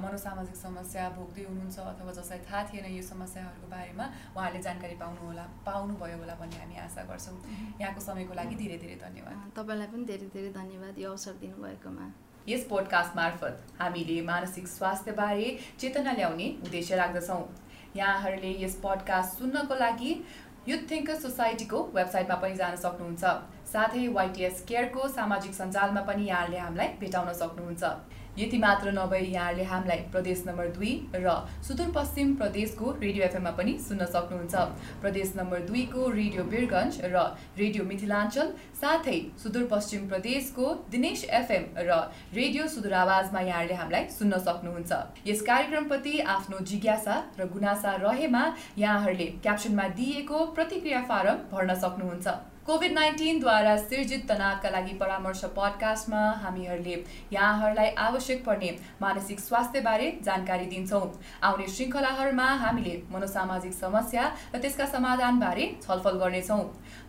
मनोसामाजिक 0.04 0.56
समस्या 0.58 1.04
भोग्दै 1.18 1.44
हुनुहुन्छ 1.50 1.78
अथवा 1.80 2.12
जसलाई 2.20 2.40
थाहा 2.48 2.62
थिएन 2.70 2.86
यो 2.92 3.04
समस्याहरूको 3.14 3.68
बारेमा 3.74 4.06
उहाँले 4.36 4.60
जानकारी 4.68 4.96
पाउनु 5.04 5.22
होला 5.28 5.46
पाउनुभयो 5.66 6.18
होला 6.22 6.36
भन्ने 6.42 6.58
हामी 6.58 6.76
आशा 6.86 7.02
गर्छौँ। 7.10 7.38
यहाँको 7.82 8.02
समयको 8.02 8.34
लागि 8.40 8.56
धेरै 8.62 8.78
धेरै 8.84 8.98
धन्यवाद। 9.06 9.36
तपाईँलाई 9.60 9.88
पनि 9.94 10.06
धेरै 10.12 10.28
धेरै 10.36 10.52
धन्यवाद 10.60 10.94
यो 10.98 11.10
अवसर 11.12 11.34
दिनुभएकोमा। 11.44 12.06
यस 12.50 12.64
पोडकास्ट 12.66 13.16
मार्फत 13.16 13.64
हामीले 13.80 14.22
मानसिक 14.26 14.68
स्वास्थ्यबारे 14.68 15.48
चेतना 15.80 16.12
ल्याउने 16.12 16.46
उद्देश्य 16.64 16.96
राख्दछौँ। 16.96 17.42
यहाँहरूले 17.96 18.52
यस 18.64 18.76
पडकास्ट 18.84 19.40
सुन्नको 19.40 19.76
लागि 19.76 20.12
युथ 20.68 20.90
थिङ्कर 20.92 21.16
सोसाइटीको 21.16 21.82
वेबसाइटमा 21.96 22.36
पनि 22.36 22.56
जान 22.56 22.76
सक्नुहुन्छ। 22.76 23.24
साथै 23.72 24.08
वाइटिएस 24.10 24.64
केयरको 24.68 25.08
सामाजिक 25.10 25.54
सञ्जालमा 25.54 26.02
पनि 26.08 26.28
यहाँहरूले 26.28 26.60
हामीलाई 26.60 26.88
भेटाउन 27.00 27.34
सक्नुहुन्छ। 27.34 27.84
यति 28.38 28.58
मात्र 28.58 28.92
नभई 28.94 29.20
यहाँहरूले 29.28 29.64
हामीलाई 29.66 29.98
प्रदेश 30.14 30.44
नम्बर 30.48 30.68
दुई 30.74 30.92
र 31.16 31.36
सुदूरपश्चिम 31.68 32.34
प्रदेशको 32.38 32.92
रेडियो 33.02 33.24
एफएममा 33.26 33.52
पनि 33.58 33.78
सुन्न 33.82 34.06
सक्नुहुन्छ। 34.08 34.56
प्रदेश 35.02 35.34
नम्बर 35.38 35.60
दुईको 35.68 36.10
रेडियो 36.12 36.44
वीरगन्ज 36.52 37.00
र 37.06 37.24
रेडियो 37.58 37.84
मिथिलाञ्चल 37.84 38.52
साथै 38.82 39.18
सुदूरपश्चिम 39.44 40.08
प्रदेशको 40.10 40.74
दिनेश 40.92 41.24
एफएम 41.40 41.64
र 41.80 41.98
रेडियो 42.34 42.68
सुदूर 42.76 42.94
आवाजमा 42.96 43.42
यहाँहरूले 43.42 43.80
हामीलाई 43.82 44.06
सुन्न 44.18 44.38
सक्नुहुन्छ। 44.48 44.92
यस 45.28 45.42
कार्यक्रमप्रति 45.50 46.20
आफ्नो 46.36 46.60
जिज्ञासा 46.72 47.16
र 47.40 47.48
गुनासा 47.56 47.96
रहेमा 48.04 48.44
यहाँहरूले 48.78 49.28
क्याप्सनमा 49.42 49.88
दिइएको 49.98 50.46
प्रतिक्रिया 50.54 51.02
फारम 51.10 51.42
भर्न 51.52 51.76
सक्नुहुन्छ। 51.82 52.28
कोभिड 52.68 52.92
नाइन्टिनद्वारा 52.94 53.76
सिर्जित 53.80 54.24
तनावका 54.30 54.70
लागि 54.70 54.94
परामर्श 55.00 55.44
पडकास्टमा 55.58 56.22
हामीहरूले 56.44 56.96
यहाँहरूलाई 57.34 57.90
आवश्यक 57.98 58.44
पर्ने 58.46 58.72
मानसिक 59.02 59.40
स्वास्थ्यबारे 59.40 60.10
जानकारी 60.24 60.66
दिन्छौँ। 60.68 61.02
आउने 61.48 61.68
श्रृङ्खलाहरूमा 61.68 62.48
हामीले 62.64 62.96
मनोसामाजिक 63.12 63.74
समस्या 63.74 64.24
र 64.54 64.60
त्यसका 64.60 64.86
समाधानबारे 64.86 65.68
छलफल 65.86 66.18
गर्नेछौँ। 66.20 66.60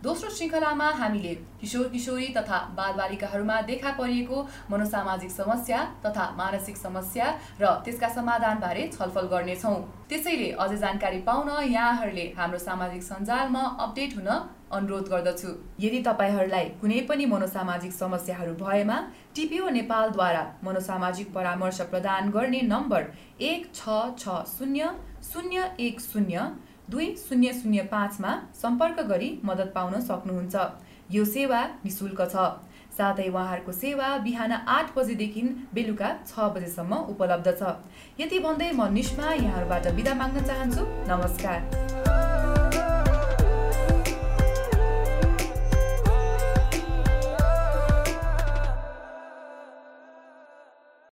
दोस्रो 0.03 0.29
श्रृङ्खलामा 0.29 0.87
हामीले 0.99 1.33
किशोर 1.61 1.87
किशोरी 1.91 2.27
तथा 2.37 2.59
बालबालिकाहरूमा 2.77 3.59
देखा 3.71 3.91
परिएको 3.99 4.37
मनोसामाजिक 4.71 5.31
समस्या 5.31 5.83
तथा 6.05 6.29
मानसिक 6.37 6.77
समस्या 6.77 7.25
र 7.61 7.73
त्यसका 7.83 8.09
समाधानबारे 8.15 8.87
छलफल 8.95 9.27
गर्नेछौँ। 9.35 9.75
त्यसैले 10.09 10.49
अझ 10.55 10.71
जानकारी 10.77 11.19
पाउन 11.27 11.51
यहाँहरूले 11.67 12.25
हाम्रो 12.39 12.59
सामाजिक 12.59 13.03
सञ्जालमा 13.03 13.65
अपडेट 13.79 14.15
हुन 14.17 14.31
अनुरोध 14.71 15.07
गर्दछु। 15.09 15.49
यदि 15.79 15.99
तपाईँहरूलाई 16.03 16.65
कुनै 16.81 16.99
पनि 17.09 17.25
मनोसामाजिक 17.25 17.93
समस्याहरू 17.93 18.53
भएमा 18.55 18.97
टिपिओ 19.35 19.69
नेपालद्वारा 19.69 20.43
मनोसामाजिक 20.63 21.33
परामर्श 21.33 21.81
प्रदान 21.91 22.29
गर्ने 22.31 22.61
नम्बर 22.63 23.05
एक 23.41 23.69
छ 23.75 23.99
छ 24.19 24.41
शून्य 24.57 24.89
शून्य 25.23 25.69
एक 25.79 25.99
शून्य 26.01 26.49
दुई 26.89 27.07
शून्य 27.19 27.53
शून्य 27.53 27.81
पाँचमा 27.91 28.31
सम्पर्क 28.61 28.99
गरी 29.09 29.29
मद्दत 29.45 29.71
पाउन 29.75 29.99
सक्नुहुन्छ। 30.01 30.55
यो 31.11 31.25
सेवा 31.25 31.61
निशुल्क 31.85 32.21
छ। 32.31 32.47
साथै 32.97 33.27
उहाँहरूको 33.29 33.71
सेवा 33.73 34.07
बिहान 34.19 34.51
आठ 34.51 34.95
बजेदेखि 34.95 35.41
बेलुका 35.73 36.09
छ 36.27 36.49
बजेसम्म 36.55 37.01
उपलब्ध 37.13 37.53
छ। 37.59 37.75
यति 38.19 38.39
भन्दै 38.39 38.71
म 38.71 38.87
निष्मा 38.93 39.33
यहाँहरूबाट 39.33 39.93
बिदा 39.97 40.13
माग्न 40.15 40.45
चाहन्छु। 40.47 40.87
नमस्कार। 41.11 42.58